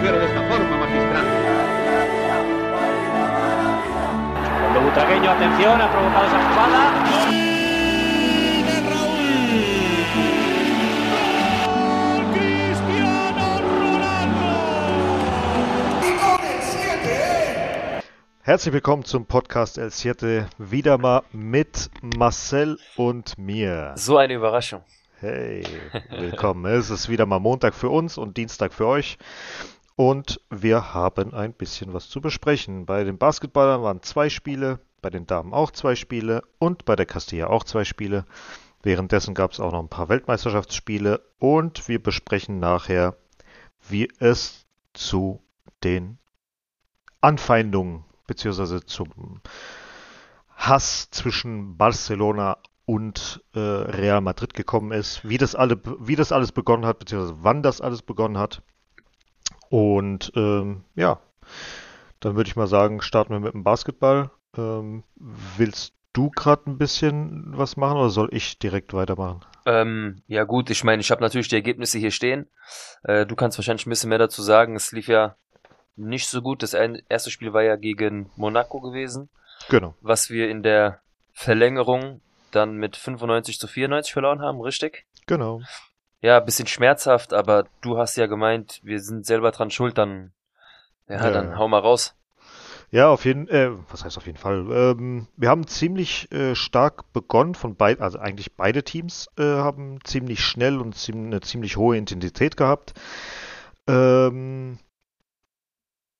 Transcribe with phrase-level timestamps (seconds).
[0.00, 1.26] mujer de esta forma, magistral.
[4.60, 6.80] Cuando Butragueño, atención, ha provocado esa jugada.
[18.42, 20.48] Herzlich willkommen zum Podcast El Siete.
[20.58, 23.92] Wieder mal mit Marcel und mir.
[23.96, 24.82] So eine Überraschung.
[25.20, 25.62] Hey,
[26.08, 26.64] willkommen.
[26.64, 29.18] es ist wieder mal Montag für uns und Dienstag für euch.
[30.00, 32.86] Und wir haben ein bisschen was zu besprechen.
[32.86, 37.04] Bei den Basketballern waren zwei Spiele, bei den Damen auch zwei Spiele und bei der
[37.04, 38.24] Castilla auch zwei Spiele.
[38.82, 43.14] Währenddessen gab es auch noch ein paar Weltmeisterschaftsspiele und wir besprechen nachher,
[43.90, 45.42] wie es zu
[45.84, 46.16] den
[47.20, 49.42] Anfeindungen beziehungsweise zum
[50.56, 56.52] Hass zwischen Barcelona und äh, Real Madrid gekommen ist, wie das, alle, wie das alles
[56.52, 58.62] begonnen hat, beziehungsweise wann das alles begonnen hat.
[59.70, 61.20] Und ähm, ja,
[62.18, 64.30] dann würde ich mal sagen, starten wir mit dem Basketball.
[64.56, 65.04] Ähm,
[65.56, 69.44] willst du gerade ein bisschen was machen oder soll ich direkt weitermachen?
[69.64, 72.48] Ähm, ja gut, ich meine, ich habe natürlich die Ergebnisse hier stehen.
[73.04, 74.74] Äh, du kannst wahrscheinlich ein bisschen mehr dazu sagen.
[74.74, 75.36] Es lief ja
[75.96, 76.62] nicht so gut.
[76.62, 79.30] Das erste Spiel war ja gegen Monaco gewesen.
[79.68, 79.94] Genau.
[80.00, 81.00] Was wir in der
[81.32, 85.06] Verlängerung dann mit 95 zu 94 verloren haben, richtig?
[85.26, 85.60] Genau.
[86.22, 90.32] Ja, bisschen schmerzhaft, aber du hast ja gemeint, wir sind selber dran schuld, dann,
[91.08, 91.30] ja, ja.
[91.30, 92.14] dann hau mal raus.
[92.90, 94.66] Ja, auf jeden äh, was heißt auf jeden Fall?
[94.70, 100.00] Ähm, wir haben ziemlich äh, stark begonnen von beiden, also eigentlich beide Teams äh, haben
[100.04, 102.94] ziemlich schnell und ziemlich, eine ziemlich hohe Intensität gehabt.
[103.86, 104.78] Ähm,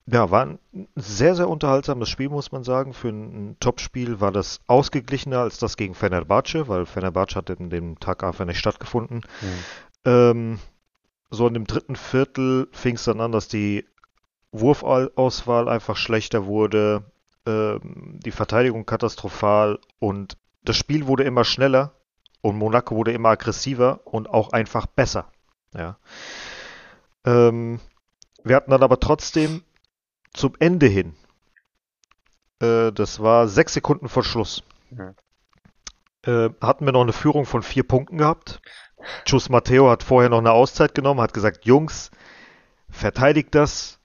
[0.07, 0.59] ja, war ein
[0.97, 2.95] sehr, sehr unterhaltsames Spiel, muss man sagen.
[2.95, 7.99] Für ein, Topspiel war das ausgeglichener als das gegen Fenerbahce, weil Fenerbahce hat in dem
[8.01, 9.19] Tag einfach nicht stattgefunden.
[9.41, 9.65] Mhm.
[10.05, 10.59] Ähm,
[11.31, 13.87] so in dem dritten Viertel fing es dann an, dass die
[14.53, 17.05] Wurfauswahl einfach schlechter wurde,
[17.47, 21.95] ähm, die Verteidigung katastrophal und das Spiel wurde immer schneller
[22.43, 25.31] und Monaco wurde immer aggressiver und auch einfach besser.
[25.75, 25.99] Ja.
[27.25, 27.81] Ähm,
[28.43, 29.63] wir hatten dann aber trotzdem
[30.33, 31.15] zum Ende hin,
[32.61, 35.15] äh, das war sechs Sekunden vor Schluss, mhm.
[36.23, 38.61] äh, hatten wir noch eine Führung von vier Punkten gehabt.
[39.25, 42.11] Chus Matteo hat vorher noch eine Auszeit genommen, hat gesagt, Jungs,
[42.89, 43.99] verteidigt das,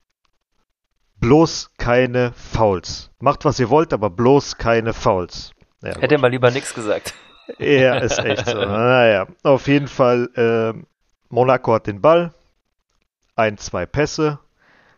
[1.20, 3.12] bloß keine Fouls.
[3.20, 5.52] Macht, was ihr wollt, aber bloß keine Fouls.
[5.82, 7.14] Ja, Hätte mal lieber nichts gesagt.
[7.60, 8.58] Ja, ist echt so.
[8.58, 10.74] naja, auf jeden Fall, äh,
[11.30, 12.34] Monaco hat den Ball,
[13.36, 14.40] ein, zwei Pässe,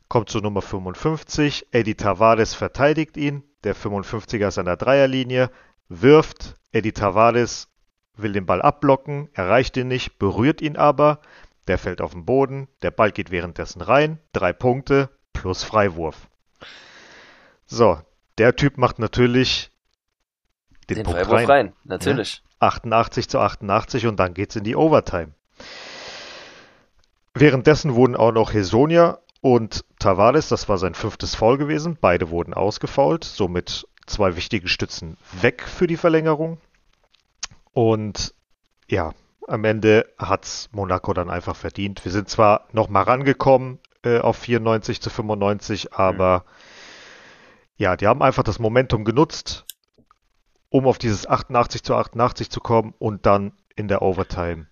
[0.07, 1.67] kommt zu Nummer 55.
[1.71, 3.43] Eddie Tavares verteidigt ihn.
[3.65, 5.49] Der 55er ist an der Dreierlinie,
[5.89, 6.55] wirft.
[6.71, 7.67] Eddie Tavares
[8.17, 11.19] will den Ball abblocken, erreicht ihn nicht, berührt ihn aber.
[11.67, 12.67] Der fällt auf den Boden.
[12.81, 14.19] Der Ball geht währenddessen rein.
[14.33, 16.27] Drei Punkte plus Freiwurf.
[17.65, 17.99] So,
[18.37, 19.69] der Typ macht natürlich
[20.89, 21.45] den, den Punkt Freiwurf rein.
[21.49, 21.73] rein.
[21.83, 22.41] Natürlich.
[22.61, 22.67] Ja?
[22.67, 25.33] 88 zu 88 und dann geht's in die Overtime.
[27.33, 31.97] Währenddessen wurden auch noch Hesonia und Tavares, das war sein fünftes Foul gewesen.
[31.99, 36.59] Beide wurden ausgefault, somit zwei wichtige Stützen weg für die Verlängerung.
[37.77, 38.33] Und
[38.87, 39.13] ja,
[39.47, 42.03] am Ende hat's Monaco dann einfach verdient.
[42.05, 46.43] Wir sind zwar noch mal rangekommen äh, auf 94 zu 95, aber mhm.
[47.77, 49.67] ja, die haben einfach das Momentum genutzt,
[50.69, 54.65] um auf dieses 88 zu 88 zu kommen und dann in der Overtime.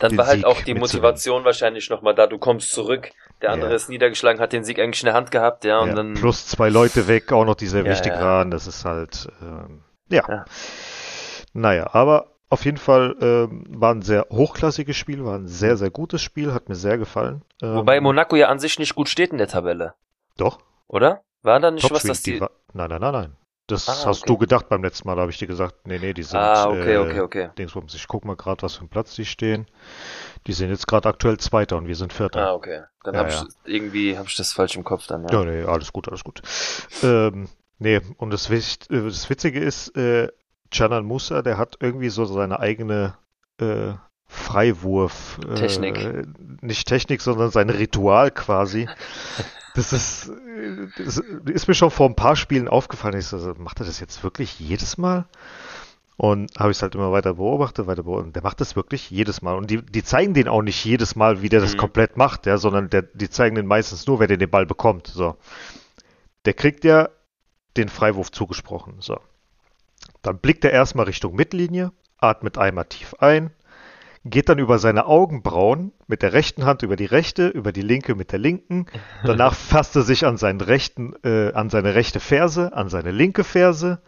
[0.00, 3.70] Dann war halt Sieg auch die Motivation wahrscheinlich nochmal da, du kommst zurück, der andere
[3.70, 3.76] ja.
[3.76, 6.14] ist niedergeschlagen, hat den Sieg eigentlich in der Hand gehabt, ja, und ja, dann.
[6.14, 8.50] Plus zwei Leute weg, auch noch die sehr ja, wichtig waren.
[8.50, 10.44] Das ist halt, ähm, ja.
[11.52, 15.90] Naja, aber auf jeden Fall ähm, war ein sehr hochklassiges Spiel, war ein sehr, sehr
[15.90, 17.42] gutes Spiel, hat mir sehr gefallen.
[17.62, 19.94] Ähm, Wobei Monaco ja an sich nicht gut steht in der Tabelle.
[20.36, 20.58] Doch.
[20.86, 21.22] Oder?
[21.42, 22.34] War da nicht was, dass die.
[22.34, 23.36] die war, nein, nein, nein, nein.
[23.68, 24.28] Das ah, hast okay.
[24.28, 26.38] du gedacht beim letzten Mal, da habe ich dir gesagt, nee, nee, die sind.
[26.38, 27.50] Ah, okay, äh, okay, okay.
[27.58, 27.94] Dingsbums.
[27.94, 29.66] Ich guck mal gerade, was für ein Platz die stehen.
[30.46, 32.48] Die sind jetzt gerade aktuell Zweiter und wir sind Vierter.
[32.48, 32.84] Ah, okay.
[33.04, 33.44] Dann ja, habe ja.
[33.46, 35.28] ich irgendwie habe ich das falsch im Kopf dann.
[35.28, 36.40] Ja, ja nee, alles gut, alles gut.
[37.02, 38.58] Ähm, nee, und das, äh,
[38.88, 40.28] das Witzige ist, äh,
[40.70, 43.16] Canan Musa, der hat irgendwie so seine eigene
[43.60, 43.92] äh,
[44.26, 45.38] Freiwurf.
[45.48, 45.98] Äh, Technik.
[45.98, 46.24] Äh,
[46.60, 48.88] nicht Technik, sondern sein Ritual quasi.
[49.74, 50.32] Das ist,
[50.98, 53.16] das ist mir schon vor ein paar Spielen aufgefallen.
[53.16, 55.26] Ich so, macht er das jetzt wirklich jedes Mal?
[56.16, 58.34] Und habe ich es halt immer weiter beobachtet, weiter beobachtet.
[58.34, 59.54] Der macht das wirklich jedes Mal.
[59.54, 61.78] Und die, die zeigen den auch nicht jedes Mal, wie der das mhm.
[61.78, 65.06] komplett macht, ja, sondern der, die zeigen den meistens nur, wer den, den Ball bekommt.
[65.06, 65.36] So.
[66.44, 67.08] Der kriegt ja
[67.76, 68.94] den Freiwurf zugesprochen.
[68.98, 69.20] So.
[70.22, 73.50] Dann blickt er erstmal Richtung Mittellinie, atmet einmal tief ein,
[74.24, 78.14] geht dann über seine Augenbrauen mit der rechten Hand über die rechte, über die linke
[78.14, 78.86] mit der linken.
[79.24, 83.44] Danach fasst er sich an seinen rechten, äh, an seine rechte Ferse, an seine linke
[83.44, 84.00] Ferse.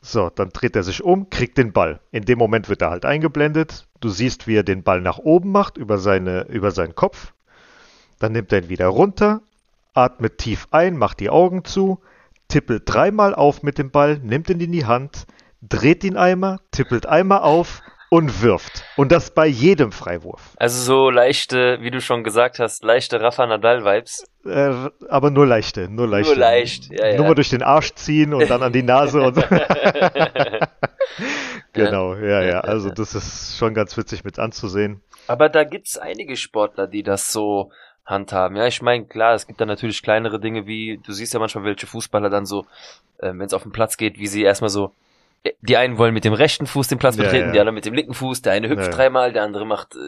[0.00, 2.00] So, dann dreht er sich um, kriegt den Ball.
[2.12, 3.86] In dem Moment wird er halt eingeblendet.
[4.00, 7.32] Du siehst, wie er den Ball nach oben macht, über, seine, über seinen Kopf.
[8.18, 9.40] Dann nimmt er ihn wieder runter,
[9.94, 12.00] atmet tief ein, macht die Augen zu,
[12.48, 15.26] tippelt dreimal auf mit dem Ball, nimmt ihn in die Hand,
[15.62, 18.84] dreht ihn einmal, tippelt einmal auf und wirft.
[18.96, 20.54] Und das bei jedem Freiwurf.
[20.56, 24.24] Also so leichte, wie du schon gesagt hast, leichte Rafa Nadal-Vibes.
[24.44, 26.32] Äh, aber nur leichte, nur leichte.
[26.32, 27.16] Nur leicht, ja, ja.
[27.16, 29.42] Nur mal durch den Arsch ziehen und dann an die Nase und so.
[31.72, 32.60] genau, ja, ja.
[32.60, 35.02] Also das ist schon ganz witzig mit anzusehen.
[35.26, 37.72] Aber da gibt's einige Sportler, die das so
[38.06, 38.56] handhaben.
[38.56, 41.64] Ja, ich meine, klar, es gibt da natürlich kleinere Dinge wie, du siehst ja manchmal,
[41.64, 42.66] welche Fußballer dann so,
[43.18, 44.92] äh, wenn es auf den Platz geht, wie sie erstmal so
[45.60, 47.52] die einen wollen mit dem rechten Fuß den Platz betreten, ja, ja.
[47.52, 49.98] die anderen mit dem linken Fuß, der eine hüpft ja, dreimal, der andere macht äh,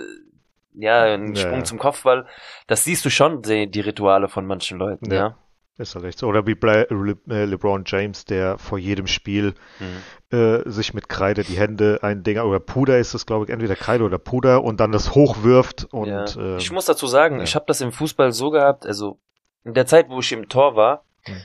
[0.74, 2.26] ja einen Sprung zum Kopfball.
[2.66, 5.36] Das siehst du schon, die, die Rituale von manchen Leuten, ja.
[5.78, 6.20] Ist ja recht.
[6.24, 10.36] Oder wie äh, LeBron James, der vor jedem Spiel mhm.
[10.36, 13.76] äh, sich mit Kreide die Hände ein Ding, oder Puder ist es, glaube ich, entweder
[13.76, 16.08] Kreide oder Puder und dann das hochwirft und.
[16.08, 16.24] Ja.
[16.24, 19.20] Äh, ich muss dazu sagen, ich habe das im Fußball so gehabt, also
[19.64, 21.42] in der Zeit, wo ich im Tor war, mhm.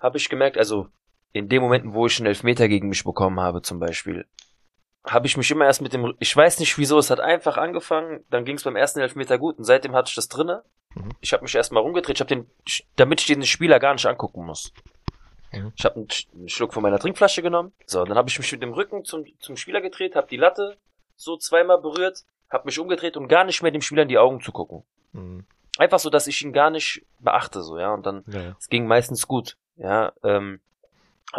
[0.00, 0.88] habe ich gemerkt, also
[1.32, 4.26] in den Momenten, wo ich einen Elfmeter gegen mich bekommen habe, zum Beispiel,
[5.04, 8.24] habe ich mich immer erst mit dem, ich weiß nicht wieso, es hat einfach angefangen,
[8.30, 10.64] dann ging es beim ersten Elfmeter gut und seitdem hatte ich das drinne.
[10.94, 11.10] Mhm.
[11.20, 12.50] Ich habe mich erstmal rumgedreht, ich habe den,
[12.96, 14.72] damit ich den Spieler gar nicht angucken muss.
[15.52, 15.72] Mhm.
[15.76, 18.72] Ich habe einen, Schluck von meiner Trinkflasche genommen, so, dann habe ich mich mit dem
[18.72, 20.76] Rücken zum, zum Spieler gedreht, habe die Latte
[21.16, 24.40] so zweimal berührt, habe mich umgedreht und gar nicht mehr dem Spieler in die Augen
[24.40, 24.84] zu gucken.
[25.12, 25.46] Mhm.
[25.78, 28.56] Einfach so, dass ich ihn gar nicht beachte, so, ja, und dann, es ja, ja.
[28.68, 30.60] ging meistens gut, ja, ähm,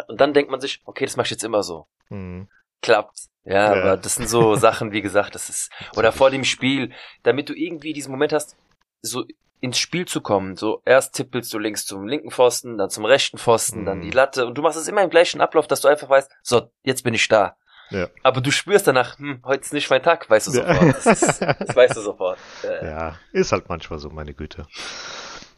[0.08, 1.88] und dann denkt man sich, okay, das mach ich jetzt immer so.
[2.10, 2.48] Mhm.
[2.82, 3.28] Klappt.
[3.44, 6.94] Ja, ja, aber das sind so Sachen, wie gesagt, das ist, oder vor dem Spiel,
[7.24, 8.56] damit du irgendwie diesen Moment hast,
[9.02, 9.26] so
[9.60, 10.58] ins Spiel zu kommen.
[10.58, 13.86] So erst tippelst du links zum linken Pfosten, dann zum rechten Pfosten, mhm.
[13.86, 14.14] dann die mhm.
[14.14, 17.04] Latte und du machst es immer im gleichen Ablauf, dass du einfach weißt, so, jetzt
[17.04, 17.56] bin ich da.
[17.92, 18.08] Ja.
[18.24, 20.82] Aber du spürst danach, hm, heute ist nicht mein Tag, weißt du sofort.
[20.82, 20.92] Ja.
[20.94, 22.40] Das, ist, das weißt du sofort.
[22.64, 22.86] Ja.
[22.86, 24.66] ja, ist halt manchmal so, meine Güte.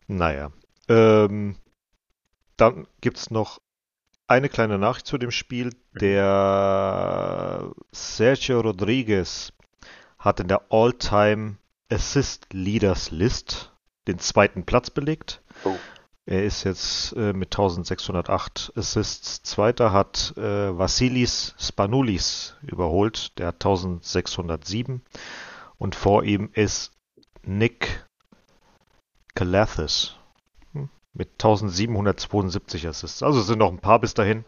[0.07, 0.51] Naja.
[0.89, 1.57] Ähm,
[2.57, 3.61] dann gibt's noch
[4.27, 5.67] eine kleine Nachricht zu dem Spiel.
[5.67, 5.99] Mhm.
[5.99, 9.53] Der Sergio Rodriguez
[10.17, 11.57] hat in der All-Time
[11.93, 13.71] Assist Leaders List
[14.07, 15.41] den zweiten Platz belegt.
[15.63, 15.75] Oh.
[16.25, 23.55] Er ist jetzt äh, mit 1608 Assists Zweiter, hat äh, Vassilis Spanoulis überholt, der hat
[23.55, 25.01] 1607.
[25.77, 26.93] Und vor ihm ist
[27.43, 28.05] Nick
[29.35, 30.15] Calathis
[31.13, 33.21] mit 1772 Assists.
[33.21, 34.45] Also es sind noch ein paar bis dahin.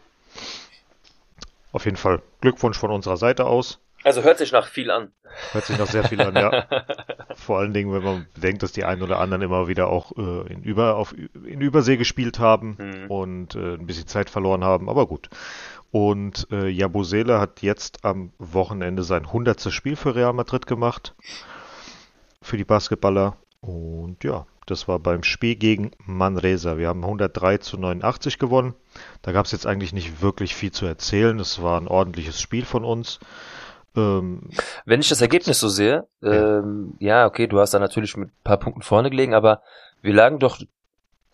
[1.72, 3.78] Auf jeden Fall Glückwunsch von unserer Seite aus.
[4.06, 5.10] Also hört sich nach viel an.
[5.50, 6.68] Hört sich nach sehr viel an, ja.
[7.34, 10.52] Vor allen Dingen, wenn man bedenkt, dass die einen oder anderen immer wieder auch äh,
[10.52, 13.10] in, Über, auf, in Übersee gespielt haben mhm.
[13.10, 15.28] und äh, ein bisschen Zeit verloren haben, aber gut.
[15.90, 19.72] Und äh, Jabusele hat jetzt am Wochenende sein 100.
[19.72, 21.16] Spiel für Real Madrid gemacht.
[22.40, 23.36] Für die Basketballer.
[23.60, 26.78] Und ja, das war beim Spiel gegen Manresa.
[26.78, 28.74] Wir haben 103 zu 89 gewonnen.
[29.22, 31.40] Da gab es jetzt eigentlich nicht wirklich viel zu erzählen.
[31.40, 33.18] Es war ein ordentliches Spiel von uns.
[33.96, 34.50] Ähm,
[34.84, 36.58] Wenn ich das Ergebnis so sehe, ja.
[36.58, 39.62] Ähm, ja, okay, du hast da natürlich mit ein paar Punkten vorne gelegen, aber
[40.02, 40.58] wir lagen doch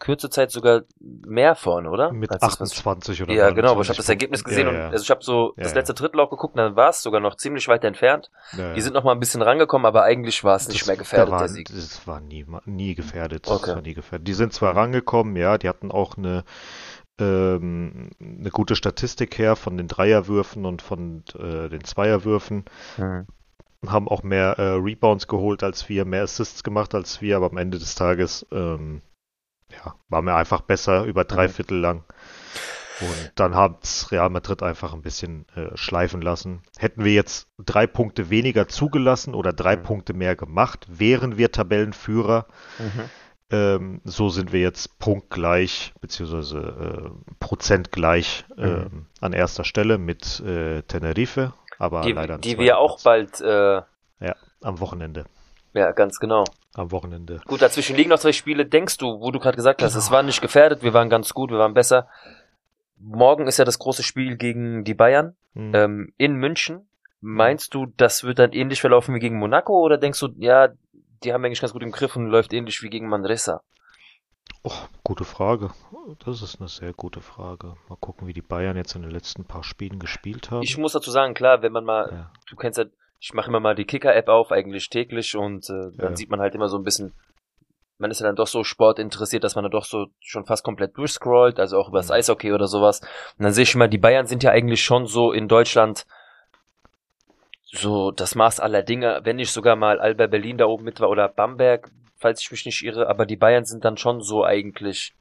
[0.03, 2.13] kürze Zeit sogar mehr vorne, oder?
[2.13, 4.87] Mit Als 28 oder Ja, genau, aber ich habe das Ergebnis gesehen ja, ja.
[4.87, 7.21] und also ich habe so ja, das letzte Drittel auch geguckt, dann war es sogar
[7.21, 8.29] noch ziemlich weit entfernt.
[8.53, 11.39] Die sind noch mal ein bisschen rangekommen, aber eigentlich war es nicht mehr gefährdet, war,
[11.39, 11.69] der Sieg.
[11.69, 13.47] Das war nie, nie gefährdet.
[13.49, 13.81] Okay.
[13.81, 14.27] nie gefährdet.
[14.27, 16.43] Die sind zwar rangekommen, ja, die hatten auch eine
[17.23, 22.65] ähm, eine gute Statistik her von den Dreierwürfen und von äh, den Zweierwürfen.
[22.97, 23.27] Mhm
[23.87, 27.57] haben auch mehr äh, Rebounds geholt als wir, mehr Assists gemacht als wir, aber am
[27.57, 29.03] Ende des Tages ähm,
[29.71, 31.53] ja, war mir einfach besser über drei mhm.
[31.53, 32.05] Viertel lang.
[33.01, 36.63] Und dann hat Real Madrid einfach ein bisschen äh, schleifen lassen.
[36.79, 39.83] Hätten wir jetzt drei Punkte weniger zugelassen oder drei mhm.
[39.83, 42.47] Punkte mehr gemacht, wären wir Tabellenführer.
[42.79, 43.11] Mhm.
[43.53, 49.07] Ähm, so sind wir jetzt punktgleich, beziehungsweise äh, prozentgleich äh, mhm.
[49.21, 51.53] an erster Stelle mit äh, Tenerife.
[51.79, 53.41] Aber die, leider die wir auch bald.
[53.41, 53.83] Äh,
[54.21, 55.27] ja, am Wochenende.
[55.75, 56.45] Ja, ganz genau
[56.75, 57.41] am Wochenende.
[57.47, 58.67] Gut, dazwischen liegen noch zwei Spiele.
[58.67, 60.05] Denkst du, wo du gerade gesagt hast, genau.
[60.05, 62.09] es war nicht gefährdet, wir waren ganz gut, wir waren besser.
[62.99, 65.75] Morgen ist ja das große Spiel gegen die Bayern mhm.
[65.75, 66.89] ähm, in München.
[67.21, 70.69] Meinst du, das wird dann ähnlich verlaufen wie gegen Monaco oder denkst du, ja,
[71.25, 73.63] die haben eigentlich ganz gut im Griff und läuft ähnlich wie gegen Manresa?
[74.65, 75.71] Oh, gute Frage.
[76.25, 77.75] Das ist eine sehr gute Frage.
[77.89, 80.63] Mal gucken, wie die Bayern jetzt in den letzten paar Spielen gespielt haben.
[80.63, 82.33] Ich muss dazu sagen, klar, wenn man mal, ja.
[82.49, 82.85] du kennst ja
[83.23, 86.17] ich mache immer mal die Kicker-App auf, eigentlich täglich, und äh, dann ja.
[86.17, 87.15] sieht man halt immer so ein bisschen,
[87.99, 90.97] man ist ja dann doch so sportinteressiert, dass man da doch so schon fast komplett
[90.99, 92.15] durchscrollt, also auch über das mhm.
[92.15, 93.01] Eishockey oder sowas.
[93.39, 96.05] Und dann sehe ich immer, die Bayern sind ja eigentlich schon so in Deutschland
[97.73, 101.09] so das Maß aller Dinge, wenn nicht sogar mal Alba Berlin da oben mit war
[101.09, 105.15] oder Bamberg, falls ich mich nicht irre, aber die Bayern sind dann schon so eigentlich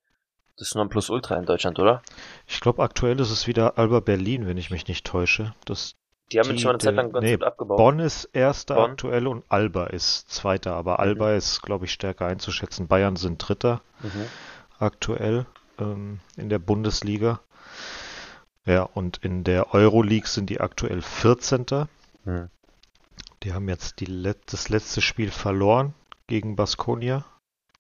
[0.58, 2.04] das Nonplusultra in Deutschland, oder?
[2.46, 5.56] Ich glaube, aktuell ist es wieder Alba Berlin, wenn ich mich nicht täusche.
[5.66, 5.96] Das
[6.32, 7.78] die haben die, schon eine Zeit lang ganz nee, gut abgebaut.
[7.78, 8.92] Bonn ist erster Bonn.
[8.92, 11.00] aktuell und Alba ist zweiter, aber mhm.
[11.00, 12.88] Alba ist, glaube ich, stärker einzuschätzen.
[12.88, 14.26] Bayern sind dritter mhm.
[14.78, 15.46] aktuell
[15.80, 17.40] ähm, in der Bundesliga.
[18.66, 21.66] Ja, und in der Euroleague sind die aktuell 14.
[22.26, 22.50] Mhm.
[23.44, 25.94] Die haben jetzt die Let das letzte Spiel verloren
[26.28, 27.26] gegen Baskonia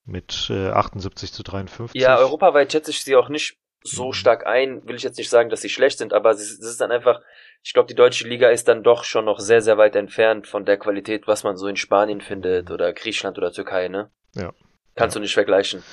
[0.05, 2.00] mit äh, 78 zu 53.
[2.00, 4.13] Ja, europaweit schätze ich sie auch nicht so mhm.
[4.13, 4.88] stark ein.
[4.88, 7.21] Will ich jetzt nicht sagen, dass sie schlecht sind, aber es ist dann einfach,
[7.63, 10.65] ich glaube, die deutsche Liga ist dann doch schon noch sehr, sehr weit entfernt von
[10.65, 14.10] der Qualität, was man so in Spanien findet oder Griechenland oder Türkei, ne?
[14.36, 14.53] Ja.
[14.95, 15.19] Kannst ja.
[15.19, 15.83] du nicht vergleichen.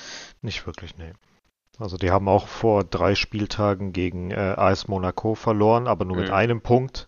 [0.41, 1.13] Nicht wirklich, nee.
[1.79, 6.23] Also die haben auch vor drei Spieltagen gegen äh, AS Monaco verloren, aber nur mhm.
[6.23, 7.07] mit einem Punkt.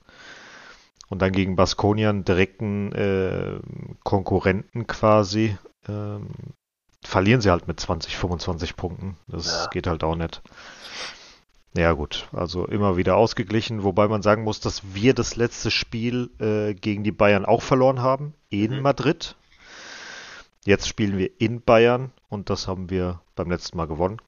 [1.11, 3.59] Und dann gegen Baskonian direkten äh,
[4.03, 5.57] Konkurrenten quasi.
[5.85, 6.29] Ähm,
[7.03, 9.17] verlieren sie halt mit 20, 25 Punkten.
[9.27, 9.69] Das ja.
[9.71, 10.41] geht halt auch nicht.
[11.75, 16.29] Ja gut, also immer wieder ausgeglichen, wobei man sagen muss, dass wir das letzte Spiel
[16.39, 18.81] äh, gegen die Bayern auch verloren haben, in mhm.
[18.81, 19.35] Madrid.
[20.65, 24.21] Jetzt spielen wir in Bayern und das haben wir beim letzten Mal gewonnen.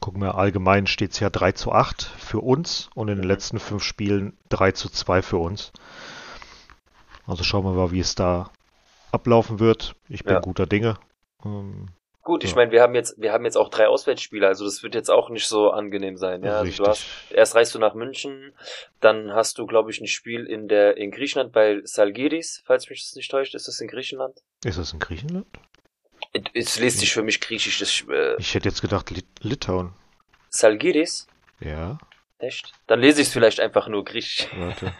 [0.00, 3.30] Gucken wir, allgemein steht es ja 3 zu 8 für uns und in den mhm.
[3.30, 5.72] letzten fünf Spielen 3 zu 2 für uns.
[7.26, 8.50] Also schauen wir mal, wie es da
[9.12, 9.94] ablaufen wird.
[10.08, 10.40] Ich bin ja.
[10.40, 10.98] guter Dinge.
[11.44, 11.88] Ähm,
[12.22, 14.94] Gut, ich meine, wir haben jetzt, wir haben jetzt auch drei Auswärtsspiele, also das wird
[14.94, 16.44] jetzt auch nicht so angenehm sein.
[16.44, 18.52] Ja, also du hast, erst reist du nach München,
[19.00, 23.02] dann hast du, glaube ich, ein Spiel in der in Griechenland bei Salgiris, falls mich
[23.02, 23.54] das nicht täuscht.
[23.54, 24.38] Ist das in Griechenland?
[24.64, 25.46] Ist das in Griechenland?
[26.54, 27.78] Es liest sich für mich griechisch.
[27.78, 29.92] Das, äh, ich hätte jetzt gedacht Lit Litauen.
[30.48, 31.26] Salgiris?
[31.60, 31.98] Ja.
[32.38, 32.72] Echt?
[32.86, 34.48] Dann lese ich es vielleicht einfach nur griechisch.
[34.56, 34.92] Warte.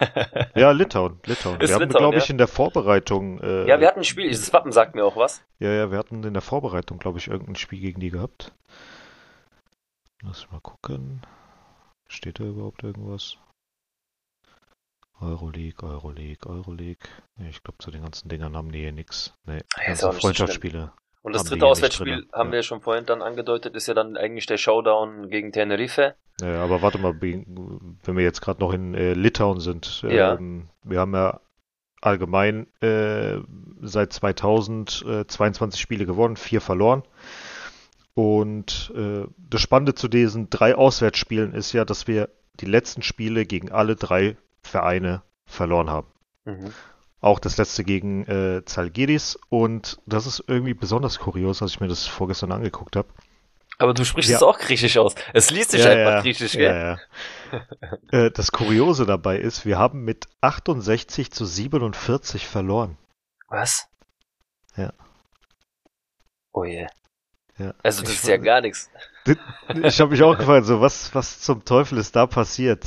[0.54, 1.20] Ja, Litauen.
[1.24, 1.60] Litauen.
[1.60, 2.30] Ist wir haben, glaube ich, ja?
[2.30, 3.40] in der Vorbereitung.
[3.40, 4.30] Äh, ja, wir hatten ein Spiel.
[4.30, 5.42] Das Wappen sagt mir auch was.
[5.58, 8.52] Ja, ja, wir hatten in der Vorbereitung, glaube ich, irgendein Spiel gegen die gehabt.
[10.22, 11.22] Lass mal gucken.
[12.08, 13.38] Steht da überhaupt irgendwas?
[15.20, 17.08] Euroleague, Euroleague, Euroleague.
[17.48, 19.34] Ich glaube, zu den ganzen Dingern haben die hier nichts.
[19.44, 20.92] Nee, also Freundschaftsspiele.
[21.22, 22.52] Und das dritte Auswärtsspiel, haben ja.
[22.52, 26.14] wir ja schon vorhin dann angedeutet, ist ja dann eigentlich der Showdown gegen Tenerife.
[26.40, 30.34] Ja, aber warte mal, wenn wir jetzt gerade noch in äh, Litauen sind, ja.
[30.34, 31.40] ähm, wir haben ja
[32.00, 33.38] allgemein äh,
[33.82, 37.02] seit 2000 äh, 22 Spiele gewonnen, vier verloren.
[38.14, 43.44] Und äh, das Spannende zu diesen drei Auswärtsspielen ist ja, dass wir die letzten Spiele
[43.44, 46.06] gegen alle drei Vereine verloren haben.
[46.44, 46.72] Mhm.
[47.20, 49.38] Auch das letzte gegen äh, Zalgiris.
[49.48, 53.08] Und das ist irgendwie besonders kurios, als ich mir das vorgestern angeguckt habe.
[53.78, 54.36] Aber du sprichst ja.
[54.36, 55.14] es auch griechisch aus.
[55.32, 56.98] Es liest sich ja, einfach ja, griechisch, gell?
[57.50, 57.58] Ja,
[58.26, 62.98] äh, das Kuriose dabei ist, wir haben mit 68 zu 47 verloren.
[63.48, 63.88] Was?
[64.76, 64.92] Ja.
[66.52, 66.86] Oh je.
[67.56, 67.74] Ja.
[67.82, 68.90] Also das ich ist ja gar nichts.
[69.82, 72.84] Ich habe mich auch gefragt, so was, was zum Teufel ist da passiert?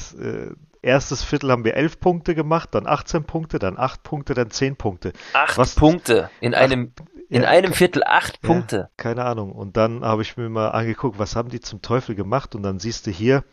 [0.83, 4.75] Erstes Viertel haben wir 11 Punkte gemacht, dann 18 Punkte, dann 8 Punkte, dann 10
[4.75, 5.13] Punkte.
[5.33, 6.93] 8 was, Punkte in einem
[7.29, 8.89] in ja, einem Viertel acht ja, Punkte.
[8.95, 9.53] Keine Ahnung.
[9.53, 12.53] Und dann habe ich mir mal angeguckt, was haben die zum Teufel gemacht?
[12.53, 13.43] Und dann siehst du hier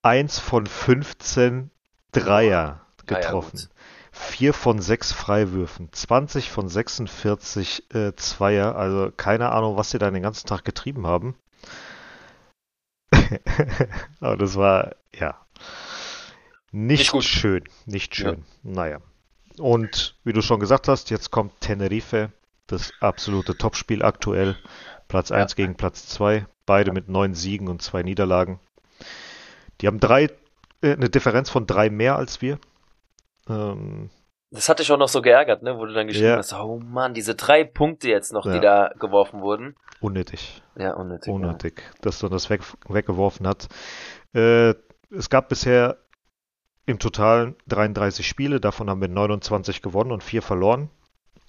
[0.00, 1.70] eins von 15
[2.12, 3.58] Dreier getroffen.
[3.58, 3.68] Ja,
[4.10, 8.76] Vier von sechs Freiwürfen, 20 von 46 äh, Zweier.
[8.76, 11.36] Also keine Ahnung, was sie da den ganzen Tag getrieben haben.
[14.20, 15.43] Aber das war, ja,
[16.74, 17.64] nicht, nicht schön.
[17.86, 18.44] Nicht schön.
[18.62, 18.98] Naja.
[19.58, 22.32] Und wie du schon gesagt hast, jetzt kommt Tenerife
[22.66, 24.56] das absolute Topspiel aktuell.
[25.06, 25.56] Platz 1 ja.
[25.56, 26.46] gegen Platz 2.
[26.66, 28.58] Beide mit neun Siegen und zwei Niederlagen.
[29.80, 30.30] Die haben drei,
[30.82, 32.58] äh, eine Differenz von drei mehr als wir.
[33.48, 34.10] Ähm,
[34.50, 35.78] das hat dich auch noch so geärgert, ne?
[35.78, 36.36] Wo du dann geschrieben ja.
[36.38, 38.54] hast, oh Mann, diese drei Punkte jetzt noch, ja.
[38.54, 39.76] die da geworfen wurden.
[40.00, 40.62] Unnötig.
[40.76, 41.32] Ja, unnötig.
[41.32, 41.98] Unnötig, ja.
[42.00, 43.68] dass man das weg, weggeworfen hat.
[44.34, 44.74] Äh,
[45.10, 45.98] es gab bisher
[46.86, 50.90] im Total 33 Spiele, davon haben wir 29 gewonnen und vier verloren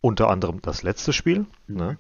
[0.06, 1.46] unter anderem das letzte Spiel.
[1.68, 1.76] Mhm.
[1.76, 1.98] Ne?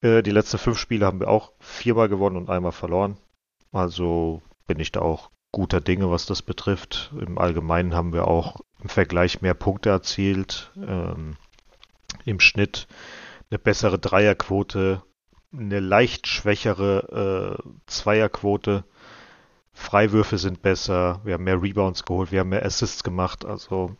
[0.00, 3.18] Äh, die letzten fünf Spiele haben wir auch viermal gewonnen und einmal verloren.
[3.72, 7.12] Also bin ich da auch guter Dinge, was das betrifft.
[7.20, 10.72] Im Allgemeinen haben wir auch im Vergleich mehr Punkte erzielt.
[10.76, 11.36] Ähm,
[12.24, 12.88] Im Schnitt
[13.50, 15.02] eine bessere Dreierquote,
[15.52, 18.84] eine leicht schwächere äh, Zweierquote.
[19.80, 23.46] Freiwürfe sind besser, wir haben mehr Rebounds geholt, wir haben mehr Assists gemacht.
[23.46, 23.96] Also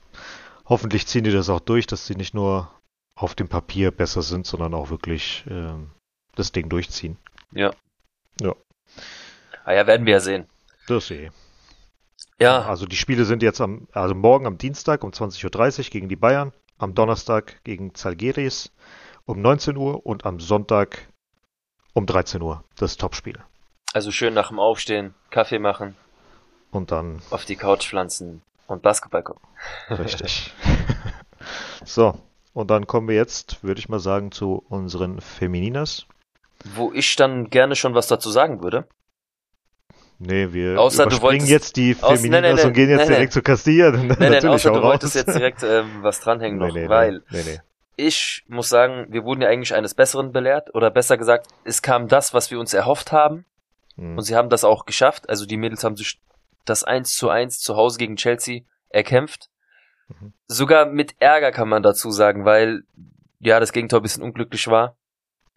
[0.66, 2.70] hoffentlich ziehen die das auch durch, dass sie nicht nur
[3.14, 5.72] auf dem Papier besser sind, sondern auch wirklich äh,
[6.37, 7.16] das Ding durchziehen.
[7.52, 7.72] Ja.
[8.40, 8.54] Ja.
[9.64, 10.46] Ah ja, werden wir ja sehen.
[10.87, 11.32] Das sehe ich.
[12.38, 12.60] Ja.
[12.62, 16.16] Also die Spiele sind jetzt am, also morgen am Dienstag um 20.30 Uhr gegen die
[16.16, 18.70] Bayern, am Donnerstag gegen Zalgiris
[19.25, 21.08] um 19 Uhr und am Sonntag
[21.94, 22.64] um 13 Uhr.
[22.76, 23.38] Das Topspiel.
[23.92, 25.97] Also schön nach dem Aufstehen, Kaffee machen.
[26.70, 27.20] Und dann.
[27.30, 29.42] Auf die Couch pflanzen und Basketball gucken.
[29.90, 30.52] Richtig.
[31.85, 32.14] so.
[32.52, 36.06] Und dann kommen wir jetzt, würde ich mal sagen, zu unseren Femininas.
[36.64, 38.87] Wo ich dann gerne schon was dazu sagen würde.
[40.18, 43.09] Nee, wir außer überspringen du wolltest, jetzt die aus, Femininas nee, nee, und gehen jetzt
[43.09, 43.90] direkt zu Castilla.
[43.92, 47.61] Nee, nee, außer du wolltest jetzt direkt ähm, was dranhängen noch, weil nee, nee.
[47.97, 52.06] ich muss sagen, wir wurden ja eigentlich eines Besseren belehrt oder besser gesagt, es kam
[52.06, 53.47] das, was wir uns erhofft haben
[53.97, 54.16] Hm.
[54.16, 55.28] und sie haben das auch geschafft.
[55.28, 56.20] Also die Mädels haben sich
[56.64, 59.49] das 1 zu 1 zu Hause gegen Chelsea erkämpft.
[60.09, 60.32] Mhm.
[60.47, 62.82] Sogar mit Ärger kann man dazu sagen, weil
[63.40, 64.97] ja das Gegentor ein bisschen unglücklich war.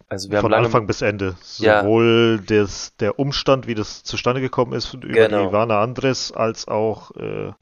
[0.08, 1.36] Also wir haben Von lange Anfang bis Ende.
[1.58, 1.80] Ja.
[1.82, 5.42] Sowohl des, der Umstand, wie das zustande gekommen ist, über Genau.
[5.42, 7.52] die Ivana Andres, als auch äh,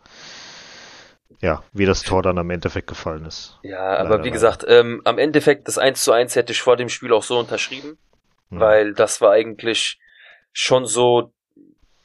[1.40, 3.58] ja, wie das Tor dann am Endeffekt gefallen ist.
[3.62, 6.76] Ja, aber Leider, wie gesagt, ähm, am Endeffekt das 1 zu 1 hätte ich vor
[6.76, 7.98] dem Spiel auch so unterschrieben,
[8.50, 8.60] Hm.
[8.60, 9.98] weil das war eigentlich
[10.52, 11.32] schon so,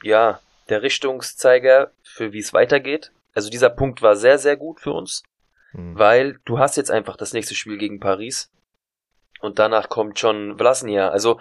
[0.03, 0.39] ja,
[0.69, 3.11] der Richtungszeiger für wie es weitergeht.
[3.33, 5.23] Also dieser Punkt war sehr, sehr gut für uns,
[5.71, 5.97] Hm.
[5.97, 8.49] weil du hast jetzt einfach das nächste Spiel gegen Paris
[9.41, 11.09] und danach kommt schon Vlasnia.
[11.09, 11.39] Also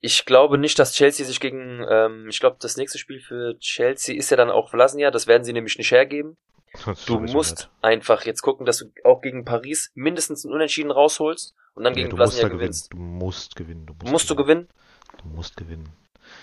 [0.00, 4.16] ich glaube nicht, dass Chelsea sich gegen, ähm, ich glaube, das nächste Spiel für Chelsea
[4.16, 6.36] ist ja dann auch Vlasnia, das werden sie nämlich nicht hergeben.
[6.86, 11.54] Das Du musst einfach jetzt gucken, dass du auch gegen Paris mindestens einen Unentschieden rausholst
[11.74, 12.58] und dann Nee, gegen Vlasnia gewinnen.
[12.60, 12.92] gewinnst.
[12.92, 13.84] Du musst gewinnen.
[13.86, 14.68] Du musst, Musst du gewinnen?
[15.22, 15.88] Du musst gewinnen.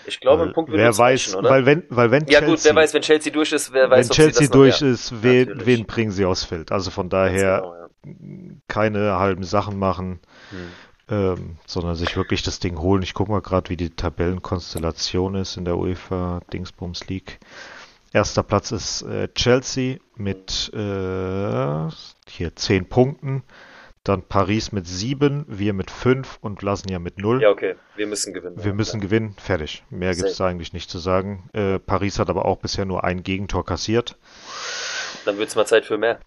[0.06, 1.50] Ich glaube, ein Punkt würde wer weiß, reichen, oder?
[1.50, 4.08] weil wenn, weil wenn ja Chelsea, gut, wer weiß, wenn Chelsea durch ist, wer weiß,
[4.08, 5.66] wenn Chelsea durch noch, ist, wen, Natürlich.
[5.66, 6.72] wen bringen sie aufs Feld?
[6.72, 7.60] Also von daher
[8.02, 8.54] genau, ja.
[8.68, 10.58] keine halben Sachen machen, Hm.
[11.16, 13.02] ähm, sondern sich wirklich das Ding holen.
[13.02, 17.38] Ich gucke mal gerade, wie die Tabellenkonstellation ist in der UEFA Dingsbums League.
[18.12, 21.88] Erster Platz ist äh, Chelsea mit äh,
[22.28, 23.44] hier 10 Punkten.
[24.02, 27.42] Dann Paris mit 7, wir mit 5 und Lasnia mit 0.
[27.42, 28.56] Ja, okay, wir müssen gewinnen.
[28.56, 29.10] Wir ja, müssen klar.
[29.10, 29.84] gewinnen, fertig.
[29.90, 31.50] Mehr gibt es eigentlich nicht zu sagen.
[31.52, 34.16] Äh, Paris hat aber auch bisher nur ein Gegentor kassiert.
[35.26, 36.18] Dann wird's mal Zeit für mehr.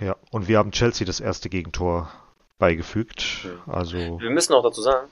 [0.00, 2.08] Ja, und wir haben Chelsea das erste Gegentor
[2.58, 3.44] beigefügt.
[3.44, 3.72] Mhm.
[3.72, 5.08] Also, Wir müssen auch dazu sagen,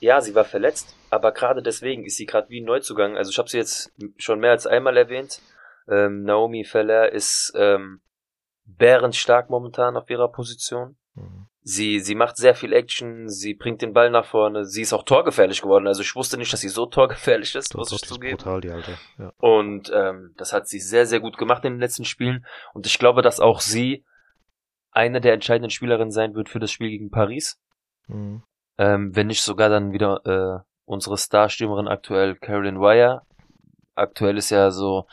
[0.00, 3.16] ja, sie war verletzt, aber gerade deswegen ist sie gerade wie ein Neuzugang.
[3.16, 5.40] Also ich habe sie jetzt schon mehr als einmal erwähnt.
[5.88, 8.00] Ähm, Naomi Feller ist ähm,
[8.66, 10.97] bärenstark momentan auf ihrer Position.
[11.70, 15.02] Sie, sie macht sehr viel Action, sie bringt den Ball nach vorne, sie ist auch
[15.02, 15.86] torgefährlich geworden.
[15.86, 18.38] Also ich wusste nicht, dass sie so torgefährlich ist, muss ich zugeben.
[18.38, 18.96] brutal, die Alte.
[19.18, 19.34] Ja.
[19.36, 22.46] Und ähm, das hat sie sehr, sehr gut gemacht in den letzten Spielen.
[22.72, 24.02] Und ich glaube, dass auch sie
[24.92, 27.60] eine der entscheidenden Spielerinnen sein wird für das Spiel gegen Paris.
[28.06, 28.42] Mhm.
[28.78, 33.26] Ähm, wenn nicht sogar dann wieder äh, unsere Starstürmerin aktuell, Carolyn Wire.
[33.94, 35.06] Aktuell ist ja so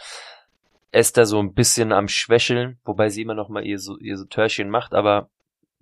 [0.92, 4.24] Esther so ein bisschen am Schwächeln, wobei sie immer noch mal ihr so, ihr so
[4.24, 5.30] Törchen macht, aber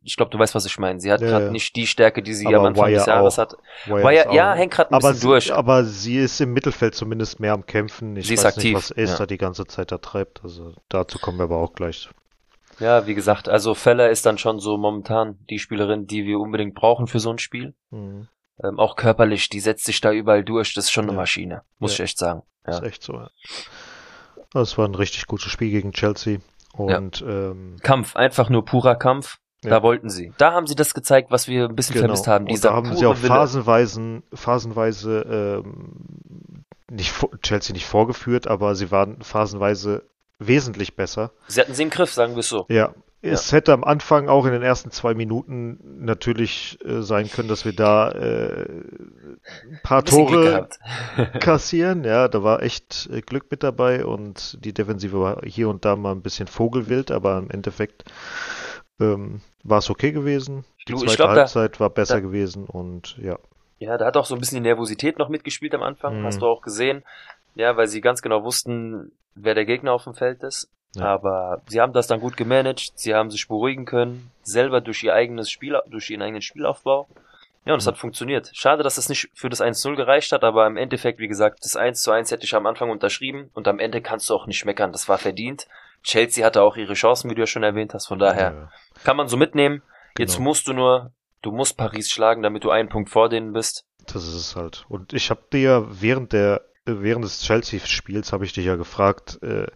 [0.03, 0.99] ich glaube, du weißt, was ich meine.
[0.99, 1.51] Sie hat Ja, gerade ja.
[1.51, 3.43] nicht die Stärke, die sie Aber am Anfang Wire des Jahres auch.
[3.43, 3.55] hat.
[3.85, 5.53] Wire Wire, ist ja, hängt gerade ein aber bisschen sie, durch.
[5.53, 8.15] aber sie ist im Mittelfeld zumindest mehr am Kämpfen.
[8.17, 9.25] Ich Sie ist weiß aktiv, nicht, was Esther ja.
[9.27, 10.43] die ganze Zeit da treibt.
[10.43, 12.09] Also dazu kommen wir aber auch gleich.
[12.79, 16.73] Ja, wie gesagt, also Feller ist dann schon so momentan die Spielerin, die wir unbedingt
[16.75, 17.75] brauchen für so ein Spiel.
[17.91, 18.27] Mhm.
[18.63, 20.73] Ähm, auch körperlich, die setzt sich da überall durch.
[20.73, 21.13] Das ist schon eine.
[21.13, 22.43] Maschine, muss ich echt sagen.
[22.67, 22.73] Ja.
[22.77, 23.13] Ist echt so.
[23.13, 23.29] Ja.
[24.53, 26.39] Das war ein richtig gutes Spiel gegen Chelsea.
[26.73, 29.37] Und ähm, Kampf, einfach nur purer Kampf.
[29.63, 29.69] Ja.
[29.71, 30.33] Da wollten sie.
[30.37, 32.07] Da haben sie das gezeigt, was wir ein bisschen genau.
[32.07, 32.45] vermisst haben.
[32.45, 34.23] Und Dieser da haben sie auch Wille.
[34.33, 40.03] phasenweise, ähm, nicht Chelsea nicht vorgeführt, aber sie waren phasenweise
[40.39, 41.31] wesentlich besser.
[41.47, 42.65] Sie hatten sie im Griff, sagen wir es so.
[42.69, 42.93] Ja,
[43.25, 47.63] es hätte am Anfang auch in den ersten zwei Minuten natürlich äh, sein können, dass
[47.63, 50.69] wir da äh, ein paar Ein Tore
[51.39, 52.03] kassieren.
[52.03, 55.95] Ja, da war echt äh, Glück mit dabei und die Defensive war hier und da
[55.95, 58.03] mal ein bisschen vogelwild, aber im Endeffekt
[58.99, 60.65] ähm, war es okay gewesen.
[60.87, 63.37] Die zweite ich glaub, da- Halbzeit war besser da- gewesen und ja.
[63.79, 66.21] Ja, da hat auch so ein bisschen die Nervosität noch mitgespielt am Anfang.
[66.21, 66.25] Mhm.
[66.25, 67.03] Hast du auch gesehen.
[67.55, 70.69] Ja, weil sie ganz genau wussten, wer der Gegner auf dem Feld ist.
[70.95, 71.05] Ja.
[71.05, 72.91] Aber sie haben das dann gut gemanagt.
[72.95, 74.31] Sie haben sich beruhigen können.
[74.43, 77.07] Selber durch ihr eigenes Spiel, durch ihren eigenen Spielaufbau.
[77.65, 77.89] Ja, und es Mhm.
[77.91, 78.51] hat funktioniert.
[78.53, 81.75] Schade, dass es nicht für das 1-0 gereicht hat, aber im Endeffekt, wie gesagt, das
[81.75, 84.65] 1 zu 1 hätte ich am Anfang unterschrieben und am Ende kannst du auch nicht
[84.65, 84.91] meckern.
[84.91, 85.67] Das war verdient.
[86.03, 88.07] Chelsea hatte auch ihre Chancen, wie du ja schon erwähnt hast.
[88.07, 88.71] Von daher Ja,
[89.03, 89.81] kann man so mitnehmen.
[90.17, 90.49] Jetzt Genau.
[90.49, 91.11] musst du nur,
[91.41, 93.85] du musst Paris schlagen, damit du einen Punkt vor denen bist.
[94.07, 94.85] das ist es halt.
[94.89, 98.75] Und ich habe dir ja während der äh, während des Chelsea-Spiels habe ich dich ja
[98.75, 99.67] gefragt, äh,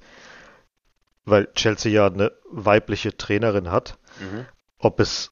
[1.23, 4.45] weil Chelsea ja eine weibliche Trainerin hat, mhm.
[4.79, 5.31] ob es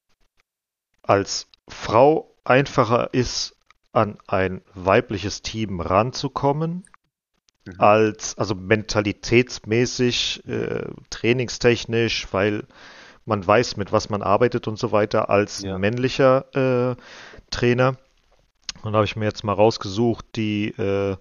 [1.04, 3.58] als Frau einfacher ist,
[3.92, 6.86] an ein weibliches Team ranzukommen,
[7.66, 7.80] mhm.
[7.80, 12.64] als also mentalitätsmäßig, äh, trainingstechnisch, weil
[13.26, 15.78] man weiß, mit was man arbeitet und so weiter, als ja.
[15.78, 16.96] männlicher äh,
[17.50, 17.98] Trainer.
[18.84, 21.16] Und da habe ich mir jetzt mal rausgesucht, die äh,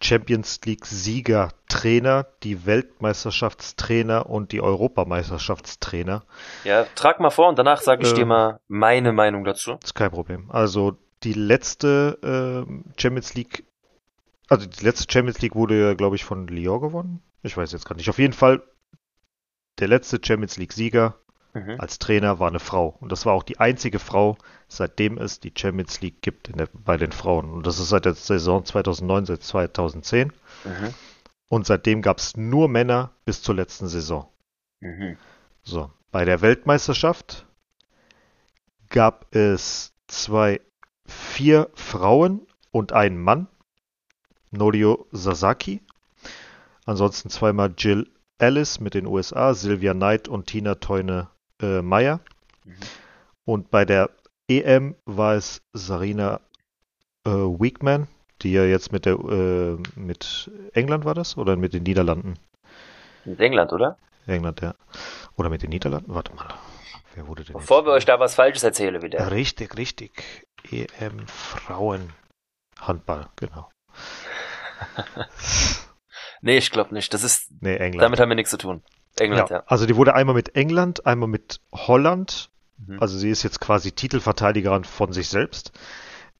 [0.00, 6.24] Champions League-Sieger, Trainer, die Weltmeisterschaftstrainer und die Europameisterschaftstrainer.
[6.64, 9.78] Ja, trag mal vor und danach sage ich äh, dir mal meine Meinung dazu.
[9.82, 10.50] Ist kein Problem.
[10.50, 13.64] Also die letzte äh, Champions League,
[14.48, 17.22] also die letzte Champions League wurde ja, glaube ich, von Lyon gewonnen.
[17.42, 18.08] Ich weiß jetzt gar nicht.
[18.10, 18.62] Auf jeden Fall
[19.78, 21.16] der letzte Champions League-Sieger
[21.54, 21.76] mhm.
[21.78, 22.96] als Trainer war eine Frau.
[23.00, 24.36] Und das war auch die einzige Frau,
[24.68, 27.50] seitdem es die Champions League gibt der, bei den Frauen.
[27.50, 30.32] Und das ist seit der Saison 2009, seit 2010.
[30.64, 30.94] Mhm.
[31.48, 34.28] Und seitdem gab es nur Männer bis zur letzten Saison.
[34.80, 35.16] Mhm.
[35.62, 37.46] So, bei der Weltmeisterschaft
[38.88, 40.60] gab es zwei,
[41.06, 43.48] vier Frauen und einen Mann.
[44.54, 45.80] Norio Sasaki.
[46.86, 51.28] Ansonsten zweimal Jill Ellis mit den USA, Sylvia Knight und Tina Teune
[51.62, 52.20] äh, Meyer.
[52.64, 52.74] Mhm.
[53.44, 54.10] Und bei der
[54.48, 56.40] EM war es Sarina
[57.26, 58.08] äh, Weekman,
[58.42, 62.34] die ja jetzt mit der äh, mit England war das oder mit den Niederlanden?
[63.24, 63.96] Mit England, oder?
[64.26, 64.74] England, ja.
[65.36, 66.14] Oder mit den Niederlanden?
[66.14, 66.48] Warte mal.
[67.14, 67.86] Wer wurde denn Bevor jetzt?
[67.86, 69.30] wir euch da was Falsches erzählen wieder.
[69.30, 70.22] Richtig, richtig.
[70.70, 72.12] EM Frauen
[72.80, 73.68] Handball, genau.
[76.40, 77.12] nee, ich glaube nicht.
[77.14, 77.50] Das ist.
[77.60, 78.02] Nee, England.
[78.02, 78.82] Damit haben wir nichts zu tun.
[79.18, 79.56] England, ja.
[79.56, 79.64] ja.
[79.66, 82.50] Also die wurde einmal mit England, einmal mit Holland.
[82.78, 83.00] Mhm.
[83.00, 85.72] Also sie ist jetzt quasi Titelverteidigerin von sich selbst.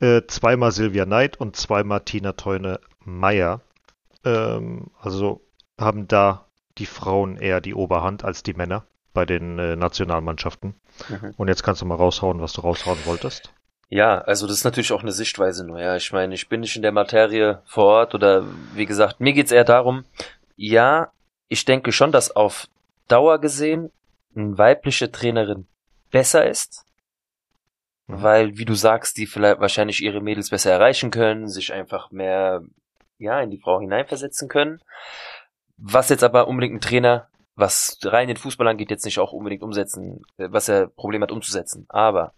[0.01, 3.61] Äh, zweimal Sylvia Knight und zweimal Tina Teune Meyer.
[4.25, 5.43] Ähm, also
[5.79, 6.47] haben da
[6.79, 10.75] die Frauen eher die Oberhand als die Männer bei den äh, Nationalmannschaften.
[11.09, 11.35] Mhm.
[11.37, 13.54] Und jetzt kannst du mal raushauen, was du raushauen wolltest.
[13.89, 15.81] Ja, also das ist natürlich auch eine Sichtweise nur.
[15.81, 18.45] Ja, ich meine, ich bin nicht in der Materie vor Ort oder
[18.75, 20.05] wie gesagt, mir geht's eher darum,
[20.57, 21.13] ja,
[21.49, 22.69] ich denke schon, dass auf
[23.09, 23.91] Dauer gesehen
[24.35, 25.67] eine weibliche Trainerin
[26.11, 26.85] besser ist,
[28.07, 28.23] mhm.
[28.23, 32.63] weil, wie du sagst, die vielleicht wahrscheinlich ihre Mädels besser erreichen können, sich einfach mehr
[33.19, 34.81] ja in die Frau hineinversetzen können.
[35.77, 39.63] Was jetzt aber unbedingt ein Trainer, was rein den Fußball angeht, jetzt nicht auch unbedingt
[39.63, 41.87] umsetzen, was er Problem hat umzusetzen.
[41.89, 42.33] Aber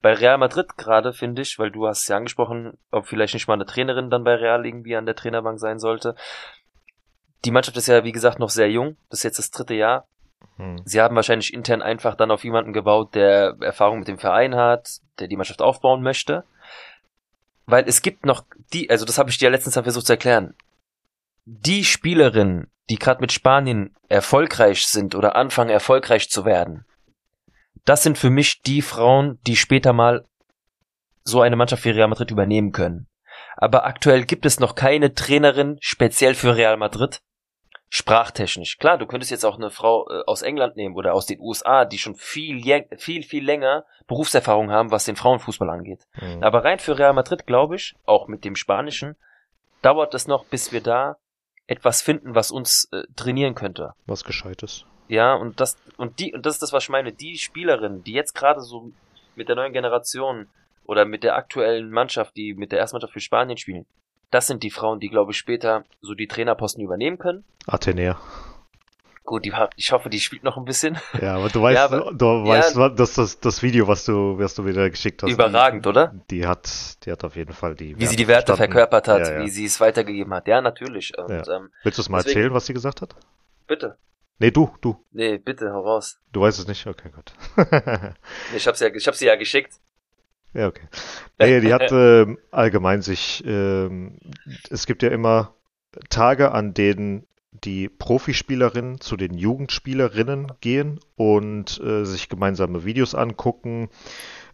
[0.00, 3.54] bei Real Madrid gerade finde ich, weil du hast ja angesprochen, ob vielleicht nicht mal
[3.54, 6.14] eine Trainerin dann bei Real irgendwie an der Trainerbank sein sollte.
[7.44, 8.96] Die Mannschaft ist ja, wie gesagt, noch sehr jung.
[9.10, 10.06] Das ist jetzt das dritte Jahr.
[10.56, 10.80] Hm.
[10.84, 15.00] Sie haben wahrscheinlich intern einfach dann auf jemanden gebaut, der Erfahrung mit dem Verein hat,
[15.18, 16.44] der die Mannschaft aufbauen möchte.
[17.66, 20.54] Weil es gibt noch die, also das habe ich dir letztens versucht zu erklären.
[21.44, 26.84] Die Spielerinnen, die gerade mit Spanien erfolgreich sind oder anfangen erfolgreich zu werden,
[27.88, 30.24] das sind für mich die Frauen, die später mal
[31.24, 33.06] so eine Mannschaft wie Real Madrid übernehmen können.
[33.56, 37.20] Aber aktuell gibt es noch keine Trainerin speziell für Real Madrid,
[37.88, 38.78] sprachtechnisch.
[38.78, 41.84] Klar, du könntest jetzt auch eine Frau äh, aus England nehmen oder aus den USA,
[41.84, 42.62] die schon viel,
[42.98, 46.06] viel, viel länger Berufserfahrung haben, was den Frauenfußball angeht.
[46.20, 46.42] Mhm.
[46.42, 49.16] Aber rein für Real Madrid, glaube ich, auch mit dem Spanischen,
[49.82, 51.16] dauert es noch, bis wir da
[51.66, 53.94] etwas finden, was uns äh, trainieren könnte.
[54.06, 54.84] Was Gescheites.
[55.08, 58.12] Ja, und das, und die, und das ist das, was ich meine, die Spielerinnen, die
[58.12, 58.92] jetzt gerade so
[59.36, 60.46] mit der neuen Generation
[60.84, 63.86] oder mit der aktuellen Mannschaft, die mit der Erstmannschaft für Spanien spielen,
[64.30, 67.44] das sind die Frauen, die, glaube ich, später so die Trainerposten übernehmen können.
[67.66, 68.18] Athenea.
[69.24, 70.96] Gut, die, ich hoffe, die spielt noch ein bisschen.
[71.20, 74.38] Ja, aber du weißt, ja, aber, du weißt, ja, dass das, das Video, was du,
[74.38, 75.30] was du wieder geschickt hast.
[75.30, 76.14] Überragend, die, oder?
[76.30, 77.94] Die hat, die hat auf jeden Fall die.
[77.94, 78.72] Wie Werte sie die Werte verstanden.
[78.72, 80.48] verkörpert hat, ja, wie sie es weitergegeben hat.
[80.48, 81.12] Ja, natürlich.
[81.18, 83.16] Und, ähm, Willst du es mal deswegen, erzählen, was sie gesagt hat?
[83.66, 83.98] Bitte.
[84.38, 85.04] Nee, du, du.
[85.10, 86.20] Nee, bitte, hau raus.
[86.32, 86.86] Du weißt es nicht?
[86.86, 87.32] Okay, gut.
[88.54, 89.80] ich hab's ja, ich hab sie ja geschickt.
[90.54, 90.86] Ja, okay.
[91.38, 93.88] Nee, die hat äh, allgemein sich, äh,
[94.70, 95.54] es gibt ja immer
[96.08, 97.26] Tage, an denen
[97.64, 103.88] die Profispielerinnen zu den Jugendspielerinnen gehen und äh, sich gemeinsame Videos angucken,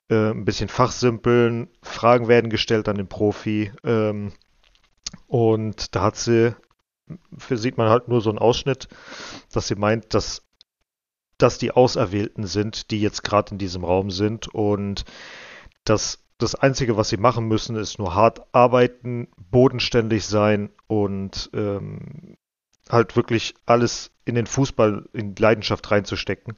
[0.08, 3.72] äh, ein bisschen fachsimpeln, Fragen werden gestellt an den Profi.
[3.84, 4.32] Ähm,
[5.26, 6.54] und da hat sie,
[7.50, 8.88] sieht man halt nur so einen Ausschnitt,
[9.52, 10.42] dass sie meint, dass
[11.38, 15.04] das die Auserwählten sind, die jetzt gerade in diesem Raum sind und
[15.84, 22.36] dass das Einzige, was sie machen müssen, ist nur hart arbeiten, bodenständig sein und ähm,
[22.88, 26.54] halt wirklich alles in den Fußball, in Leidenschaft reinzustecken.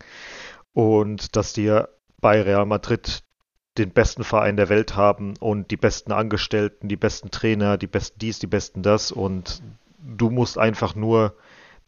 [0.72, 1.82] Und dass die
[2.20, 3.22] bei Real Madrid
[3.78, 8.18] den besten Verein der Welt haben und die besten Angestellten, die besten Trainer, die besten
[8.18, 9.12] dies, die besten das.
[9.12, 9.62] Und
[10.06, 11.34] du musst einfach nur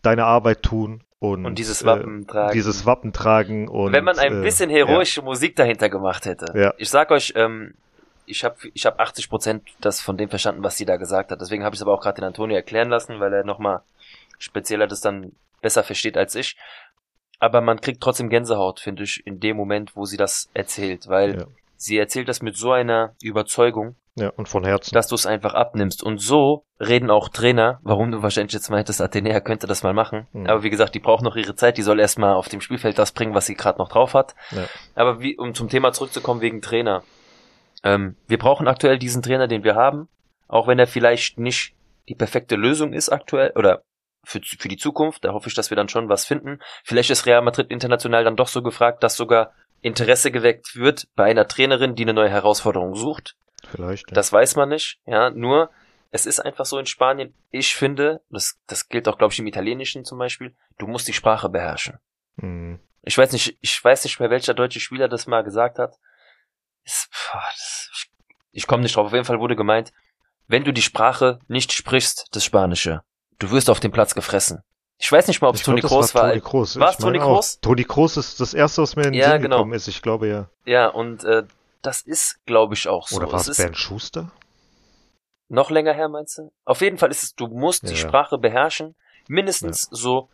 [0.03, 2.53] deine Arbeit tun und, und dieses Wappen äh, tragen.
[2.53, 5.25] Dieses Wappen tragen und wenn man ein äh, bisschen heroische ja.
[5.25, 6.47] Musik dahinter gemacht hätte.
[6.55, 6.75] Ja.
[6.79, 7.75] Ich sag euch, ähm,
[8.27, 11.41] ich habe ich hab 80 Prozent das von dem verstanden, was sie da gesagt hat.
[11.41, 13.81] Deswegen habe ich es aber auch gerade den Antonio erklären lassen, weil er nochmal
[14.39, 16.57] spezieller das dann besser versteht als ich.
[17.41, 21.39] Aber man kriegt trotzdem Gänsehaut, finde ich, in dem Moment, wo sie das erzählt, weil
[21.39, 21.47] Ja.
[21.77, 24.95] sie erzählt das mit so einer Überzeugung, Ja, und von Herzen.
[24.95, 26.03] dass du es einfach abnimmst.
[26.03, 30.27] Und so reden auch Trainer, warum du wahrscheinlich jetzt meintest, Athenea könnte das mal machen.
[30.33, 30.47] Mhm.
[30.47, 33.13] Aber wie gesagt, die braucht noch ihre Zeit, die soll erstmal auf dem Spielfeld das
[33.13, 34.35] bringen, was sie gerade noch drauf hat.
[34.51, 34.65] Ja.
[34.95, 37.03] Aber wie, um zum Thema zurückzukommen wegen Trainer.
[37.85, 40.09] Ähm, wir brauchen aktuell diesen Trainer, den wir haben,
[40.49, 41.75] auch wenn er vielleicht nicht
[42.09, 43.83] die perfekte Lösung ist aktuell oder
[44.25, 45.25] für, für die Zukunft.
[45.25, 46.59] Da hoffe ich, dass wir dann schon was finden.
[46.85, 51.25] Vielleicht ist Real Madrid international dann doch so gefragt, dass sogar Interesse geweckt wird bei
[51.25, 53.37] einer Trainerin, die eine neue Herausforderung sucht.
[53.71, 54.11] Vielleicht.
[54.11, 54.15] Ja.
[54.15, 55.01] Das weiß man nicht.
[55.07, 55.71] Ja, nur
[56.11, 57.35] es ist einfach so in Spanien.
[57.51, 60.55] Ich finde, das, das gilt auch, glaube ich, im Italienischen zum Beispiel.
[60.79, 61.99] Du musst die Sprache beherrschen.
[62.37, 62.81] Mhm.
[63.03, 65.97] Ich weiß nicht, ich weiß nicht mehr, welcher deutsche Spieler das mal gesagt hat.
[66.85, 67.91] Es, boah, das,
[68.53, 69.07] ich komme nicht drauf.
[69.07, 69.93] Auf jeden Fall wurde gemeint,
[70.47, 73.03] wenn du die Sprache nicht sprichst, das Spanische,
[73.39, 74.63] du wirst auf dem Platz gefressen.
[75.01, 76.29] Ich weiß nicht mal, ob es Toni das Kroos war.
[76.29, 76.75] Toni Kroos.
[76.75, 77.19] Ich meine Toni.
[77.19, 77.61] Kroos?
[77.61, 79.57] Toni Kroos ist das erste, was mir in den Ja, Sinn genau.
[79.57, 79.87] gekommen ist.
[79.87, 80.51] Ich glaube ja.
[80.65, 81.45] Ja, und äh,
[81.83, 83.17] das ist, glaube ich, auch so.
[83.17, 84.31] Oder war es ist Bernd Schuster?
[85.51, 86.53] noch länger her, meinst du?
[86.67, 87.97] Auf jeden Fall ist es, du musst die Ja.
[87.97, 88.95] Sprache beherrschen.
[89.29, 90.29] Mindestens so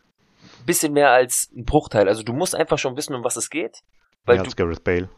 [0.67, 2.09] bisschen mehr als ein Bruchteil.
[2.09, 3.79] Also du musst einfach schon wissen, um was es geht.
[4.25, 5.09] Weil du, Gareth Bale.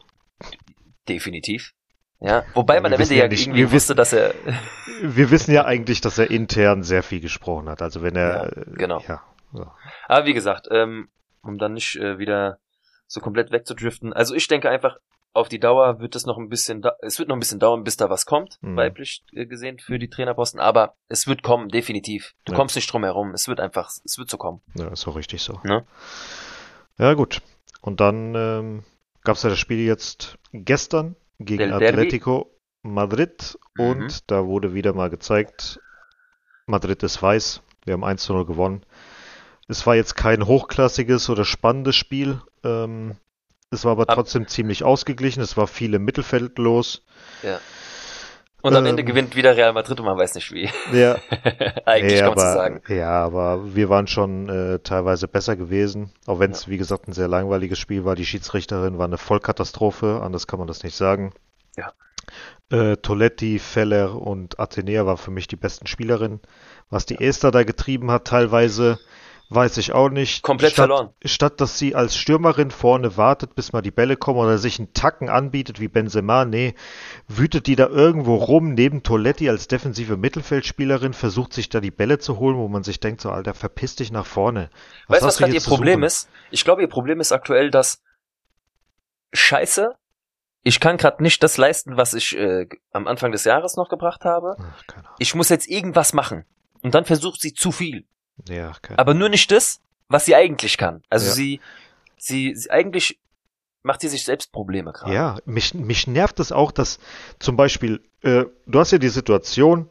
[1.07, 1.71] definitiv.
[2.19, 4.33] Ja, wobei man Wir am Ende ja, ja nicht- irgendwie wir wusste, dass er,
[5.01, 7.81] Wir wissen ja eigentlich, dass er intern sehr viel gesprochen hat.
[7.83, 8.29] Also wenn er.
[8.33, 8.99] Ja, äh, genau.
[9.07, 9.21] Ja,
[9.53, 9.67] so.
[10.07, 11.09] Aber wie gesagt, ähm,
[11.43, 12.57] um dann nicht äh, wieder
[13.05, 14.13] so komplett wegzudriften.
[14.13, 14.97] Also ich denke einfach,
[15.37, 17.95] auf die Dauer wird es noch ein bisschen, es wird noch ein bisschen dauern, bis
[17.97, 18.75] da was kommt, Mhm.
[18.75, 20.59] weiblich äh, gesehen für die Trainerposten.
[20.59, 22.33] Aber es wird kommen, definitiv.
[22.45, 22.57] Du Ja.
[22.57, 23.31] kommst nicht drum herum.
[23.33, 24.61] Es wird einfach, es wird so kommen.
[24.75, 25.59] ja, ist auch richtig so.
[25.63, 25.85] Ne?
[26.97, 27.41] Ja, gut.
[27.81, 28.83] Und dann ähm,
[29.23, 31.71] gab es ja das Spiel jetzt gestern gegen.
[31.71, 33.83] Atletico Madrid Mhm.
[33.85, 35.79] und da wurde wieder mal gezeigt,
[36.65, 37.61] Madrid ist weiß.
[37.85, 38.83] Wir haben 1 zu 0 gewonnen.
[39.69, 42.41] Es war jetzt kein hochklassiges oder spannendes Spiel.
[42.63, 43.17] Ähm,
[43.71, 45.41] es war aber Ab- trotzdem ziemlich ausgeglichen.
[45.41, 47.03] Es war viel im Mittelfeld los.
[48.61, 48.91] Und am Ähm.
[48.91, 50.69] Ende gewinnt wieder Real Madrid und man weiß nicht wie.
[50.91, 51.17] Ja,
[51.85, 52.81] Eigentlich ja, kann man so aber, sagen.
[52.87, 56.11] Ja, aber wir waren schon äh, teilweise besser gewesen.
[56.25, 58.15] Auch wenn es, wie gesagt, ein sehr langweiliges Spiel war.
[58.15, 60.21] Die Schiedsrichterin war eine Vollkatastrophe.
[60.23, 61.33] Anders kann man das nicht sagen.
[61.77, 61.93] Ja.
[62.69, 66.41] Äh, Toletti, Feller und Athenea war für mich die besten Spielerinnen.
[66.89, 68.97] Was die Esther da getrieben hat, teilweise,
[69.49, 70.43] weiß ich auch nicht.
[70.43, 71.09] Komplett statt, verloren.
[71.23, 74.93] Statt dass sie als Stürmerin vorne wartet, bis mal die Bälle kommen oder sich einen
[74.93, 76.75] Tacken anbietet wie Benzema, nee,
[77.27, 82.19] wütet die da irgendwo rum neben Toletti als defensive Mittelfeldspielerin, versucht sich da die Bälle
[82.19, 84.69] zu holen, wo man sich denkt, so Alter, verpiss dich nach vorne.
[85.07, 86.03] weißt du, was gerade ihr Problem suchen?
[86.03, 86.29] ist?
[86.51, 88.01] Ich glaube, ihr Problem ist aktuell, dass
[89.33, 89.95] Scheiße,
[90.63, 94.25] ich kann gerade nicht das leisten, was ich äh, am Anfang des Jahres noch gebracht
[94.25, 94.57] habe.
[94.59, 94.83] Ach.
[95.19, 96.45] Ich muss jetzt irgendwas machen.
[96.81, 98.05] Und dann versucht sie zu viel.
[98.47, 101.01] Ja, keine Aber nur nicht das, was sie eigentlich kann.
[101.09, 101.33] Also Ja.
[101.33, 101.61] sie,
[102.17, 103.19] sie, sie, eigentlich
[103.83, 105.13] macht sie sich selbst Probleme gerade.
[105.13, 106.99] Ja, mich, mich nervt es auch, dass
[107.39, 109.89] zum Beispiel, äh, du hast ja die Situation,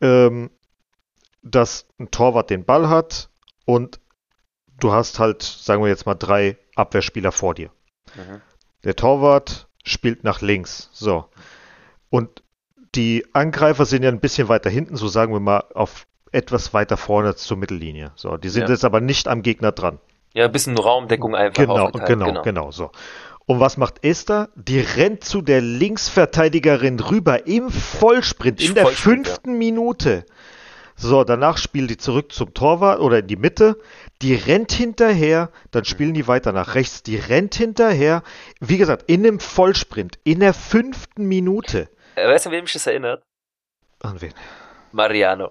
[0.00, 0.50] ähm,
[1.42, 3.28] dass ein Torwart den Ball hat
[3.64, 4.00] und
[4.78, 7.70] du hast halt, sagen wir jetzt mal, drei Abwehrspieler vor dir.
[8.14, 8.40] Mhm.
[8.84, 10.88] Der Torwart spielt nach links.
[10.92, 11.28] So.
[12.10, 12.42] Und
[12.94, 16.96] die Angreifer sind ja ein bisschen weiter hinten, so sagen wir mal, auf etwas weiter
[16.96, 18.12] vorne zur Mittellinie.
[18.16, 18.70] So, die sind Ja.
[18.70, 19.98] jetzt aber nicht am Gegner dran.
[20.34, 22.08] Ja, ein bisschen Raumdeckung einfach Genau, aufgeteilt.
[22.08, 22.90] genau, genau, so.
[23.44, 24.48] Und was macht Esther?
[24.54, 30.24] Die rennt zu der Linksverteidigerin rüber im Vollsprint, in der Vollsprint, fünften Minute.
[30.94, 33.78] So, danach spielt die zurück zum Torwart oder in die Mitte.
[34.22, 37.02] Die rennt hinterher, dann spielen die weiter nach rechts.
[37.02, 38.22] Die rennt hinterher.
[38.60, 41.88] Wie gesagt, in einem Vollsprint, in der fünften Minute.
[42.14, 43.22] Äh, Weißt du, an wen mich das erinnert?
[44.00, 44.32] An wen?
[44.92, 45.50] Mariano.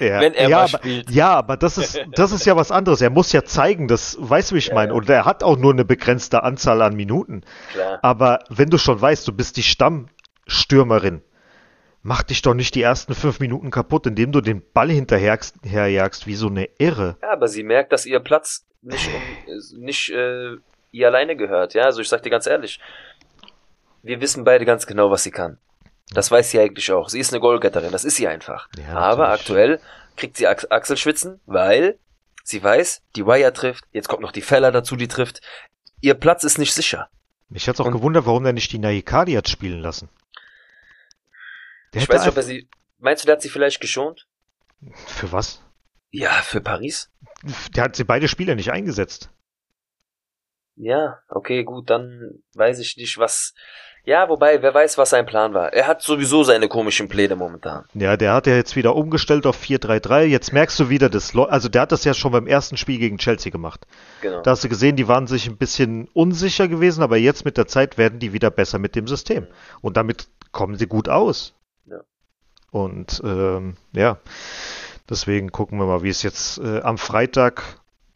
[0.00, 1.10] Ja, Wenn er ja, mal aber, spielt.
[1.10, 3.00] ja, aber das ist, das ist ja was anderes.
[3.00, 4.92] Er muss ja zeigen, das weißt du, wie ich Ja, meine.
[4.94, 7.42] Und er hat auch nur eine begrenzte Anzahl an Minuten.
[7.72, 8.00] Klar.
[8.02, 11.22] Aber wenn du schon weißt, du bist die Stammstürmerin,
[12.02, 16.26] mach dich doch nicht die ersten fünf Minuten kaputt, indem du den Ball hinterherjagst herjagst,
[16.26, 17.16] wie so eine Irre.
[17.22, 20.56] Ja, aber sie merkt, dass ihr Platz nicht, um, nicht äh,
[20.90, 21.74] ihr alleine gehört.
[21.74, 22.80] Ja, also ich sag dir ganz ehrlich,
[24.02, 25.58] wir wissen beide ganz genau, was sie kann.
[26.10, 27.08] Das weiß sie eigentlich auch.
[27.08, 28.68] Sie ist eine Goalgetterin, das ist sie einfach.
[28.78, 29.40] Ja, aber natürlich.
[29.40, 29.80] aktuell
[30.16, 31.98] kriegt sie Ach Achselschwitzen, weil
[32.44, 35.40] sie weiß, die Wire trifft, jetzt kommt noch die Feller dazu, die trifft.
[36.00, 37.08] Ihr Platz ist nicht sicher.
[37.48, 40.08] Mich hat's auch Und- gewundert, warum der nicht die Naikadi hat spielen lassen.
[41.94, 42.68] Der ich weiß nicht, ob er sie.
[42.98, 44.26] Meinst du, der hat sie vielleicht geschont?
[45.06, 45.62] Für was?
[46.10, 47.10] Ja, für Paris?
[47.74, 49.30] Der hat sie beide Spiele nicht eingesetzt.
[50.76, 53.54] Ja, okay, gut, dann weiß ich nicht, was.
[54.06, 55.72] Ja, wobei, wer weiß, was sein Plan war.
[55.72, 57.86] Er hat sowieso seine komischen Pläne momentan.
[57.94, 60.24] Ja, der hat ja jetzt wieder umgestellt auf 4-3-3.
[60.24, 63.16] Jetzt merkst du wieder, das also der hat das ja schon beim ersten Spiel gegen
[63.16, 63.86] Chelsea gemacht.
[64.20, 64.42] Genau.
[64.42, 67.66] Da hast du gesehen, die waren sich ein bisschen unsicher gewesen, aber jetzt mit der
[67.66, 69.46] Zeit werden die wieder besser mit dem System.
[69.80, 71.54] Und damit kommen sie gut aus.
[71.86, 72.00] Ja.
[72.70, 74.18] Und ähm, ja,
[75.08, 77.62] deswegen gucken wir mal, wie es jetzt äh, am Freitag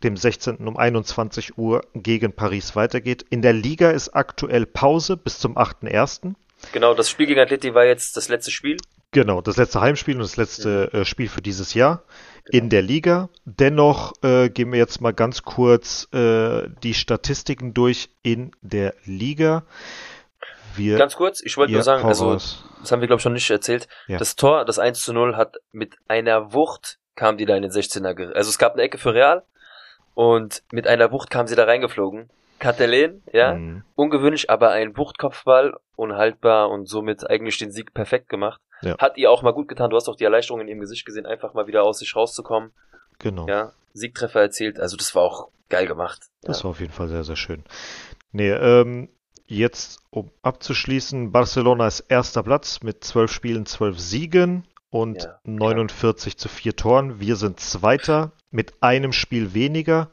[0.02, 0.66] dem 16.
[0.66, 3.24] um 21 Uhr gegen Paris weitergeht.
[3.30, 6.34] In der Liga ist aktuell Pause bis zum 8.1.
[6.72, 8.78] Genau, das Spiel gegen Atleti war jetzt das letzte Spiel.
[9.10, 11.00] Genau, das letzte Heimspiel und das letzte mhm.
[11.00, 12.02] äh, Spiel für dieses Jahr
[12.44, 12.64] genau.
[12.64, 13.30] in der Liga.
[13.44, 19.64] Dennoch äh, gehen wir jetzt mal ganz kurz äh, die Statistiken durch in der Liga.
[20.76, 23.50] Wir, ganz kurz, ich wollte nur sagen, also das haben wir glaube ich schon nicht
[23.50, 23.88] erzählt.
[24.06, 24.18] Ja.
[24.18, 27.72] Das Tor, das 1 zu 0 hat mit einer Wucht kam die da in den
[27.72, 28.32] 16er.
[28.32, 29.44] Also es gab eine Ecke für Real
[30.18, 32.28] und mit einer Wucht kam sie da reingeflogen.
[32.58, 33.84] Katelen, ja, mhm.
[33.94, 38.60] ungewöhnlich, aber ein Wuchtkopfball, unhaltbar und somit eigentlich den Sieg perfekt gemacht.
[38.82, 38.98] Ja.
[38.98, 39.90] Hat ihr auch mal gut getan.
[39.90, 42.72] Du hast auch die Erleichterung in ihrem Gesicht gesehen, einfach mal wieder aus sich rauszukommen.
[43.20, 43.46] Genau.
[43.46, 44.80] Ja, Siegtreffer erzielt.
[44.80, 46.22] Also das war auch geil gemacht.
[46.42, 46.64] Das ja.
[46.64, 47.62] war auf jeden Fall sehr, sehr schön.
[48.32, 49.10] Nee, ähm,
[49.46, 56.34] jetzt, um abzuschließen, Barcelona ist erster Platz mit zwölf Spielen, zwölf Siegen und ja, 49
[56.34, 56.38] klar.
[56.38, 57.20] zu vier Toren.
[57.20, 60.08] Wir sind Zweiter mit einem Spiel weniger,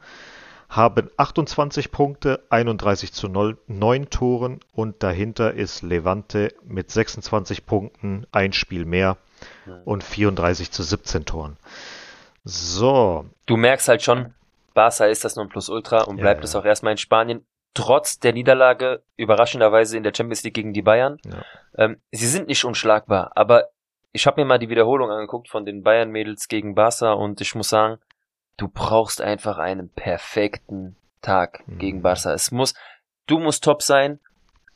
[0.70, 8.26] haben 28 Punkte, 31 zu 0, 9 Toren und dahinter ist Levante mit 26 Punkten,
[8.32, 9.18] ein Spiel mehr
[9.86, 11.58] und 34 zu 17 Toren.
[12.44, 13.26] So.
[13.46, 14.34] Du merkst halt schon,
[14.74, 16.50] Barca ist das Nonplusultra und bleibt ja, ja.
[16.50, 17.46] es auch erstmal in Spanien.
[17.74, 21.18] Trotz der Niederlage, überraschenderweise in der Champions League gegen die Bayern.
[21.26, 21.44] Ja.
[21.78, 23.70] Ähm, sie sind nicht unschlagbar, aber
[24.15, 27.67] ich habe mir mal die Wiederholung angeguckt von den Bayern-Mädels gegen Barca und ich muss
[27.67, 27.97] sagen,
[28.56, 31.80] du brauchst einfach einen perfekten Tag mhm.
[31.80, 32.34] gegen Barca.
[32.34, 32.75] Es muss,
[33.28, 34.21] du musst top sein,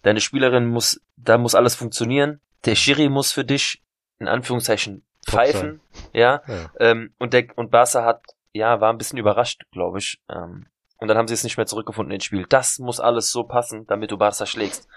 [0.01, 3.81] deine Spielerin muss, da muss alles funktionieren, der Schiri muss für dich,
[4.19, 5.79] in Anführungszeichen, pfeifen,
[6.11, 6.71] ja, ja.
[6.77, 8.21] Ähm, und der, und Barca hat,
[8.51, 10.65] ja, war ein bisschen überrascht, glaube ich, ähm,
[10.97, 12.45] und dann haben sie es nicht mehr zurückgefunden ins Spiel.
[12.49, 14.89] Das muss alles so passen, damit du Barca schlägst.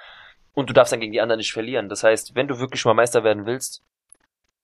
[0.52, 1.88] Und du darfst dann gegen die anderen nicht verlieren.
[1.88, 3.85] Das heißt, wenn du wirklich mal Meister werden willst,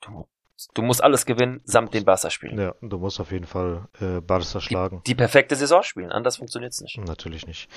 [0.01, 0.27] du
[0.75, 2.59] Du musst alles gewinnen, samt den Barca spielen.
[2.59, 5.03] Ja, du musst auf jeden Fall äh, Barca schlagen.
[5.07, 6.99] Die, die perfekte Saison spielen, anders funktioniert's nicht.
[6.99, 7.71] Natürlich nicht.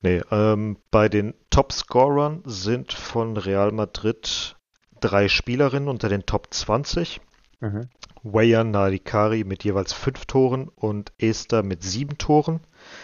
[0.00, 4.56] Nee, ähm, bei den Top-Scorern sind von Real Madrid
[5.00, 7.20] drei Spielerinnen unter den Top 20.
[7.58, 7.88] Mhm.
[8.22, 12.60] Weya Narikari mit jeweils fünf Toren und Esther mit sieben Toren.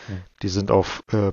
[0.09, 0.23] Mhm.
[0.43, 1.33] Die sind auf äh,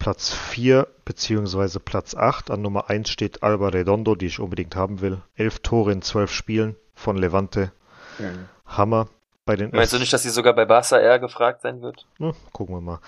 [0.00, 2.50] Platz 4 beziehungsweise Platz 8.
[2.50, 5.20] An Nummer 1 steht Alba Redondo, die ich unbedingt haben will.
[5.36, 7.70] Elf Tore in zwölf Spielen von Levante.
[8.18, 8.48] Mhm.
[8.66, 9.08] Hammer.
[9.44, 12.06] Bei den Meinst du nicht, dass sie sogar bei Barca eher gefragt sein wird?
[12.18, 13.00] Na, gucken wir mal.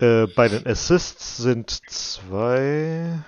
[0.00, 3.18] Äh, bei den Assists sind zwei,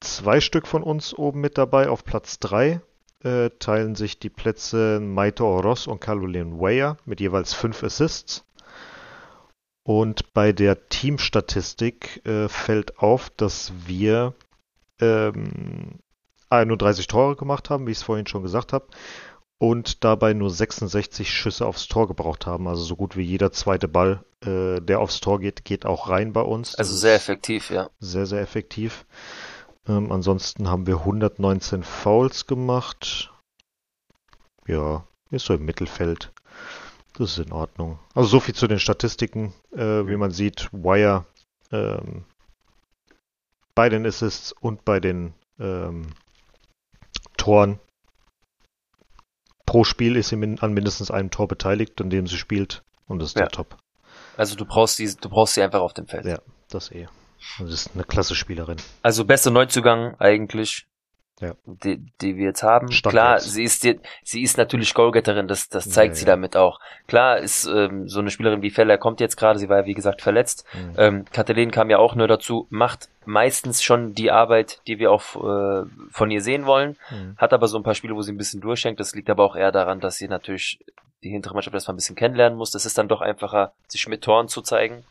[0.00, 1.88] zwei Stück von uns oben mit dabei.
[1.88, 2.80] Auf Platz 3
[3.22, 8.44] äh, teilen sich die Plätze Maito Oroz und Caroline Weyer mit jeweils fünf Assists.
[9.84, 14.34] Und bei der Teamstatistik äh, fällt auf, dass wir
[14.98, 15.98] ähm,
[16.48, 18.86] 31 Tore gemacht haben, wie ich es vorhin schon gesagt habe,
[19.58, 22.66] und dabei nur 66 Schüsse aufs Tor gebraucht haben.
[22.66, 26.32] Also so gut wie jeder zweite Ball, äh, der aufs Tor geht, geht auch rein
[26.32, 26.74] bei uns.
[26.74, 27.90] Also sehr effektiv, ja.
[28.00, 29.04] Sehr, sehr effektiv.
[29.86, 33.32] Ähm, ansonsten haben wir 119 Fouls gemacht.
[34.66, 36.33] Ja, ist so im Mittelfeld.
[37.16, 37.98] Das ist in Ordnung.
[38.14, 39.52] Also so viel zu den Statistiken.
[39.72, 41.24] Äh, wie man sieht, Wire
[41.70, 42.24] ähm,
[43.74, 46.12] bei den Assists und bei den ähm,
[47.36, 47.78] Toren.
[49.66, 52.82] Pro Spiel ist sie an mindestens einem Tor beteiligt, an dem sie spielt.
[53.06, 53.42] Und das ist ja.
[53.42, 53.76] der Top.
[54.36, 56.26] Also du brauchst sie, du brauchst sie einfach auf dem Feld.
[56.26, 57.08] Ja, das eh.
[57.58, 58.78] Das ist eine klasse Spielerin.
[59.02, 60.86] Also beste Neuzugang eigentlich
[61.40, 61.54] ja.
[61.66, 62.90] die, die wir jetzt haben.
[62.92, 63.52] Stand Klar, jetzt.
[63.52, 66.32] sie ist die, sie ist natürlich Goalgetterin, das, das zeigt ja, sie ja.
[66.32, 66.80] damit auch.
[67.06, 69.94] Klar ist ähm, so eine Spielerin wie Feller kommt jetzt gerade, sie war ja wie
[69.94, 70.64] gesagt verletzt.
[70.72, 70.94] Mhm.
[70.96, 75.22] Ähm, Kathleen kam ja auch nur dazu, macht meistens schon die Arbeit, die wir auch
[75.36, 77.36] äh, von ihr sehen wollen, mhm.
[77.36, 79.00] hat aber so ein paar Spiele, wo sie ein bisschen durchschenkt.
[79.00, 80.78] Das liegt aber auch eher daran, dass sie natürlich
[81.22, 82.70] die hintere Mannschaft erstmal ein bisschen kennenlernen muss.
[82.70, 85.04] Das ist dann doch einfacher, sich mit Toren zu zeigen.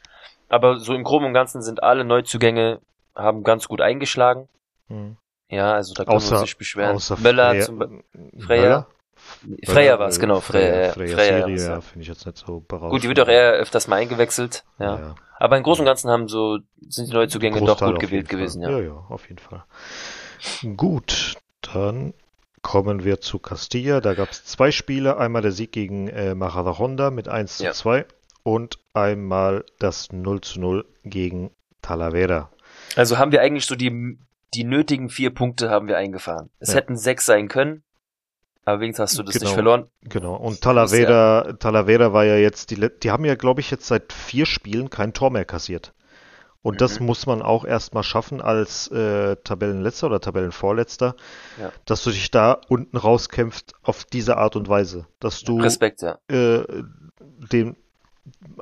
[0.48, 2.80] Aber so im Groben und Ganzen sind alle Neuzugänge,
[3.16, 4.48] haben ganz gut eingeschlagen.
[4.88, 5.18] Mhm.
[5.50, 6.96] Ja, also da kann außer, man sich beschweren.
[6.96, 8.04] Außer Möller Freya, zum
[8.40, 8.88] Freya.
[9.66, 10.40] Freya war es, genau.
[10.40, 12.92] Freya, Freya, Freya, Freya ja, finde ich jetzt nicht so berauschend.
[12.92, 15.00] Gut, die wird auch eher öfters mal eingewechselt, ja.
[15.00, 15.16] ja.
[15.40, 18.70] Aber im Großen und Ganzen haben so, sind die Neuzugänge doch gut gewählt gewesen, ja.
[18.70, 19.64] Ja, ja, auf jeden Fall.
[20.76, 22.14] Gut, dann
[22.62, 24.02] kommen wir zu Castilla.
[24.02, 25.18] Da gab es zwei Spiele.
[25.18, 28.06] Einmal der Sieg gegen äh, Majadahonda mit 1 zu 2
[28.44, 32.50] und einmal das 0 zu 0 gegen Talavera.
[32.96, 34.18] Also haben wir eigentlich so die,
[34.54, 36.50] die nötigen vier Punkte haben wir eingefahren.
[36.60, 36.76] Es ja.
[36.76, 37.84] hätten sechs sein können,
[38.66, 39.88] aber wenigstens hast du das genau, nicht verloren.
[40.04, 40.36] Genau.
[40.36, 44.14] Und Talavera, ja Talavera war ja jetzt die, die haben ja, glaube ich, jetzt seit
[44.14, 45.94] vier Spielen kein Tor mehr kassiert.
[46.62, 46.78] Und mhm.
[46.78, 51.16] das muss man auch erstmal schaffen als äh, Tabellenletzter oder Tabellenvorletzter,
[51.60, 51.72] ja.
[51.86, 55.06] dass du dich da unten rauskämpfst auf diese Art und Weise.
[55.20, 56.20] Dass du Respekt, ja.
[56.30, 56.64] Äh,
[57.52, 57.76] den,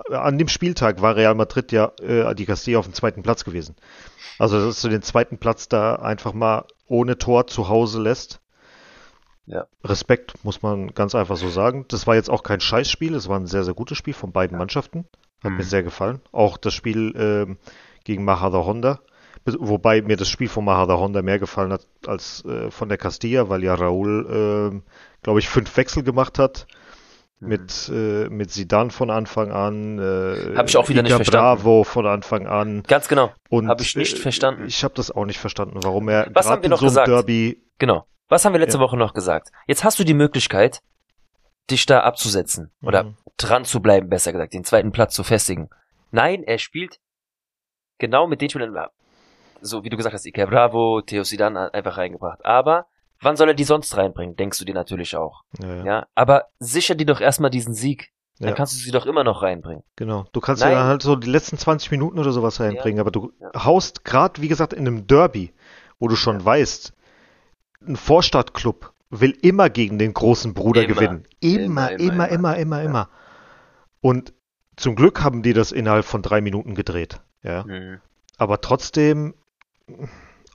[0.10, 3.76] an dem Spieltag war Real Madrid ja äh, die Castilla auf dem zweiten Platz gewesen.
[4.40, 8.42] Also, dass du den zweiten Platz da einfach mal ohne Tor zu Hause lässt.
[9.46, 9.68] Ja.
[9.84, 11.86] Respekt, muss man ganz einfach so sagen.
[11.90, 14.56] Das war jetzt auch kein Scheißspiel, es war ein sehr, sehr gutes Spiel von beiden
[14.56, 14.60] ja.
[14.60, 15.06] Mannschaften.
[15.44, 15.58] Hat mhm.
[15.58, 16.22] mir sehr gefallen.
[16.32, 17.56] Auch das Spiel äh,
[18.04, 19.00] gegen Mahada Honda.
[19.46, 23.50] Wobei mir das Spiel von Mahada Honda mehr gefallen hat als äh, von der Castilla,
[23.50, 24.26] weil ja Raúl,
[24.74, 24.92] äh,
[25.24, 26.68] glaube ich, fünf Wechsel gemacht hat.
[27.42, 27.48] Mhm.
[27.48, 29.98] Mit, äh, mit Sidan von Anfang an.
[29.98, 31.62] Äh, habe ich auch wieder Ica nicht verstanden.
[31.64, 32.84] Bravo von Anfang an.
[32.84, 33.32] Ganz genau.
[33.52, 34.66] Habe ich nicht äh, verstanden.
[34.68, 37.08] Ich habe das auch nicht verstanden, warum er Was haben wir noch so gesagt?
[37.08, 37.64] Derby.
[37.80, 38.06] Genau.
[38.30, 38.84] Was haben wir letzte ja.
[38.84, 39.50] Woche noch gesagt?
[39.68, 40.82] Jetzt hast du die Möglichkeit,
[41.70, 42.72] dich da abzusetzen.
[42.84, 43.18] Oder mhm.
[43.38, 45.70] dran zu bleiben, besser gesagt, den zweiten Platz zu festigen.
[46.12, 47.00] Nein, er spielt
[47.98, 48.88] genau mit den Spielern,
[49.62, 52.46] so wie du gesagt hast, Ike Bravo, Theo Sidan einfach reingebracht.
[52.46, 52.86] Aber
[53.22, 55.44] wann soll er die sonst reinbringen, denkst du dir natürlich auch.
[55.62, 55.86] Ja, ja.
[55.86, 58.12] ja aber sicher dir doch erstmal diesen Sieg.
[58.40, 58.56] Dann ja.
[58.56, 59.84] kannst du sie doch immer noch reinbringen.
[59.96, 60.26] Genau.
[60.32, 60.72] Du kannst Nein.
[60.72, 64.48] ja halt so die letzten 20 Minuten oder sowas reinbringen, aber du haust gerade, wie
[64.48, 65.54] gesagt, in einem Derby,
[66.00, 66.92] wo du schon weißt,
[67.88, 70.94] ein Vorstadtclub will immer gegen den großen Bruder immer.
[70.96, 71.28] gewinnen.
[71.40, 73.10] Immer, immer, immer, immer, immer, immer.
[74.00, 74.34] Und
[74.76, 77.22] zum Glück haben die das innerhalb von drei Minuten gedreht.
[77.44, 77.64] Ja.
[77.64, 78.00] Mhm.
[78.38, 79.36] Aber trotzdem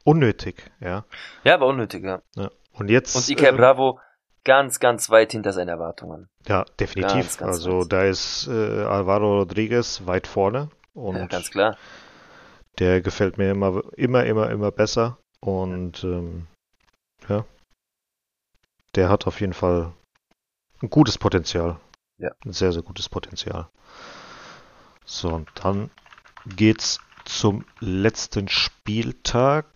[0.06, 1.04] unnötig, ja.
[1.44, 2.22] Ja, aber unnötig, ja.
[2.36, 2.50] ja.
[2.72, 3.16] Und jetzt.
[3.16, 4.00] Und Ike äh, Bravo
[4.44, 6.28] ganz, ganz weit hinter seinen Erwartungen.
[6.46, 7.14] Ja, definitiv.
[7.14, 7.92] Ganz, ganz also weit.
[7.92, 10.70] da ist äh, Alvaro Rodriguez weit vorne.
[10.94, 11.76] Und ja, ganz klar.
[12.78, 15.18] Der gefällt mir immer, immer, immer, immer besser.
[15.40, 16.46] Und ähm,
[17.28, 17.44] ja.
[18.94, 19.92] Der hat auf jeden Fall
[20.80, 21.78] ein gutes Potenzial.
[22.18, 22.30] Ja.
[22.44, 23.68] Ein sehr, sehr gutes Potenzial.
[25.04, 25.90] So, und dann
[26.46, 29.66] geht's zum letzten Spieltag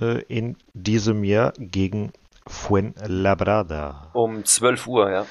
[0.00, 2.12] äh, in diesem Jahr gegen
[2.46, 4.10] Fuenlabrada.
[4.12, 5.26] Um 12 Uhr, ja.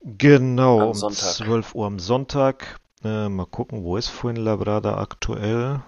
[0.00, 1.32] Genau, am um Sonntag.
[1.34, 2.80] 12 Uhr am Sonntag.
[3.02, 5.82] Äh, mal gucken, wo ist Fuenlabrada aktuell?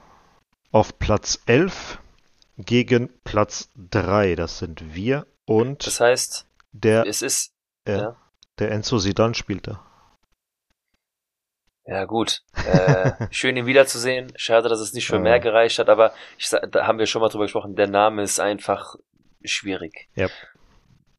[0.73, 1.99] Auf Platz 11
[2.59, 4.35] gegen Platz 3.
[4.35, 5.87] Das sind wir und.
[5.87, 7.53] Das heißt, der, es ist.
[7.85, 8.17] Äh, ja.
[8.59, 9.86] Der Enzo Sidan spielt da.
[11.87, 12.43] Ja, gut.
[12.55, 14.33] Äh, schön, ihn wiederzusehen.
[14.37, 17.29] Schade, dass es nicht für mehr gereicht hat, aber ich, da haben wir schon mal
[17.29, 17.77] drüber gesprochen.
[17.77, 18.97] Der Name ist einfach
[19.45, 20.09] schwierig.
[20.17, 20.31] Yep.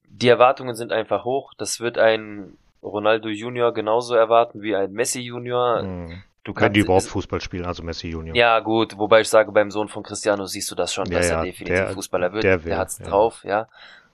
[0.10, 1.54] Die Erwartungen sind einfach hoch.
[1.58, 5.84] Das wird ein Ronaldo Junior genauso erwarten wie ein Messi Junior.
[5.84, 6.24] Mhm.
[6.44, 8.36] Du kannst, Wenn die überhaupt Fußball spielen, also Messi Junior.
[8.36, 11.40] Ja, gut, wobei ich sage, beim Sohn von Cristiano siehst du das schon, dass ja,
[11.40, 12.44] er definitiv der, Fußballer wird.
[12.44, 13.06] Der, will, der hat's ja.
[13.06, 13.68] drauf, ja.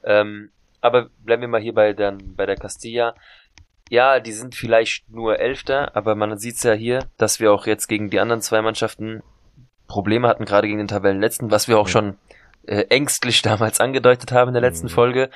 [0.03, 0.49] Ähm,
[0.81, 3.13] aber bleiben wir mal hier bei, der, bei der Castilla
[3.89, 7.87] ja, die sind vielleicht nur Elfter, aber man sieht's ja hier, dass wir auch jetzt
[7.87, 9.23] gegen die anderen zwei Mannschaften
[9.87, 12.17] Probleme hatten, gerade gegen den Tabellenletzten, was wir auch schon
[12.65, 14.91] äh, ängstlich damals angedeutet haben in der letzten mhm.
[14.91, 15.29] Folge.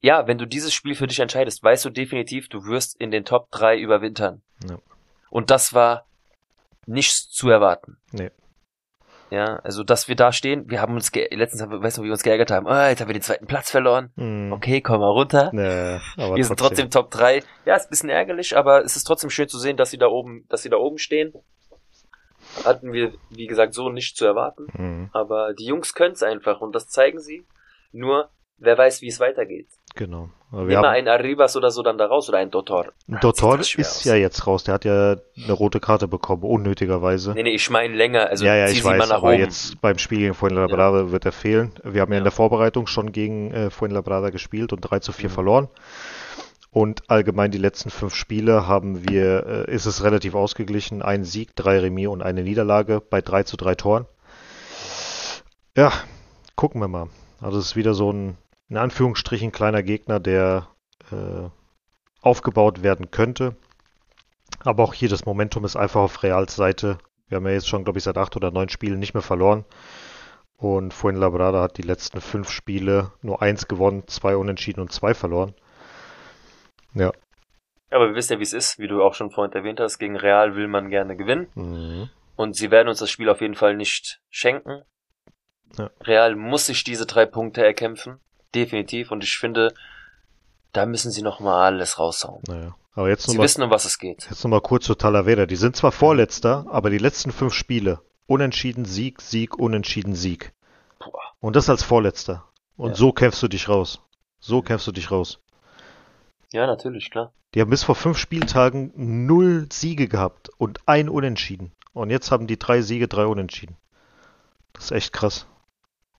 [0.00, 3.24] Ja, wenn du dieses Spiel für dich entscheidest, weißt du definitiv, du wirst in den
[3.24, 4.42] Top 3 überwintern.
[4.68, 4.78] Ja.
[5.30, 6.06] Und das war
[6.86, 7.96] nichts zu erwarten.
[8.12, 8.30] Nee.
[9.30, 12.22] Ja, also dass wir da stehen, wir haben uns letztens, weißt du, wie wir uns
[12.22, 14.12] geärgert haben, oh, jetzt haben wir den zweiten Platz verloren.
[14.14, 14.52] Mm.
[14.52, 15.48] Okay, komm mal runter.
[16.16, 17.42] Aber wir sind trotzdem Top 3.
[17.64, 20.06] Ja, ist ein bisschen ärgerlich, aber es ist trotzdem schön zu sehen, dass sie da
[20.06, 21.32] oben, dass sie da oben stehen.
[22.64, 24.66] Hatten wir, wie gesagt, so nicht zu erwarten.
[24.72, 25.10] Mm.
[25.12, 27.44] Aber die Jungs können es einfach und das zeigen sie.
[27.92, 29.68] Nur, wer weiß, wie es weitergeht.
[29.96, 30.28] Genau.
[30.52, 32.92] Aber wir Immer ein Arribas oder so dann da raus oder ein Dotor.
[33.08, 34.04] Dotor ist aus.
[34.04, 34.62] ja jetzt raus.
[34.62, 37.32] Der hat ja eine rote Karte bekommen, unnötigerweise.
[37.32, 38.28] Nee, nee, ich meine länger.
[38.28, 39.38] Also ja, ja, ich weiß, aber oben.
[39.38, 41.10] jetzt beim Spiel gegen Fuenlabrada ja.
[41.10, 41.72] wird er fehlen.
[41.82, 45.12] Wir haben ja, ja in der Vorbereitung schon gegen äh, Fuenlabrada gespielt und 3 zu
[45.12, 45.34] 4 mhm.
[45.34, 45.68] verloren.
[46.70, 51.02] Und allgemein die letzten fünf Spiele haben wir, äh, ist es relativ ausgeglichen.
[51.02, 54.06] Ein Sieg, drei Remis und eine Niederlage bei 3 zu 3 Toren.
[55.74, 55.92] Ja,
[56.54, 57.08] gucken wir mal.
[57.40, 58.36] Also es ist wieder so ein
[58.68, 60.68] in Anführungsstrichen kleiner Gegner, der
[61.10, 61.48] äh,
[62.20, 63.56] aufgebaut werden könnte.
[64.64, 66.98] Aber auch hier das Momentum ist einfach auf Reals Seite.
[67.28, 69.64] Wir haben ja jetzt schon, glaube ich, seit acht oder neun Spielen nicht mehr verloren.
[70.56, 75.54] Und Fuenlabrada hat die letzten fünf Spiele nur eins gewonnen, zwei unentschieden und zwei verloren.
[76.94, 77.12] Ja.
[77.90, 79.98] Aber wir wissen ja, wie es ist, wie du auch schon vorhin erwähnt hast.
[79.98, 81.48] Gegen Real will man gerne gewinnen.
[81.54, 82.10] Mhm.
[82.36, 84.82] Und sie werden uns das Spiel auf jeden Fall nicht schenken.
[85.76, 85.90] Ja.
[86.00, 88.20] Real muss sich diese drei Punkte erkämpfen.
[88.54, 89.10] Definitiv.
[89.10, 89.74] Und ich finde,
[90.72, 92.42] da müssen sie noch mal alles raushauen.
[92.48, 92.74] Naja.
[92.94, 94.26] Aber jetzt sie mal, wissen, um was es geht.
[94.30, 95.46] Jetzt nochmal kurz zu Talavera.
[95.46, 100.52] Die sind zwar Vorletzter, aber die letzten fünf Spiele, unentschieden, Sieg, Sieg, unentschieden, Sieg.
[100.98, 101.20] Boah.
[101.40, 102.44] Und das als Vorletzter.
[102.76, 102.94] Und ja.
[102.96, 104.00] so kämpfst du dich raus.
[104.40, 105.40] So kämpfst du dich raus.
[106.52, 107.32] Ja, natürlich, klar.
[107.54, 111.72] Die haben bis vor fünf Spieltagen null Siege gehabt und ein Unentschieden.
[111.92, 113.76] Und jetzt haben die drei Siege, drei Unentschieden.
[114.72, 115.46] Das ist echt krass.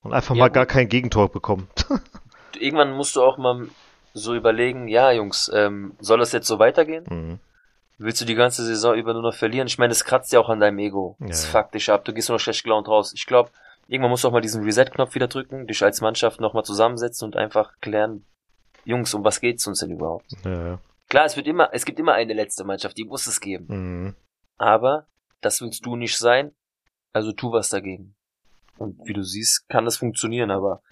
[0.08, 1.68] Und einfach ja, mal gar kein Gegentor bekommen.
[2.58, 3.68] Irgendwann musst du auch mal
[4.14, 7.04] so überlegen, ja, Jungs, ähm, soll das jetzt so weitergehen?
[7.08, 7.38] Mhm.
[7.98, 9.66] Willst du die ganze Saison über nur noch verlieren?
[9.66, 11.16] Ich meine, es kratzt ja auch an deinem Ego.
[11.20, 13.12] Ja, das fuckt dich ab, du gehst nur noch schlecht gelaunt raus.
[13.14, 13.50] Ich glaube,
[13.88, 17.36] irgendwann musst du auch mal diesen Reset-Knopf wieder drücken, dich als Mannschaft nochmal zusammensetzen und
[17.36, 18.24] einfach klären,
[18.84, 20.26] Jungs, um was geht's uns denn überhaupt?
[20.44, 20.78] Ja.
[21.08, 23.66] Klar, es wird immer, es gibt immer eine letzte Mannschaft, die muss es geben.
[23.68, 24.14] Mhm.
[24.58, 25.06] Aber
[25.40, 26.52] das willst du nicht sein,
[27.12, 28.14] also tu was dagegen.
[28.78, 30.82] Und wie du siehst, kann das funktionieren, aber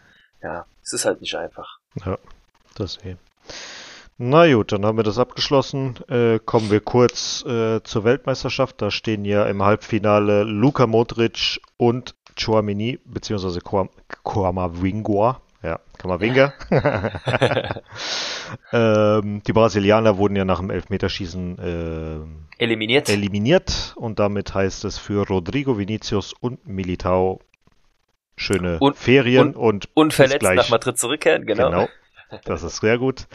[0.42, 1.78] ja, es ist halt nicht einfach.
[2.04, 2.18] Ja,
[2.74, 3.16] das eh.
[4.18, 5.96] Na gut, dann haben wir das abgeschlossen.
[6.08, 8.80] Äh, kommen wir kurz äh, zur Weltmeisterschaft.
[8.80, 15.40] Da stehen ja im Halbfinale Luka Modric und Chouamini, beziehungsweise Kwamavingua.
[15.62, 16.52] Ja, Kamavinga.
[18.72, 23.08] ähm, die Brasilianer wurden ja nach dem Elfmeterschießen äh, eliminiert.
[23.08, 27.40] eliminiert und damit heißt es für Rodrigo Vinicius und Militao
[28.36, 31.70] schöne und, Ferien und, und unverletzt nach Madrid zurückkehren, genau.
[31.70, 31.88] Genau,
[32.44, 33.26] das ist sehr gut.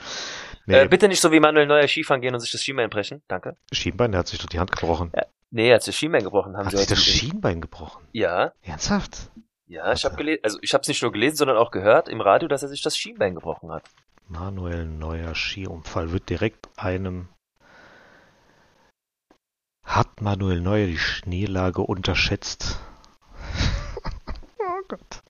[0.66, 0.82] Nee.
[0.82, 3.58] Äh, bitte nicht so wie Manuel Neuer Skifahren gehen und sich das Schienbein brechen, danke.
[3.72, 5.12] Schienbein, der hat sich doch die Hand gebrochen.
[5.16, 5.26] Ja.
[5.50, 6.56] Nee, er hat sich das Schienbein gebrochen.
[6.56, 8.08] Haben hat sie sich das Schienbein gebrochen?
[8.14, 8.54] Ja.
[8.62, 9.32] Ernsthaft?
[9.68, 12.22] Ja, ich habe gelesen, also ich habe es nicht nur gelesen, sondern auch gehört im
[12.22, 13.84] Radio, dass er sich das Schienbein gebrochen hat.
[14.28, 17.28] Manuel Neuer Skiunfall wird direkt einem
[19.84, 22.80] hat Manuel Neuer die Schneelage unterschätzt?
[24.92, 25.24] Gott.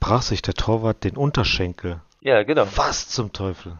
[0.00, 2.00] Brach sich der Torwart den Unterschenkel.
[2.20, 2.66] Ja, genau.
[2.74, 3.78] Was zum Teufel?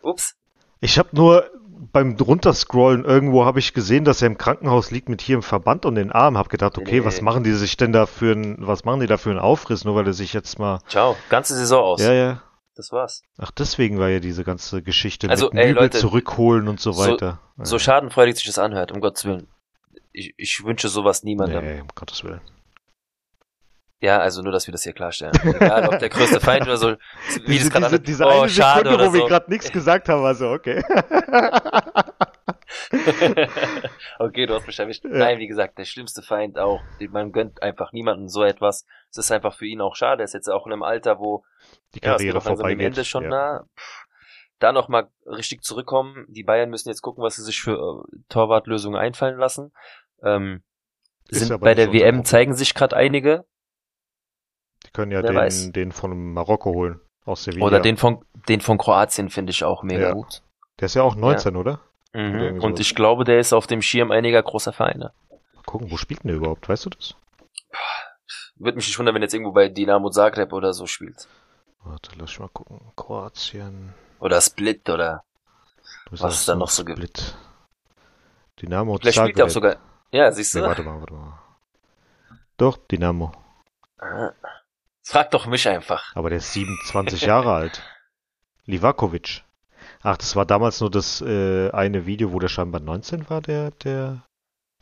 [0.00, 0.34] Ups.
[0.80, 1.50] Ich habe nur
[1.92, 5.84] beim runterscrollen irgendwo habe ich gesehen, dass er im Krankenhaus liegt mit hier im Verband
[5.84, 6.38] und den Arm.
[6.38, 7.04] Hab gedacht, okay, nee.
[7.04, 9.84] was machen die sich denn da für ein, was machen die da für einen Aufriss,
[9.84, 10.78] nur weil er sich jetzt mal.
[10.88, 12.02] Ciao, ganze Saison aus.
[12.02, 12.42] Ja, ja.
[12.76, 13.20] Das war's.
[13.36, 17.40] Ach, deswegen war ja diese ganze Geschichte also, mit ey, Leute, zurückholen und so weiter.
[17.58, 19.48] So, so schadenfreudig sich das anhört, um Gottes Willen.
[20.12, 21.62] Ich, ich wünsche sowas niemandem.
[21.62, 22.40] Nee, um Gottes Willen.
[24.02, 25.34] Ja, also nur, dass wir das hier klarstellen.
[25.44, 26.96] Egal, ob der größte Feind oder so.
[27.44, 29.12] Wie diese, das diese, diese oh, eine Sekunde, wo so.
[29.12, 30.82] wir gerade nichts gesagt haben, war so, okay.
[34.18, 35.04] okay, du hast mich erwischt.
[35.04, 35.10] Ja.
[35.10, 36.80] Nein, wie gesagt, der schlimmste Feind auch.
[37.10, 38.86] Man gönnt einfach niemandem so etwas.
[39.10, 40.22] Es ist einfach für ihn auch schade.
[40.22, 41.44] Er ist jetzt auch in einem Alter, wo
[41.94, 42.86] die Karriere ja, vorbei geht.
[42.86, 43.28] Ende schon ja.
[43.28, 43.66] nah.
[44.60, 46.24] Da nochmal richtig zurückkommen.
[46.28, 49.72] Die Bayern müssen jetzt gucken, was sie sich für äh, Torwartlösungen einfallen lassen.
[50.22, 50.62] Ähm,
[51.28, 53.44] sind bei der WM zeigen sich gerade einige.
[54.90, 57.00] Die können ja den, den von Marokko holen.
[57.24, 57.64] Aus Sevilla.
[57.64, 60.12] Oder den von, den von Kroatien finde ich auch mega ja.
[60.12, 60.42] gut.
[60.80, 61.60] Der ist ja auch 19, ja.
[61.60, 61.80] oder?
[62.12, 62.60] Mhm.
[62.60, 65.12] Und ich glaube, der ist auf dem Schirm einiger großer Vereine.
[65.54, 66.68] Mal gucken, wo spielt denn der überhaupt?
[66.68, 67.14] Weißt du das?
[68.56, 71.28] Würde mich nicht wundern, wenn jetzt irgendwo bei Dinamo Zagreb oder so spielt.
[71.84, 72.80] Warte, lass ich mal gucken.
[72.96, 73.94] Kroatien.
[74.18, 75.22] Oder Split oder
[76.10, 76.96] was es da noch so Split.
[76.98, 77.36] gibt.
[78.60, 79.30] Dynamo Vielleicht Zagreb.
[79.30, 79.76] spielt er auch sogar.
[80.10, 80.60] Ja, siehst du.
[80.60, 81.38] Nee, warte mal, warte mal.
[82.56, 83.32] Doch, Dynamo.
[83.98, 84.32] Ah.
[85.10, 86.14] Frag doch mich einfach.
[86.14, 87.82] Aber der ist 27 Jahre alt.
[88.66, 89.42] Livakovic.
[90.02, 93.72] Ach, das war damals nur das äh, eine Video, wo der scheinbar 19 war, der,
[93.72, 94.22] der.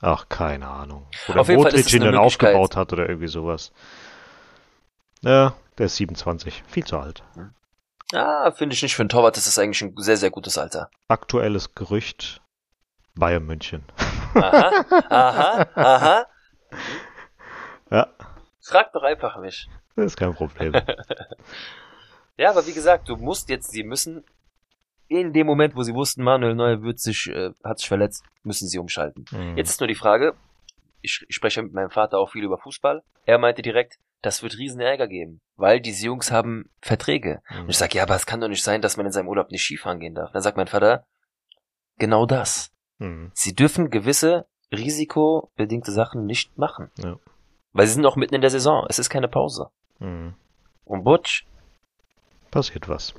[0.02, 1.06] Ach, keine Ahnung.
[1.28, 3.72] Wo der Modric ihn dann aufgebaut hat oder irgendwie sowas.
[5.22, 6.62] Ja, der ist 27.
[6.68, 7.24] Viel zu alt.
[8.12, 9.38] Ah, finde ich nicht für einen Torwart.
[9.38, 10.90] Das ist eigentlich ein sehr, sehr gutes Alter.
[11.08, 12.42] Aktuelles Gerücht.
[13.14, 13.82] Bayern München.
[14.34, 16.26] Aha, aha, aha.
[17.90, 18.08] Ja.
[18.60, 19.70] Frag doch einfach mich.
[19.98, 20.72] Das ist kein Problem.
[22.36, 24.24] ja, aber wie gesagt, du musst jetzt, sie müssen
[25.08, 28.68] in dem Moment, wo sie wussten, Manuel Neuer wird sich, äh, hat sich verletzt, müssen
[28.68, 29.24] sie umschalten.
[29.32, 29.56] Mhm.
[29.56, 30.34] Jetzt ist nur die Frage,
[31.02, 33.02] ich, ich spreche mit meinem Vater auch viel über Fußball.
[33.24, 37.40] Er meinte direkt, das wird riesen Ärger geben, weil diese Jungs haben Verträge.
[37.50, 37.62] Mhm.
[37.62, 39.50] Und ich sage, ja, aber es kann doch nicht sein, dass man in seinem Urlaub
[39.50, 40.30] nicht Skifahren gehen darf.
[40.30, 41.06] Dann sagt mein Vater,
[41.98, 42.70] genau das.
[42.98, 43.32] Mhm.
[43.34, 46.92] Sie dürfen gewisse risikobedingte Sachen nicht machen.
[46.98, 47.16] Ja.
[47.72, 48.86] Weil sie sind auch mitten in der Saison.
[48.88, 49.70] Es ist keine Pause.
[49.98, 50.34] Mhm.
[50.84, 51.46] Und Butch?
[52.50, 53.14] Passiert was.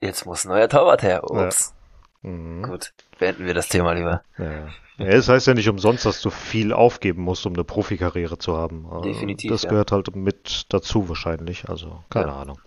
[0.00, 1.24] Jetzt muss ein neuer Torwart her.
[1.24, 1.74] Ups.
[2.22, 2.30] Ja.
[2.30, 2.62] Mhm.
[2.62, 4.22] Gut, beenden wir das Thema lieber.
[4.38, 4.68] Ja.
[4.98, 8.56] ja, es heißt ja nicht umsonst, dass du viel aufgeben musst, um eine Profikarriere zu
[8.56, 8.86] haben.
[8.90, 9.50] Also Definitiv.
[9.50, 11.68] Das gehört halt mit dazu wahrscheinlich.
[11.68, 12.60] Also, keine Ahnung.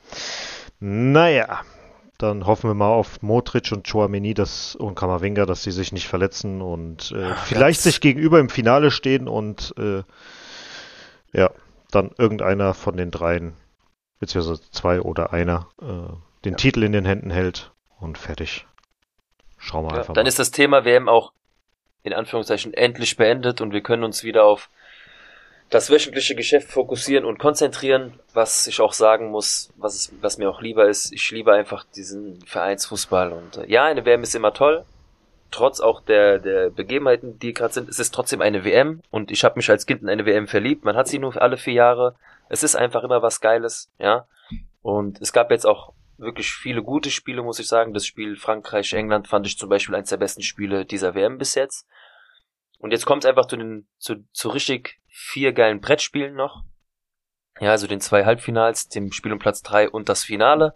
[0.79, 1.61] Naja,
[2.17, 6.07] dann hoffen wir mal auf Modric und Chouameni das, und Kamavinga, dass sie sich nicht
[6.07, 10.03] verletzen und äh, Ach, vielleicht sich gegenüber im Finale stehen und äh,
[11.33, 11.49] ja,
[11.91, 13.53] dann irgendeiner von den dreien
[14.19, 16.13] beziehungsweise zwei oder einer, äh,
[16.45, 16.57] den ja.
[16.57, 18.65] Titel in den Händen hält und fertig.
[19.57, 20.29] Schauen wir ja, einfach Dann mal.
[20.29, 21.33] ist das Thema WM auch
[22.03, 24.69] in Anführungszeichen endlich beendet und wir können uns wieder auf
[25.69, 30.49] das wöchentliche Geschäft fokussieren und konzentrieren, was ich auch sagen muss, was, es, was mir
[30.49, 31.13] auch lieber ist.
[31.13, 34.85] Ich liebe einfach diesen Vereinsfußball und äh, ja, eine WM ist immer toll,
[35.51, 39.43] trotz auch der, der Begebenheiten, die gerade sind, es ist trotzdem eine WM und ich
[39.43, 40.85] habe mich als Kind in eine WM verliebt.
[40.85, 42.15] Man hat sie nur alle vier Jahre.
[42.49, 44.27] Es ist einfach immer was Geiles, ja.
[44.81, 47.93] Und es gab jetzt auch wirklich viele gute Spiele, muss ich sagen.
[47.93, 51.87] Das Spiel Frankreich-England fand ich zum Beispiel eines der besten Spiele dieser WM bis jetzt.
[52.79, 56.63] Und jetzt kommt es einfach zu den zu, zu richtig vier geilen Brettspielen noch.
[57.59, 60.73] Ja, also den zwei Halbfinals, dem Spiel um Platz drei und das Finale.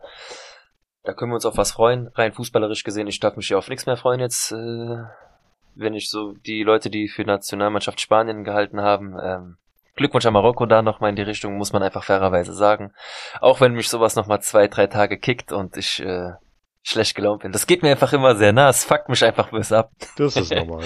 [1.06, 2.10] Da können wir uns auf was freuen.
[2.16, 5.04] Rein fußballerisch gesehen, ich darf mich ja auf nichts mehr freuen jetzt, äh,
[5.76, 9.16] wenn ich so die Leute, die für Nationalmannschaft Spanien gehalten haben.
[9.22, 9.58] Ähm,
[9.96, 12.92] Glückwunsch an Marokko da nochmal in die Richtung, muss man einfach fairerweise sagen.
[13.40, 16.32] Auch wenn mich sowas nochmal zwei, drei Tage kickt und ich äh,
[16.84, 17.52] schlecht gelaunt bin.
[17.52, 19.92] Das geht mir einfach immer sehr nah, es fuckt mich einfach böse ab.
[20.18, 20.84] Das ist normal.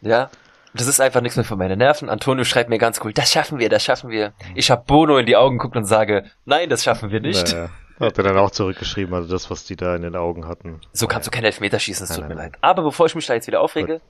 [0.00, 0.30] ja,
[0.74, 2.08] das ist einfach nichts mehr für meine Nerven.
[2.08, 4.32] Antonio schreibt mir ganz cool, das schaffen wir, das schaffen wir.
[4.54, 7.52] Ich habe Bono in die Augen geguckt und sage, nein, das schaffen wir nicht.
[7.52, 7.70] Naja.
[7.98, 10.80] Hat er dann auch zurückgeschrieben, also das, was die da in den Augen hatten.
[10.92, 12.54] So kannst du keinen Elfmeter schießen, es tut nein, mir leid.
[12.60, 13.94] Aber bevor ich mich da jetzt wieder aufrege.
[13.94, 14.02] Gut.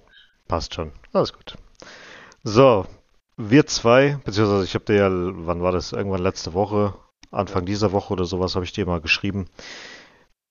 [0.49, 0.93] Passt schon.
[1.13, 1.57] Alles gut.
[2.43, 2.87] So,
[3.37, 5.93] wir zwei, beziehungsweise ich habe dir ja, wann war das?
[5.93, 6.95] Irgendwann letzte Woche,
[7.31, 9.49] Anfang dieser Woche oder sowas, habe ich dir mal geschrieben.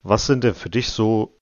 [0.01, 1.39] Was sind denn für dich so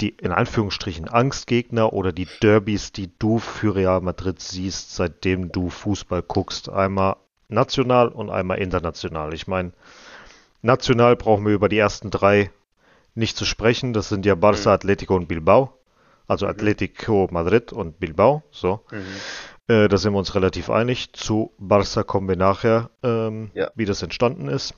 [0.00, 5.68] die in Anführungsstrichen Angstgegner oder die Derbys, die du für Real Madrid siehst, seitdem du
[5.68, 6.68] Fußball guckst?
[6.68, 7.16] Einmal
[7.48, 9.34] national und einmal international.
[9.34, 9.72] Ich meine,
[10.62, 12.50] national brauchen wir über die ersten drei
[13.14, 13.92] nicht zu sprechen.
[13.92, 14.74] Das sind ja Barça, mhm.
[14.74, 15.78] Atletico und Bilbao.
[16.26, 16.52] Also mhm.
[16.52, 18.42] Atletico Madrid und Bilbao.
[18.50, 18.84] So.
[18.90, 19.74] Mhm.
[19.74, 21.12] Äh, da sind wir uns relativ einig.
[21.12, 23.70] Zu Barça kommen wir nachher, ähm, ja.
[23.74, 24.74] wie das entstanden ist.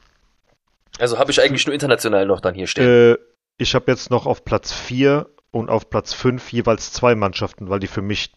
[0.99, 3.14] Also habe ich eigentlich nur international noch dann hier stehen.
[3.14, 3.18] Äh,
[3.59, 7.80] ich habe jetzt noch auf Platz 4 und auf Platz 5 jeweils zwei Mannschaften, weil
[7.80, 8.33] die für mich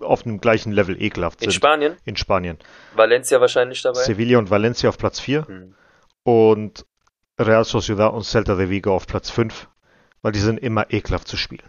[0.00, 1.48] auf einem gleichen Level ekelhaft sind.
[1.48, 1.96] In Spanien?
[2.04, 2.58] In Spanien.
[2.94, 4.00] Valencia wahrscheinlich dabei?
[4.00, 5.74] Sevilla und Valencia auf Platz 4 hm.
[6.24, 6.84] Und
[7.38, 9.68] Real Sociedad und Celta de Vigo auf Platz 5,
[10.22, 11.68] weil die sind immer ekelhaft zu spielen.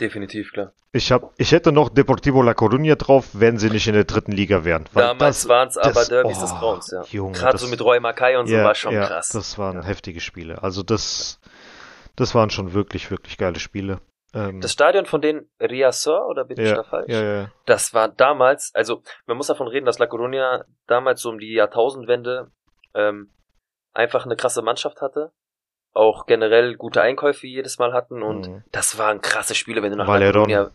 [0.00, 0.72] Definitiv, klar.
[0.92, 4.32] Ich, hab, ich hätte noch Deportivo La Coruña drauf, wenn sie nicht in der dritten
[4.32, 4.84] Liga wären.
[4.94, 7.30] Damals waren es aber Derbys oh, des Grauens, ja.
[7.30, 9.28] Gerade so mit Roy Mackay und so ja, war schon ja, krass.
[9.28, 9.84] Das waren ja.
[9.84, 10.62] heftige Spiele.
[10.62, 11.40] Also das,
[12.16, 14.00] das waren schon wirklich, wirklich geile Spiele.
[14.34, 17.10] Ähm, das Stadion von den Riazor, oder bin ja, ich da falsch?
[17.10, 17.50] Ja, ja.
[17.66, 21.52] Das war damals, also man muss davon reden, dass La Coruña damals so um die
[21.52, 22.50] Jahrtausendwende
[22.94, 23.30] ähm,
[23.92, 25.32] einfach eine krasse Mannschaft hatte.
[25.94, 28.64] Auch generell gute Einkäufe jedes Mal hatten und mhm.
[28.72, 30.48] das waren krasse Spiele, wenn du nach Valeron.
[30.48, 30.70] Coruña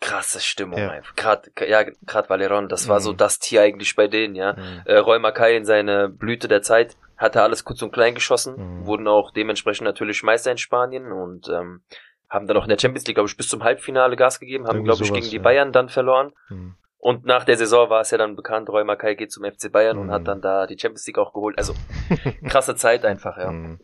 [0.00, 0.90] krasse Stimmung ja.
[0.90, 1.14] einfach.
[1.16, 3.04] Gerade ja, gerade Valeron, das war mhm.
[3.04, 4.54] so das Tier eigentlich bei denen, ja.
[4.54, 4.82] Mhm.
[4.84, 8.86] Äh, Roy Mackay in seine Blüte der Zeit hatte alles kurz und klein geschossen, mhm.
[8.86, 11.82] wurden auch dementsprechend natürlich Meister in Spanien und ähm,
[12.28, 14.84] haben dann auch in der Champions League, glaube ich, bis zum Halbfinale Gas gegeben, haben,
[14.84, 16.32] glaube ich, gegen die Bayern dann verloren.
[16.48, 16.76] Mhm.
[16.98, 19.96] Und nach der Saison war es ja dann bekannt, Roy Mackay geht zum FC Bayern
[19.96, 20.02] mhm.
[20.02, 20.26] und hat mhm.
[20.26, 21.56] dann da die Champions League auch geholt.
[21.58, 21.74] Also
[22.48, 23.50] krasse Zeit einfach, ja.
[23.50, 23.78] Mhm.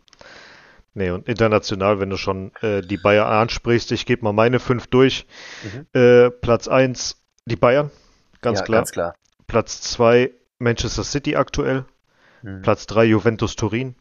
[0.97, 4.87] Nee, und international, wenn du schon äh, die Bayern ansprichst, ich gebe mal meine fünf
[4.87, 5.27] durch.
[5.62, 6.01] Mhm.
[6.01, 7.91] Äh, Platz eins die Bayern,
[8.41, 8.79] ganz ja, klar.
[8.79, 9.15] Ganz klar.
[9.47, 11.85] Platz zwei Manchester City aktuell.
[12.45, 12.61] Mhm.
[12.61, 13.95] Platz 3 Juventus Turin,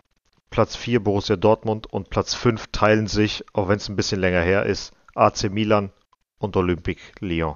[0.49, 4.41] Platz 4 Borussia Dortmund und Platz 5 teilen sich, auch wenn es ein bisschen länger
[4.41, 5.91] her ist, AC Milan
[6.39, 7.55] und Olympique Lyon.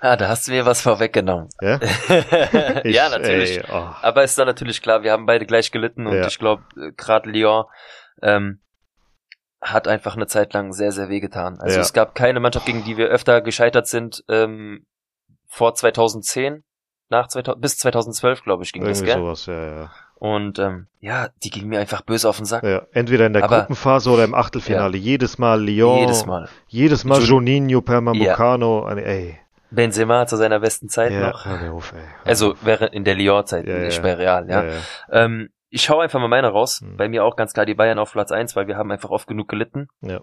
[0.00, 1.48] Ah, da hast du mir was vorweggenommen.
[1.60, 1.80] Ja,
[2.84, 3.58] ich, ja natürlich.
[3.58, 3.88] Ey, oh.
[4.02, 6.26] Aber ist dann natürlich klar, wir haben beide gleich gelitten und ja.
[6.26, 7.64] ich glaube, äh, gerade Lyon
[8.22, 8.60] ähm,
[9.60, 11.58] hat einfach eine Zeit lang sehr, sehr wehgetan.
[11.60, 11.82] Also ja.
[11.82, 14.86] es gab keine Mannschaft, gegen die wir öfter gescheitert sind ähm,
[15.48, 16.62] vor 2010
[17.08, 19.18] nach 2000, bis 2012, glaube ich, ging Irgendwie das, gell?
[19.18, 19.90] sowas, ja, ja.
[20.18, 22.62] Und ähm, ja, die ging mir einfach böse auf den Sack.
[22.64, 24.96] Ja, entweder in der Aber, Gruppenphase oder im Achtelfinale.
[24.96, 25.04] Ja.
[25.04, 25.98] Jedes Mal Lyon.
[26.00, 26.48] Jedes Mal.
[26.68, 28.88] Jedes Mal Juninho, Permamucano.
[28.88, 28.96] Ja.
[28.96, 29.38] Ey.
[29.70, 31.46] Benzema zu seiner besten Zeit ja, noch.
[31.46, 32.02] Mir auf, ey.
[32.24, 34.64] Also wäre in der Lyon-Zeit, ja, nicht bei Real, ja.
[35.10, 36.80] Ähm, ich hau einfach mal meine raus.
[36.80, 36.96] Hm.
[36.96, 39.26] Bei mir auch ganz klar die Bayern auf Platz eins, weil wir haben einfach oft
[39.26, 39.88] genug gelitten.
[40.00, 40.20] Ja.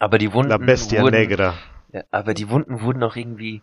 [0.00, 1.54] Aber die Wunden La Bestia wurden, Negra.
[1.92, 3.62] Ja, aber die Wunden wurden auch irgendwie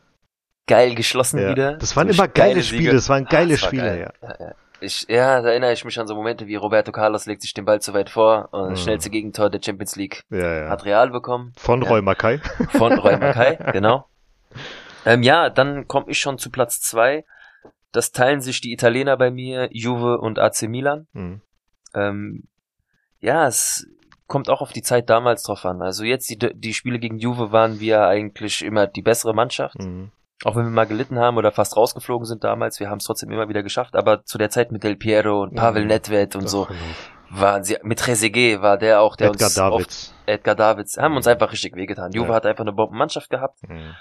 [0.68, 1.50] geil geschlossen ja.
[1.50, 1.78] wieder.
[1.78, 4.12] Das waren so immer geile Spiele, das waren geile ah, Spiele, geil.
[4.22, 4.30] ja.
[4.30, 4.56] ja, ja.
[4.82, 7.66] Ich, ja, da erinnere ich mich an so Momente wie Roberto Carlos legt sich den
[7.66, 8.84] Ball zu weit vor und das mhm.
[8.84, 10.70] schnellste Gegentor der Champions League ja, ja.
[10.70, 11.54] hat Real bekommen.
[11.58, 11.88] Von ja.
[11.88, 12.40] Roy Mackay.
[12.70, 14.06] Von Roy Mackay, genau.
[15.06, 17.26] Ähm, ja, dann komme ich schon zu Platz zwei.
[17.92, 21.08] Das teilen sich die Italiener bei mir, Juve und AC Milan.
[21.14, 21.42] Mhm.
[21.94, 22.44] Ähm,
[23.20, 23.88] ja, es
[24.28, 25.82] kommt auch auf die Zeit damals drauf an.
[25.82, 29.80] Also jetzt die, die Spiele gegen Juve waren wir eigentlich immer die bessere Mannschaft.
[29.80, 30.12] Mhm.
[30.44, 33.32] Auch wenn wir mal gelitten haben oder fast rausgeflogen sind damals, wir haben es trotzdem
[33.32, 33.96] immer wieder geschafft.
[33.96, 35.90] Aber zu der Zeit mit Del Piero und Pavel mhm.
[35.90, 36.68] Nedved und so
[37.30, 40.14] waren sie, mit Trezeguet war der auch, der Edgar uns Davids.
[40.14, 42.12] Oft, Edgar Davids, haben uns einfach richtig wehgetan.
[42.12, 42.36] Juve ja.
[42.36, 43.60] hat einfach eine Bombenmannschaft gehabt.
[43.68, 43.96] Mhm.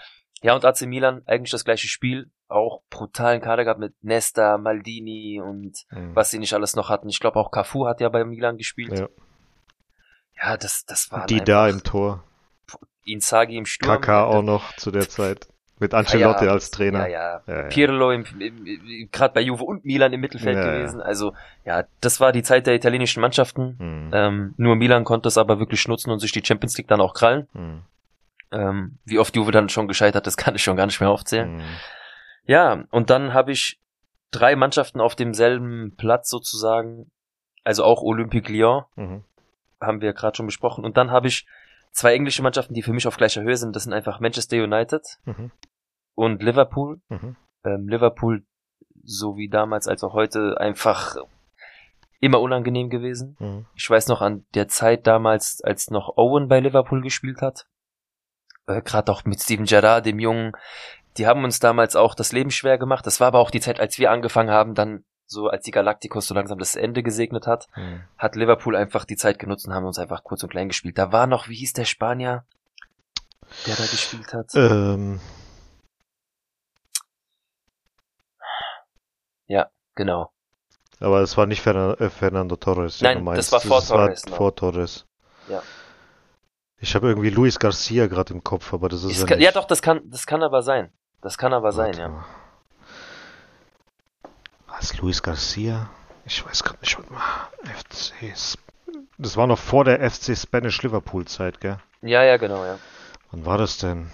[0.45, 5.41] Ja, und AC Milan, eigentlich das gleiche Spiel, auch brutalen Kader gehabt mit Nesta, Maldini
[5.41, 6.15] und mhm.
[6.15, 7.09] was sie nicht alles noch hatten.
[7.09, 8.93] Ich glaube auch Cafu hat ja bei Milan gespielt.
[8.99, 9.09] Ja,
[10.43, 11.25] ja das, das war.
[11.25, 12.23] Die da im Tor.
[13.07, 13.91] Inzaghi im Sturm.
[13.91, 15.49] Kaka auch noch zu der Zeit.
[15.79, 17.09] Mit Ancelotti ja, als Trainer.
[17.09, 17.43] Ja, ja.
[17.47, 17.69] ja, ja.
[17.69, 21.01] Pirlo im, im, im, gerade bei Juve und Milan im Mittelfeld gewesen.
[21.01, 21.33] Also
[21.65, 23.77] ja, das war die Zeit der italienischen Mannschaften.
[23.79, 24.11] Mhm.
[24.13, 27.15] Ähm, nur Milan konnte es aber wirklich nutzen und sich die Champions League dann auch
[27.15, 27.49] krallen.
[27.55, 27.83] Mhm.
[28.55, 31.57] Ähm, wie oft Juve dann schon gescheitert, das kann ich schon gar nicht mehr aufzählen.
[31.57, 31.63] Mhm.
[32.47, 33.81] Ja, und dann habe ich
[34.31, 37.11] drei Mannschaften auf demselben Platz sozusagen.
[37.63, 38.85] Also auch Olympique Lyon.
[38.97, 39.25] Mhm.
[39.81, 40.85] Haben wir gerade schon besprochen.
[40.85, 41.47] Und dann habe ich
[41.93, 43.75] zwei englische Mannschaften, die für mich auf gleicher Höhe sind.
[43.75, 45.51] Das sind einfach Manchester United mhm.
[46.15, 47.01] und Liverpool.
[47.09, 47.37] Mhm.
[47.65, 48.45] Ähm, Liverpool,
[49.03, 51.17] so wie damals als auch heute, einfach
[52.21, 53.37] immer unangenehm gewesen.
[53.39, 53.67] Mhm.
[53.75, 57.67] Ich weiß noch an der Zeit damals, als noch Owen bei Liverpool gespielt hat.
[58.67, 60.53] Äh, Gerade auch mit Steven Gerrard, dem Jungen.
[61.17, 63.07] Die haben uns damals auch das Leben schwer gemacht.
[63.07, 66.27] Das war aber auch die Zeit, als wir angefangen haben, dann so als die Galacticos
[66.27, 68.03] so langsam das Ende gesegnet hat, mhm.
[68.19, 70.99] hat Liverpool einfach die Zeit genutzt und haben uns einfach kurz und klein gespielt.
[70.99, 72.45] Da war noch, wie hieß der Spanier,
[73.67, 74.51] der da gespielt hat?
[74.55, 75.21] Ähm.
[79.47, 80.31] Ja, genau.
[81.01, 83.01] Aber es war nicht Fernando, äh, Fernando Torres.
[83.01, 84.23] Nein, das war vor das Torres.
[84.31, 85.07] War vor Torres.
[85.49, 85.63] Ja.
[86.85, 89.65] Ich habe irgendwie Luis Garcia gerade im Kopf, aber das ist ja, kann, ja doch,
[89.65, 90.93] das kann, das kann aber sein.
[91.23, 92.09] Das kann aber Warte sein, ja.
[92.11, 92.25] Mal.
[94.67, 95.89] Was, Luis Garcia?
[96.27, 97.49] Ich weiß gerade nicht, was mal.
[97.65, 98.35] FC.
[99.17, 101.79] Das war noch vor der FC Spanish Liverpool Zeit, gell?
[102.03, 102.79] Ja, ja, genau, ja.
[103.31, 104.11] Wann war das denn?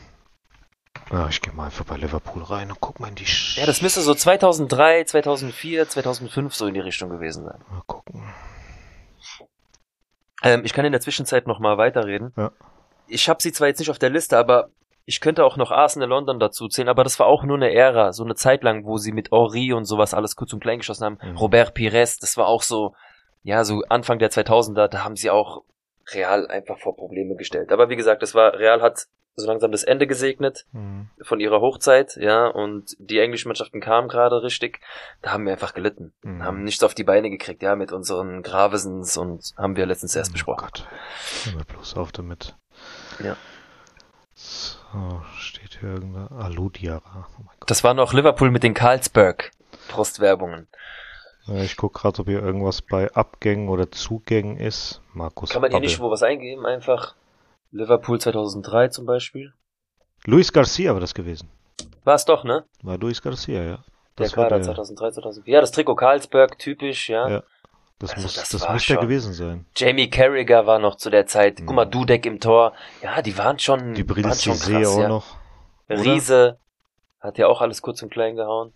[1.11, 3.27] Ja, ich gehe mal einfach bei Liverpool rein und guck mal in die.
[3.27, 7.59] Sch ja, das müsste so 2003, 2004, 2005 so in die Richtung gewesen sein.
[7.69, 8.33] Mal gucken.
[10.43, 12.33] Ähm, ich kann in der Zwischenzeit noch mal weiterreden.
[12.37, 12.51] Ja.
[13.07, 14.69] Ich habe sie zwar jetzt nicht auf der Liste, aber
[15.05, 18.13] ich könnte auch noch Arsenal London dazu zählen, aber das war auch nur eine Ära,
[18.13, 21.05] so eine Zeit lang, wo sie mit Henri und sowas alles kurz und klein geschossen
[21.05, 21.19] haben.
[21.23, 21.37] Mhm.
[21.37, 22.95] Robert Pires, das war auch so,
[23.43, 25.65] ja, so Anfang der 2000er, da haben sie auch
[26.15, 27.73] Real einfach vor Probleme gestellt.
[27.73, 29.07] Aber wie gesagt, das war, Real hat
[29.37, 31.09] so langsam das Ende gesegnet mhm.
[31.23, 34.81] von ihrer Hochzeit, ja, und die englischen Mannschaften kamen gerade richtig,
[35.23, 36.45] da haben wir einfach gelitten, mhm.
[36.45, 40.31] haben nichts auf die Beine gekriegt, ja, mit unseren Gravesens und haben wir letztens erst
[40.31, 40.61] oh besprochen.
[40.61, 40.89] Gott,
[41.53, 42.57] hör bloß auf damit.
[43.23, 43.37] Ja.
[44.95, 47.29] Oh, steht hier irgendeine Aludiara.
[47.39, 49.53] Oh das war noch Liverpool mit den Carlsberg
[49.89, 50.69] Brustwerbungen.
[51.47, 55.01] Ja, ich guck gerade, ob hier irgendwas bei Abgängen oder Zugängen ist.
[55.15, 55.51] Markus.
[55.51, 56.67] Kann man hier nicht wo was eingeben?
[56.67, 57.15] Einfach
[57.73, 59.53] Liverpool 2003 zum Beispiel.
[60.27, 61.49] Luis Garcia war das gewesen.
[62.05, 62.65] War es doch, ne?
[62.83, 63.79] War Luis Garcia, ja.
[64.17, 65.55] Das der Kader 2003, 2004.
[65.55, 67.29] Ja, das Trikot Carlsberg, typisch, ja.
[67.29, 67.43] ja.
[67.99, 69.67] Das also muss, das, das muss der gewesen sein.
[69.77, 71.59] Jamie Carragher war noch zu der Zeit.
[71.59, 71.91] Guck mal, mhm.
[71.91, 72.73] Dudek im Tor.
[73.03, 73.95] Ja, die waren schon.
[73.95, 75.09] Die Brill Cissé auch ja.
[75.09, 75.37] noch.
[75.89, 76.03] Oder?
[76.03, 76.59] Riese
[77.21, 78.73] hat ja auch alles kurz und klein gehauen.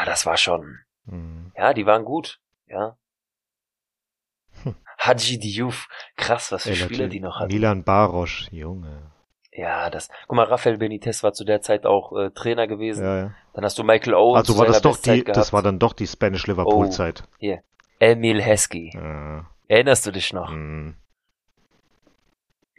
[0.00, 0.78] Ja, das war schon.
[1.04, 1.52] Mhm.
[1.56, 2.40] Ja, die waren gut.
[2.66, 2.96] Ja.
[4.62, 4.74] Hm.
[4.98, 5.88] Haji Diouf.
[6.16, 7.52] Krass, was für Ey, Spieler die noch hatten.
[7.52, 9.12] Milan Barosch, Junge.
[9.52, 10.08] Ja, das.
[10.26, 13.04] Guck mal, Rafael Benitez war zu der Zeit auch äh, Trainer gewesen.
[13.04, 13.34] Ja, ja.
[13.52, 14.48] Dann hast du Michael Owens.
[14.48, 15.36] Also war das doch die, gehabt.
[15.36, 17.24] das war dann doch die Spanish Liverpool oh, Zeit.
[17.38, 17.62] Hier.
[17.98, 18.92] Emil Heskey.
[18.94, 19.50] Ja.
[19.68, 20.50] Erinnerst du dich noch?
[20.50, 20.96] Mhm.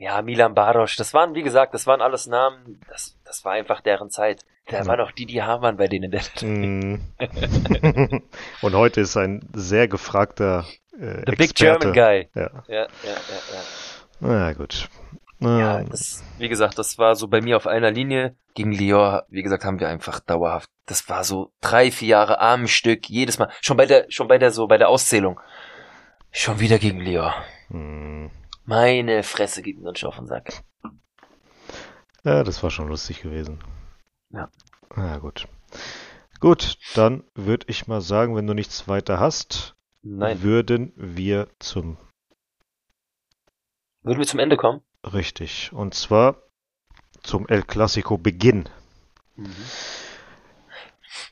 [0.02, 3.82] Ja, Milan Barosch, das waren, wie gesagt, das waren alles Namen, das, das war einfach
[3.82, 4.43] deren Zeit.
[4.66, 4.88] Da mhm.
[4.88, 6.10] war noch Didi Hamann bei denen.
[6.10, 7.02] Der mhm.
[8.64, 11.36] Und heute ist ein sehr gefragter äh, The Experte.
[11.38, 12.30] Big German Guy.
[12.34, 13.14] Ja, ja, ja, ja.
[13.54, 13.62] ja.
[14.22, 14.89] Na gut.
[15.39, 18.36] Ja, das, wie gesagt, das war so bei mir auf einer Linie.
[18.56, 20.68] Gegen Lyon, wie gesagt, haben wir einfach dauerhaft.
[20.88, 23.52] Das war so drei, vier Jahre am Stück, jedes Mal.
[23.62, 25.39] Schon bei der, schon bei der so, bei der Auszählung.
[26.32, 27.34] Schon wieder gegen Lyon.
[27.70, 28.32] Hm.
[28.66, 30.64] Meine Fresse gibt mir einen auf den Sack.
[32.24, 33.59] Ja, das war schon lustig gewesen.
[34.30, 34.49] Ja.
[34.95, 35.47] Na gut.
[36.39, 40.41] Gut, dann würde ich mal sagen, wenn du nichts weiter hast, Nein.
[40.41, 41.97] würden wir zum
[44.03, 44.82] würden wir zum Ende kommen?
[45.03, 45.72] Richtig.
[45.74, 46.41] Und zwar
[47.22, 48.68] zum El Clasico Beginn.
[49.36, 49.55] Mhm.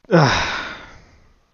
[0.10, 0.69] Ah.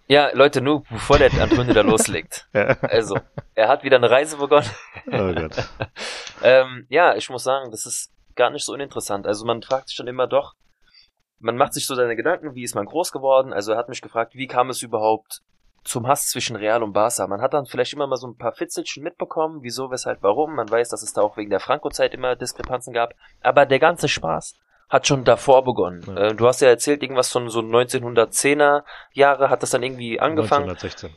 [0.08, 2.48] Ja, Leute, nur bevor der Antonio da loslegt.
[2.54, 2.78] Ja.
[2.82, 3.18] Also,
[3.56, 4.70] er hat wieder eine Reise begonnen.
[5.08, 5.56] Oh Gott.
[6.44, 9.26] ähm, ja, ich muss sagen, das ist gar nicht so uninteressant.
[9.26, 10.54] Also man fragt sich dann immer doch,
[11.40, 13.54] man macht sich so seine Gedanken, wie ist man groß geworden?
[13.54, 15.42] Also er hat mich gefragt, wie kam es überhaupt
[15.84, 17.28] zum Hass zwischen Real und Barca.
[17.28, 20.56] Man hat dann vielleicht immer mal so ein paar Fitzelchen mitbekommen, wieso, weshalb, warum.
[20.56, 23.14] Man weiß, dass es da auch wegen der Franco-Zeit immer Diskrepanzen gab.
[23.42, 24.56] Aber der ganze Spaß
[24.90, 26.04] hat schon davor begonnen.
[26.08, 26.16] Ja.
[26.16, 28.84] Äh, du hast ja erzählt, irgendwas von so 1910er
[29.14, 30.70] Jahre hat das dann irgendwie angefangen.
[30.70, 31.10] 1916.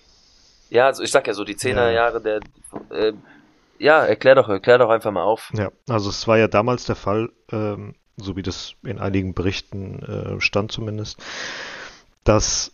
[0.71, 1.91] Ja, also ich sag ja so die 10er ja.
[1.91, 2.41] Jahre der
[2.91, 3.13] äh,
[3.79, 5.51] ja, erklär doch, erklär doch einfach mal auf.
[5.55, 10.03] Ja, also es war ja damals der Fall, ähm, so wie das in einigen Berichten
[10.03, 11.23] äh, stand zumindest,
[12.25, 12.73] dass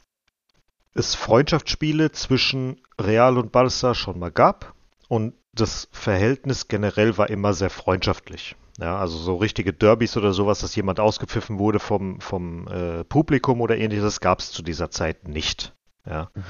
[0.95, 4.75] es Freundschaftsspiele zwischen Real und Barça schon mal gab
[5.09, 8.57] und das Verhältnis generell war immer sehr freundschaftlich.
[8.81, 13.61] Ja, also so richtige Derbys oder sowas, dass jemand ausgepfiffen wurde vom, vom äh, Publikum
[13.61, 15.75] oder ähnliches, gab es zu dieser Zeit nicht.
[16.07, 16.31] Ja.
[16.35, 16.43] Mhm.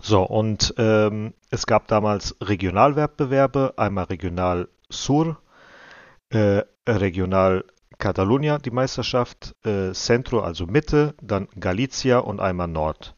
[0.00, 5.38] So, und ähm, es gab damals Regionalwettbewerbe, einmal Regional Sur,
[6.30, 7.64] äh, Regional
[7.98, 13.16] Catalunya, die Meisterschaft, äh, Centro, also Mitte, dann Galicia und einmal Nord.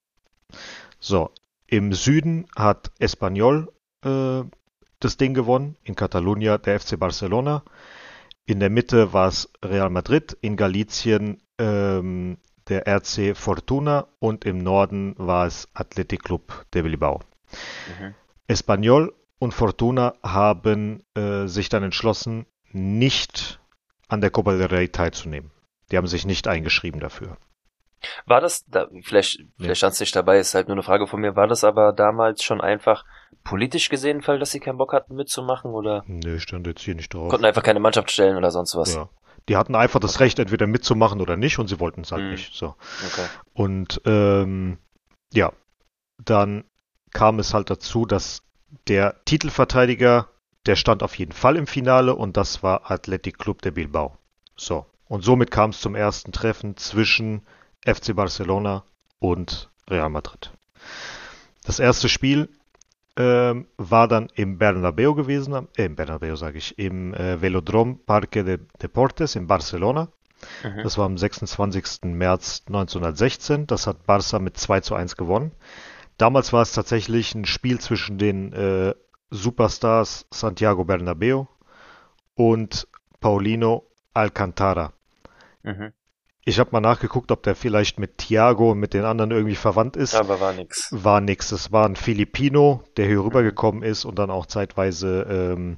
[1.01, 1.31] So,
[1.67, 3.73] im Süden hat Espanyol
[4.05, 4.43] äh,
[5.01, 7.63] das Ding gewonnen, in Catalunya der FC Barcelona.
[8.47, 12.39] In der Mitte war es Real Madrid, in Galicien ähm,
[12.69, 17.21] der RC Fortuna und im Norden war es Athletic Club de Bilbao.
[18.01, 18.15] Mhm.
[18.47, 23.61] Espanyol und Fortuna haben äh, sich dann entschlossen, nicht
[24.09, 25.51] an der Copa del Rey teilzunehmen.
[25.91, 27.37] Die haben sich nicht eingeschrieben dafür.
[28.27, 31.21] War das, da, vielleicht, vielleicht stand es nicht dabei, ist halt nur eine Frage von
[31.21, 33.05] mir, war das aber damals schon einfach
[33.45, 36.05] politisch gesehen, weil dass sie keinen Bock hatten mitzumachen oder?
[36.07, 37.31] Nö, stand jetzt hier nicht drauf.
[37.31, 38.95] Konnten einfach keine Mannschaft stellen oder sonst was.
[38.95, 39.09] Ja.
[39.49, 42.31] Die hatten einfach das Recht, entweder mitzumachen oder nicht, und sie wollten es halt mhm.
[42.31, 42.55] nicht.
[42.55, 42.75] So.
[43.07, 43.27] Okay.
[43.55, 44.79] Und ähm,
[45.33, 45.53] ja,
[46.23, 46.65] dann
[47.13, 48.43] kam es halt dazu, dass
[48.87, 50.29] der Titelverteidiger,
[50.67, 54.19] der stand auf jeden Fall im Finale und das war Athletic Club de Bilbao.
[54.57, 54.87] So.
[55.07, 57.47] Und somit kam es zum ersten Treffen zwischen
[57.85, 58.85] FC Barcelona
[59.19, 60.53] und Real Madrid.
[61.65, 62.49] Das erste Spiel
[63.17, 68.45] ähm, war dann im Bernabeu gewesen, äh, im Bernabeu sage ich, im äh, Velodrom Parque
[68.45, 70.09] de Deportes in Barcelona.
[70.63, 70.83] Mhm.
[70.83, 72.05] Das war am 26.
[72.05, 73.67] März 1916.
[73.67, 75.53] Das hat Barça mit 2 zu 1 gewonnen.
[76.17, 78.95] Damals war es tatsächlich ein Spiel zwischen den äh,
[79.31, 81.47] Superstars Santiago Bernabeu
[82.35, 82.89] und
[83.21, 84.93] Paulino Alcantara.
[85.63, 85.93] Mhm.
[86.49, 89.97] Ich habe mal nachgeguckt, ob der vielleicht mit Thiago und mit den anderen irgendwie verwandt
[89.97, 90.15] ist.
[90.15, 90.89] Aber war nix.
[90.93, 91.53] War nix.
[91.53, 95.77] Es war ein Filipino, der hier rübergekommen ist und dann auch zeitweise ähm,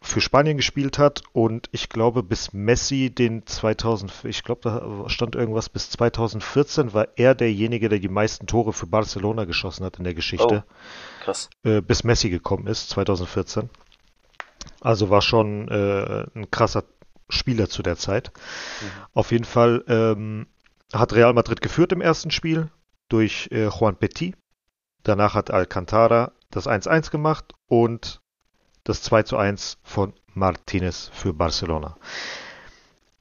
[0.00, 1.22] für Spanien gespielt hat.
[1.32, 7.08] Und ich glaube, bis Messi den 2000, ich glaube, da stand irgendwas bis 2014, war
[7.16, 10.62] er derjenige, der die meisten Tore für Barcelona geschossen hat in der Geschichte.
[10.64, 11.50] Oh, krass.
[11.64, 13.68] Äh, bis Messi gekommen ist, 2014.
[14.80, 16.84] Also war schon äh, ein krasser
[17.30, 18.32] Spieler zu der Zeit.
[18.80, 18.86] Mhm.
[19.14, 20.46] Auf jeden Fall ähm,
[20.92, 22.70] hat Real Madrid geführt im ersten Spiel
[23.08, 24.36] durch äh, Juan Petit.
[25.02, 28.20] Danach hat Alcantara das 1-1 gemacht und
[28.84, 31.96] das 2-1 von Martinez für Barcelona.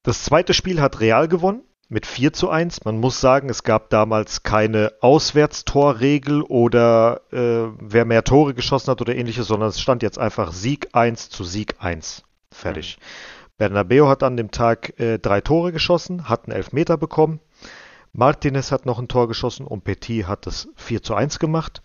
[0.04, 2.86] Das zweite Spiel hat Real gewonnen mit 4 zu 1.
[2.86, 9.02] Man muss sagen, es gab damals keine Auswärtstorregel oder äh, wer mehr Tore geschossen hat
[9.02, 12.24] oder ähnliches, sondern es stand jetzt einfach Sieg 1 zu Sieg 1.
[12.52, 12.98] Fertig.
[13.00, 13.39] Mhm.
[13.60, 17.42] Bernabeu hat an dem Tag äh, drei Tore geschossen, hat einen Elfmeter bekommen.
[18.14, 21.84] Martinez hat noch ein Tor geschossen und Petit hat das 4 zu 1 gemacht.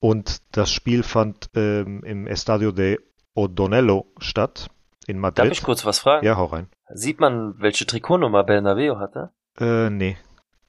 [0.00, 2.98] Und das Spiel fand ähm, im Estadio de
[3.36, 4.68] O'Donnello statt,
[5.06, 5.46] in Madrid.
[5.46, 6.24] Darf ich kurz was fragen?
[6.24, 6.68] Ja, hau rein.
[6.88, 9.30] Sieht man, welche Trikotnummer Bernabeu hatte?
[9.60, 10.16] Äh, nee,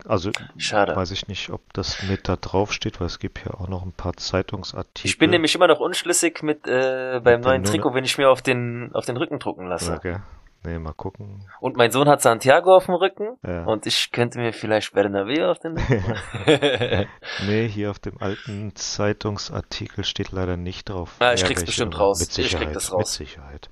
[0.06, 0.96] also Schade.
[0.96, 3.84] weiß ich nicht, ob das mit da drauf steht, weil es gibt ja auch noch
[3.84, 5.10] ein paar Zeitungsartikel.
[5.10, 8.30] Ich bin nämlich immer noch unschlüssig mit äh, beim mit neuen Trikot, wenn ich mir
[8.30, 9.94] auf den auf den Rücken drucken lasse.
[9.94, 10.18] Okay.
[10.64, 11.46] Nee, mal gucken.
[11.62, 13.64] Und mein Sohn hat Santiago auf dem Rücken ja.
[13.64, 16.16] und ich könnte mir vielleicht Bernabeu auf den Rücken.
[17.48, 21.16] nee, hier auf dem alten Zeitungsartikel steht leider nicht drauf.
[21.20, 22.20] Ah, ich krieg's bestimmt raus.
[22.20, 23.20] Mit Sicherheit, ich krieg das raus.
[23.20, 23.70] Mit Sicherheit.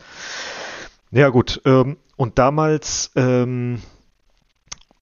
[1.12, 3.82] Ja gut, ähm, und damals ähm,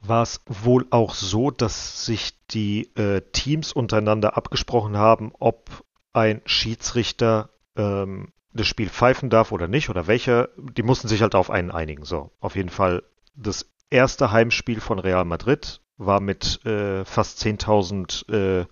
[0.08, 5.84] war es wohl auch so, dass sich die äh, Teams untereinander abgesprochen haben, ob
[6.14, 10.50] ein Schiedsrichter ähm, das Spiel pfeifen darf oder nicht oder welcher.
[10.58, 12.06] Die mussten sich halt auf einen einigen.
[12.06, 13.04] So, auf jeden Fall
[13.36, 18.66] das erste Heimspiel von Real Madrid war mit äh, fast 10.000 äh,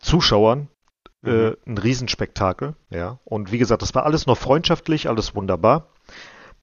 [0.00, 0.68] Zuschauern
[1.24, 1.56] äh, mhm.
[1.66, 2.74] ein Riesenspektakel.
[2.88, 5.88] Ja, und wie gesagt, das war alles noch freundschaftlich, alles wunderbar.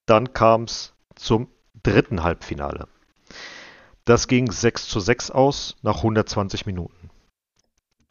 [0.06, 1.48] Dann kam es zum
[1.82, 2.88] dritten Halbfinale.
[4.08, 7.10] Das ging 6 zu 6 aus nach 120 Minuten.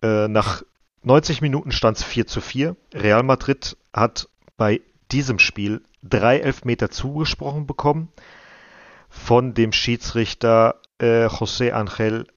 [0.04, 0.62] Äh, nach
[1.02, 2.76] 90 Minuten stand es 4 zu 4.
[2.94, 4.82] Real Madrid hat bei
[5.12, 8.10] diesem Spiel drei Elfmeter zugesprochen bekommen
[9.10, 12.28] von dem Schiedsrichter äh, José Ángel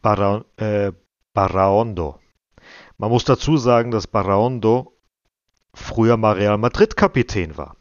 [0.00, 0.92] Barra, äh,
[1.34, 2.18] Barraondo.
[2.96, 4.96] Man muss dazu sagen, dass Barraondo
[5.74, 7.76] früher mal Real Madrid Kapitän war.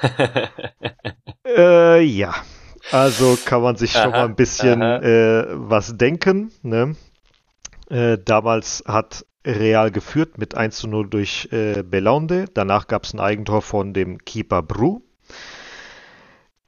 [1.44, 2.34] äh, ja,
[2.92, 6.52] also kann man sich aha, schon mal ein bisschen äh, was denken.
[6.62, 6.96] Ne?
[7.88, 12.46] Äh, damals hat Real geführt mit 1 zu 0 durch äh, Belaunde.
[12.52, 15.02] Danach gab es ein Eigentor von dem Keeper Bru.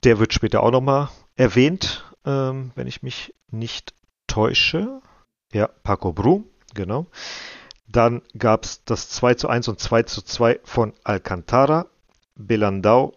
[0.05, 3.95] Der wird später auch nochmal erwähnt, ähm, wenn ich mich nicht
[4.27, 5.01] täusche.
[5.53, 6.45] Ja, Paco Bru,
[6.75, 7.07] genau.
[7.87, 11.87] Dann gab es das 2 zu 1 und 2 zu 2 von Alcantara.
[12.35, 13.13] Belandau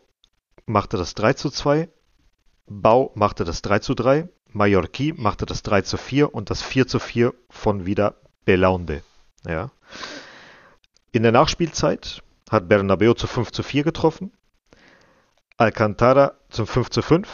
[0.66, 1.88] machte das 3 zu 2.
[2.68, 4.28] Bau machte das 3 zu 3.
[4.54, 9.04] Mallorquí machte das 3 zu 4 und das 4 zu 4 von wieder Belaunde.
[9.46, 9.72] Ja.
[11.12, 14.32] In der Nachspielzeit hat Bernabeu zu 5 zu 4 getroffen.
[15.58, 17.28] Alcantara zum 5 zu 5.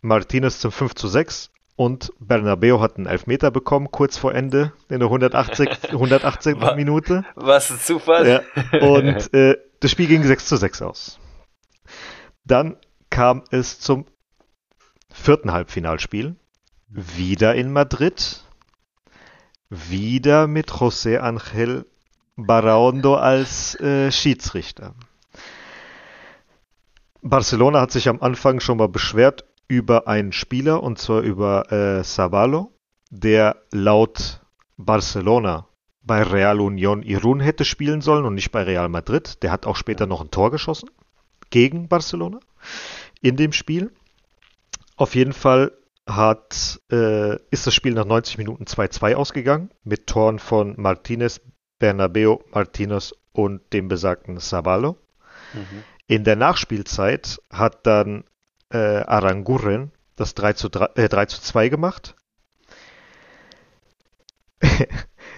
[0.00, 4.98] Martinez zum 5 zu 6 und Bernabeu hat einen Elfmeter bekommen, kurz vor Ende, in
[4.98, 6.58] der 180, 118.
[6.76, 7.24] Minute.
[7.34, 8.28] Was ein Zufall.
[8.28, 11.18] Ja, und äh, das Spiel ging 6 zu 6 aus.
[12.44, 12.76] Dann
[13.10, 14.06] kam es zum
[15.12, 16.36] vierten Halbfinalspiel.
[16.88, 18.44] Wieder in Madrid.
[19.70, 21.86] Wieder mit José Ángel
[22.36, 24.94] Barraondo als äh, Schiedsrichter.
[27.22, 32.04] Barcelona hat sich am Anfang schon mal beschwert über einen Spieler, und zwar über äh,
[32.04, 32.72] Savalo,
[33.10, 34.40] der laut
[34.76, 35.68] Barcelona
[36.02, 39.42] bei Real Union Irun hätte spielen sollen und nicht bei Real Madrid.
[39.42, 40.90] Der hat auch später noch ein Tor geschossen
[41.50, 42.40] gegen Barcelona
[43.20, 43.92] in dem Spiel.
[44.96, 45.72] Auf jeden Fall
[46.06, 51.40] hat, äh, ist das Spiel nach 90 Minuten 2-2 ausgegangen mit Toren von Martinez,
[51.78, 54.98] Bernabeu, Martinez und dem besagten Savalo.
[55.54, 55.84] Mhm.
[56.06, 58.24] In der Nachspielzeit hat dann
[58.70, 62.16] äh, Aranguren das 3 zu, 3, äh, 3 zu 2 gemacht.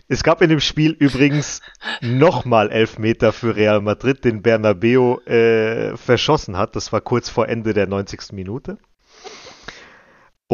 [0.08, 1.60] es gab in dem Spiel übrigens
[2.00, 6.74] nochmal Elfmeter für Real Madrid, den Bernabeu äh, verschossen hat.
[6.76, 8.32] Das war kurz vor Ende der 90.
[8.32, 8.78] Minute.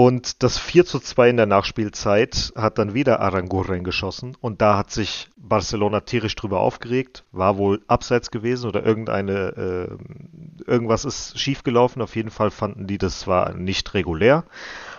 [0.03, 4.34] Und das 4 zu 2 in der Nachspielzeit hat dann wieder Aranguren geschossen.
[4.40, 9.88] Und da hat sich Barcelona tierisch drüber aufgeregt, war wohl abseits gewesen oder irgendeine,
[10.59, 12.01] äh, irgendwas ist schiefgelaufen.
[12.01, 14.44] Auf jeden Fall fanden die, das war nicht regulär,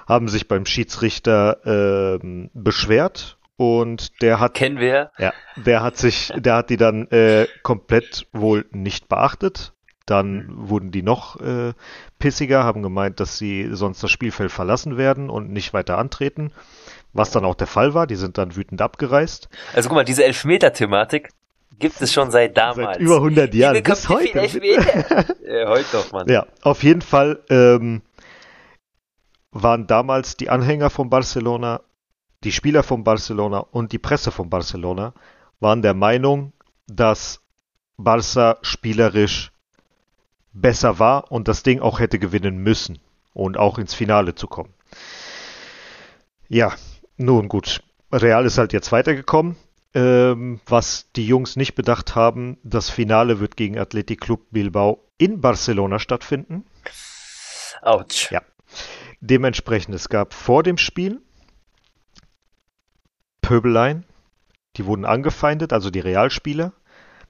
[0.08, 3.39] haben sich beim Schiedsrichter äh, beschwert.
[3.58, 5.10] Und der hat kennen wir.
[5.18, 9.74] Ja der hat sich der hat die dann äh, komplett wohl nicht beachtet
[10.06, 10.70] dann mhm.
[10.70, 11.74] wurden die noch äh,
[12.20, 16.52] pissiger, haben gemeint, dass sie sonst das Spielfeld verlassen werden und nicht weiter antreten.
[17.14, 19.49] Was dann auch der Fall war, die sind dann wütend abgereist.
[19.74, 21.30] Also guck mal, diese Elfmeter-Thematik
[21.78, 22.97] gibt es schon seit damals.
[22.97, 24.39] Seit über 100 Jahren, bis heute.
[24.39, 26.30] ja, heute doch, Mann.
[26.30, 28.02] Ja, auf jeden Fall ähm,
[29.52, 31.82] waren damals die Anhänger von Barcelona,
[32.43, 35.14] die Spieler von Barcelona und die Presse von Barcelona
[35.60, 36.54] waren der Meinung,
[36.88, 37.41] dass
[37.97, 39.51] Barca spielerisch
[40.54, 42.99] besser war und das Ding auch hätte gewinnen müssen
[43.34, 44.74] und auch ins Finale zu kommen.
[46.47, 46.74] Ja,
[47.18, 47.82] nun gut.
[48.12, 49.56] Real ist halt jetzt weitergekommen.
[49.93, 55.41] Ähm, was die Jungs nicht bedacht haben, das Finale wird gegen Athletic Club Bilbao in
[55.41, 56.66] Barcelona stattfinden.
[57.82, 58.32] Autsch.
[58.32, 58.41] Ja.
[59.20, 61.22] Dementsprechend, es gab vor dem Spiel
[63.41, 64.06] Pöbeleien,
[64.78, 66.74] die wurden angefeindet, also die Realspieler.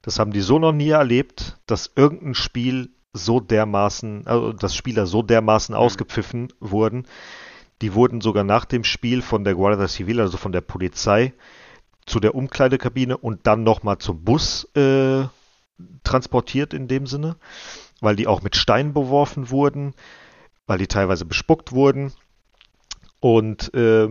[0.02, 5.06] Das haben die so noch nie erlebt, dass irgendein Spiel so dermaßen, also dass Spieler
[5.06, 5.80] so dermaßen mhm.
[5.80, 7.06] ausgepfiffen wurden.
[7.80, 11.32] Die wurden sogar nach dem Spiel von der Guardia Civil, also von der Polizei,
[12.06, 15.24] zu der Umkleidekabine und dann nochmal zum Bus äh,
[16.04, 17.36] transportiert in dem Sinne,
[18.00, 19.94] weil die auch mit Steinen beworfen wurden,
[20.66, 22.12] weil die teilweise bespuckt wurden.
[23.20, 24.08] Und äh,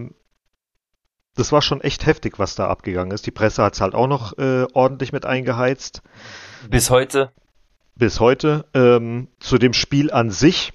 [1.35, 3.25] das war schon echt heftig, was da abgegangen ist.
[3.25, 6.01] Die Presse hat es halt auch noch äh, ordentlich mit eingeheizt.
[6.69, 7.31] Bis heute
[7.95, 8.65] bis heute.
[8.73, 10.73] Ähm, zu dem Spiel an sich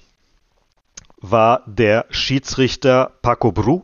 [1.19, 3.83] war der Schiedsrichter Paco Bru,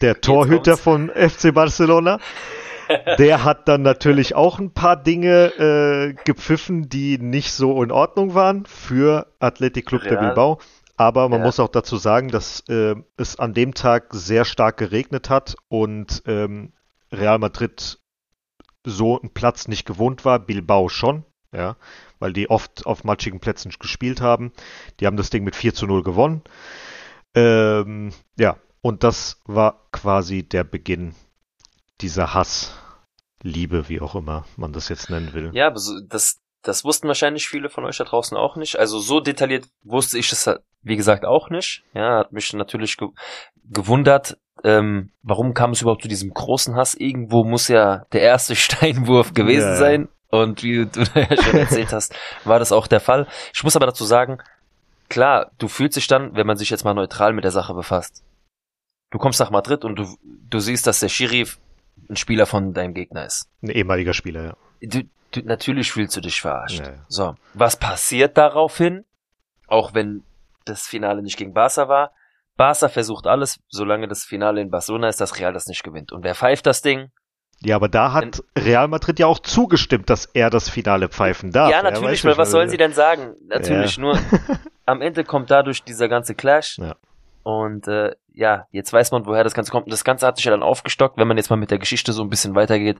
[0.00, 2.18] der Torhüter von FC Barcelona.
[3.18, 8.34] Der hat dann natürlich auch ein paar Dinge äh, gepfiffen, die nicht so in Ordnung
[8.34, 10.16] waren für Athletic Club Real.
[10.16, 10.58] de Bilbao.
[10.96, 11.46] Aber man ja.
[11.46, 16.22] muss auch dazu sagen, dass äh, es an dem Tag sehr stark geregnet hat und
[16.26, 16.72] ähm,
[17.10, 17.98] Real Madrid
[18.84, 21.76] so einen Platz nicht gewohnt war, Bilbao schon, ja,
[22.18, 24.52] weil die oft auf matschigen Plätzen gespielt haben.
[25.00, 26.42] Die haben das Ding mit 4 zu 0 gewonnen.
[27.34, 31.14] Ähm, ja, und das war quasi der Beginn
[32.00, 35.50] dieser Hassliebe, wie auch immer man das jetzt nennen will.
[35.54, 38.78] Ja, aber so, das, das wussten wahrscheinlich viele von euch da draußen auch nicht.
[38.78, 40.50] Also so detailliert wusste ich es,
[40.82, 41.84] wie gesagt, auch nicht.
[41.94, 43.08] Ja, hat mich natürlich ge
[43.64, 46.94] gewundert, ähm, warum kam es überhaupt zu diesem großen Hass?
[46.94, 50.08] Irgendwo muss ja der erste Steinwurf gewesen ja, sein.
[50.32, 52.14] Und wie du ja schon erzählt hast,
[52.44, 53.28] war das auch der Fall.
[53.54, 54.38] Ich muss aber dazu sagen,
[55.10, 58.24] klar, du fühlst dich dann, wenn man sich jetzt mal neutral mit der Sache befasst.
[59.10, 61.46] Du kommst nach Madrid und du, du siehst, dass der Schiri
[62.08, 63.46] ein Spieler von deinem Gegner ist.
[63.62, 64.56] Ein ehemaliger Spieler, ja.
[64.80, 65.02] Du,
[65.32, 66.80] du, natürlich fühlst du dich verarscht.
[66.80, 67.04] Ja, ja.
[67.08, 69.04] So, was passiert daraufhin?
[69.66, 70.24] Auch wenn
[70.64, 72.12] das Finale nicht gegen Barca war.
[72.56, 76.10] Barca versucht alles, solange das Finale in Barcelona ist, dass Real das nicht gewinnt.
[76.10, 77.10] Und wer pfeift das Ding?
[77.64, 81.70] Ja, aber da hat Real Madrid ja auch zugestimmt, dass er das Finale pfeifen darf.
[81.70, 83.34] Ja, natürlich, weil was sollen sie denn sagen?
[83.48, 84.02] Natürlich, ja.
[84.02, 84.18] nur
[84.86, 86.78] am Ende kommt dadurch dieser ganze Clash.
[86.78, 86.96] Ja.
[87.44, 89.86] Und äh, ja, jetzt weiß man, woher das Ganze kommt.
[89.86, 92.12] Und das Ganze hat sich ja dann aufgestockt, wenn man jetzt mal mit der Geschichte
[92.12, 92.98] so ein bisschen weitergeht.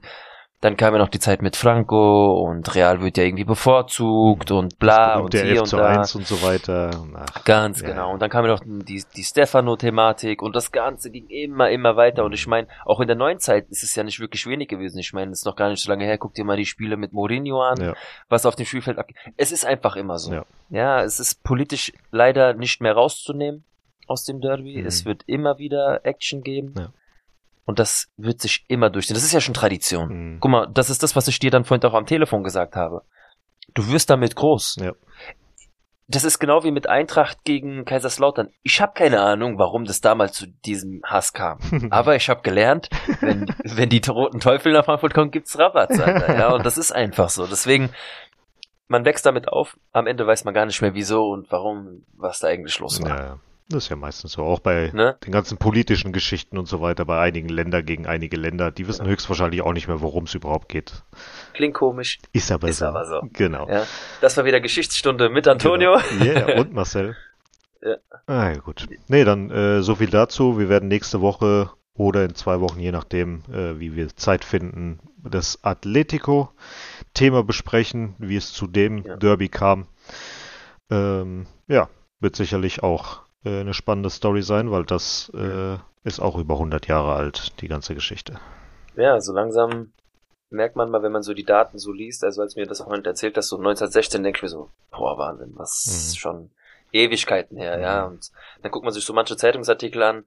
[0.61, 4.79] Dann kam ja noch die Zeit mit Franco und Real wird ja irgendwie bevorzugt und
[4.79, 5.99] bla und, und hier und da.
[5.99, 6.91] und so weiter.
[7.15, 7.89] Ach, Ganz ja.
[7.89, 8.13] genau.
[8.13, 12.23] Und dann kam ja noch die, die Stefano-Thematik und das Ganze ging immer, immer weiter.
[12.23, 14.99] Und ich meine, auch in der neuen Zeit ist es ja nicht wirklich wenig gewesen.
[14.99, 16.17] Ich meine, es ist noch gar nicht so lange her.
[16.17, 17.93] Guck dir mal die Spiele mit Mourinho an, ja.
[18.29, 19.17] was auf dem Spielfeld abgeht.
[19.35, 20.31] Es ist einfach immer so.
[20.31, 20.45] Ja.
[20.69, 23.65] ja, es ist politisch leider nicht mehr rauszunehmen
[24.07, 24.77] aus dem Derby.
[24.79, 24.85] Mhm.
[24.85, 26.73] Es wird immer wieder Action geben.
[26.77, 26.93] Ja.
[27.65, 29.13] Und das wird sich immer durchziehen.
[29.13, 30.09] Das ist ja schon Tradition.
[30.09, 30.39] Mhm.
[30.39, 33.03] Guck mal, das ist das, was ich dir dann vorhin auch am Telefon gesagt habe.
[33.73, 34.77] Du wirst damit groß.
[34.81, 34.91] Ja.
[36.07, 38.49] Das ist genau wie mit Eintracht gegen Kaiserslautern.
[38.61, 41.59] Ich habe keine Ahnung, warum das damals zu diesem Hass kam.
[41.91, 42.89] Aber ich habe gelernt,
[43.21, 45.91] wenn, wenn die roten Teufel nach Frankfurt kommen, gibt's Rabatt.
[45.91, 46.37] Alter.
[46.37, 47.47] Ja, und das ist einfach so.
[47.47, 47.89] Deswegen,
[48.89, 49.77] man wächst damit auf.
[49.93, 53.09] Am Ende weiß man gar nicht mehr, wieso und warum, was da eigentlich los war.
[53.09, 53.39] Ja, ja.
[53.69, 55.17] Das ist ja meistens so, auch bei ne?
[55.25, 59.05] den ganzen politischen Geschichten und so weiter, bei einigen Ländern gegen einige Länder, die wissen
[59.05, 59.11] ja.
[59.11, 61.03] höchstwahrscheinlich auch nicht mehr, worum es überhaupt geht.
[61.53, 62.19] Klingt komisch.
[62.33, 62.85] Ist aber ist so.
[62.85, 63.21] Aber so.
[63.31, 63.67] Genau.
[63.69, 63.85] Ja.
[64.21, 65.97] Das war wieder Geschichtsstunde mit Antonio.
[66.19, 66.25] Genau.
[66.25, 67.15] Yeah, und Marcel.
[67.81, 67.95] ja.
[68.27, 68.87] Ah, ja, gut.
[69.07, 70.59] Nee, dann äh, so viel dazu.
[70.59, 74.99] Wir werden nächste Woche oder in zwei Wochen, je nachdem, äh, wie wir Zeit finden,
[75.17, 79.15] das Atletico-Thema besprechen, wie es zu dem ja.
[79.15, 79.87] Derby kam.
[80.89, 81.89] Ähm, ja,
[82.19, 86.87] wird sicherlich auch äh, eine spannende Story sein, weil das äh, ist auch über 100
[86.87, 88.39] Jahre alt, die ganze Geschichte.
[88.95, 89.93] Ja, so langsam
[90.53, 92.87] merkt man mal, wenn man so die Daten so liest, also als mir das auch
[92.87, 96.17] jemand erzählt dass so 1916 denke ich mir so, boah, Wahnsinn, was mhm.
[96.17, 96.51] schon
[96.91, 97.83] Ewigkeiten her, mhm.
[97.83, 98.31] ja, und
[98.61, 100.25] dann guckt man sich so manche Zeitungsartikel an,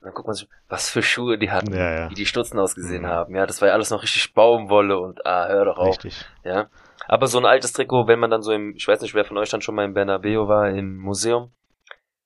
[0.00, 2.10] dann guckt man sich, was für Schuhe die hatten, ja, ja.
[2.10, 3.08] wie die Stutzen ausgesehen mhm.
[3.08, 6.26] haben, ja, das war ja alles noch richtig Baumwolle und, ah, hör doch auf, richtig.
[6.42, 6.68] ja,
[7.06, 9.38] aber so ein altes Trikot, wenn man dann so im, ich weiß nicht, wer von
[9.38, 11.52] euch dann schon mal im Bernabeu war, im Museum,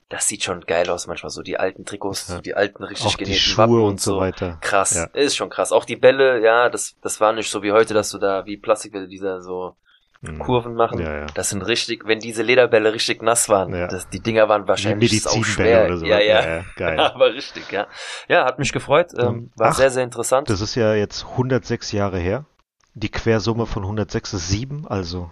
[0.08, 2.36] das sieht schon geil aus manchmal so die alten Trikots, ja.
[2.36, 4.58] so die alten richtig auch genähten die Schuhe Wappen und so weiter.
[4.60, 5.04] Krass, ja.
[5.12, 5.70] ist schon krass.
[5.70, 8.56] Auch die Bälle, ja, das das war nicht so wie heute, dass du da wie
[8.56, 9.76] Plastikbälle dieser so
[10.22, 10.38] mhm.
[10.38, 11.00] Kurven machen.
[11.00, 11.26] Ja, ja.
[11.34, 13.86] Das sind richtig, wenn diese Lederbälle richtig nass waren, ja.
[13.86, 15.84] das, die Dinger waren wahrscheinlich auch schwer.
[15.84, 16.06] Oder so.
[16.06, 16.98] Ja, ja, ja, geil.
[17.14, 17.86] Aber richtig, ja.
[18.28, 20.48] Ja, hat mich gefreut, ähm, war Ach, sehr sehr interessant.
[20.48, 22.46] Das ist ja jetzt 106 Jahre her.
[22.94, 25.30] Die Quersumme von 106 ist 7, also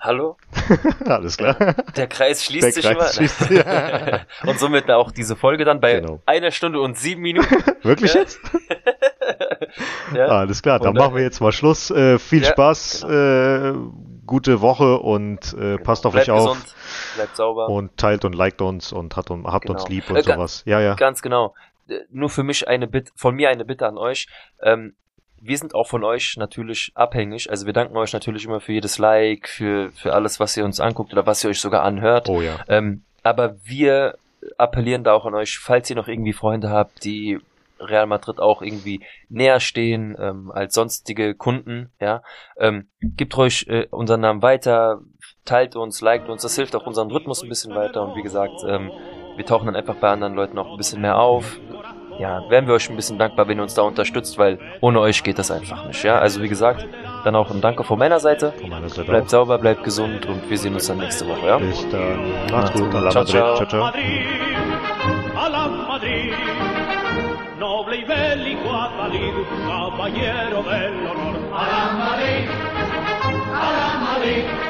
[0.00, 0.38] Hallo?
[1.04, 1.56] Alles klar.
[1.94, 3.28] Der Kreis schließt Der sich Kreis immer.
[3.28, 4.20] Schließt, ja.
[4.46, 6.22] und somit auch diese Folge dann bei genau.
[6.24, 7.54] einer Stunde und sieben Minuten.
[7.82, 8.40] Wirklich jetzt?
[10.14, 10.26] ja.
[10.26, 11.90] Alles klar, dann, machen wir jetzt mal Schluss.
[11.90, 13.14] Äh, viel ja, Spaß, genau.
[13.14, 13.90] äh,
[14.24, 15.82] gute Woche und äh, genau.
[15.82, 16.54] passt auf bleibt euch auf.
[16.54, 16.74] Gesund,
[17.16, 17.68] bleibt sauber.
[17.68, 19.78] Und teilt und liked uns und hat, und, habt genau.
[19.78, 20.62] uns lieb und äh, sowas.
[20.64, 20.94] Ja, ja.
[20.94, 21.54] Ganz genau.
[21.88, 24.28] Äh, nur für mich eine Bitte, von mir eine Bitte an euch.
[24.62, 24.94] Ähm,
[25.40, 27.50] wir sind auch von euch natürlich abhängig.
[27.50, 30.80] Also wir danken euch natürlich immer für jedes Like, für, für alles, was ihr uns
[30.80, 32.28] anguckt oder was ihr euch sogar anhört.
[32.28, 32.58] Oh ja.
[32.68, 34.16] Ähm, aber wir
[34.58, 37.38] appellieren da auch an euch, falls ihr noch irgendwie Freunde habt, die
[37.80, 42.22] Real Madrid auch irgendwie näher stehen ähm, als sonstige Kunden, ja,
[42.58, 45.00] ähm, gebt euch äh, unseren Namen weiter,
[45.44, 48.62] teilt uns, liked uns, das hilft auch unserem Rhythmus ein bisschen weiter und wie gesagt,
[48.66, 48.90] ähm,
[49.36, 51.58] wir tauchen dann einfach bei anderen Leuten auch ein bisschen mehr auf,
[52.20, 55.22] ja, wären wir euch ein bisschen dankbar, wenn ihr uns da unterstützt, weil ohne euch
[55.22, 56.02] geht das einfach nicht.
[56.04, 56.86] Ja, also wie gesagt,
[57.24, 58.52] dann auch ein Danke von meiner Seite.
[58.60, 59.30] Von meiner Seite bleibt auch.
[59.30, 61.46] sauber, bleibt gesund und wir sehen uns dann nächste Woche.
[61.46, 61.58] Ja?
[61.58, 62.30] Bis dann.
[62.50, 62.90] Macht's gut.
[62.90, 63.56] Ciao, ciao.
[63.56, 63.90] ciao, ciao.
[73.60, 74.69] la Madrid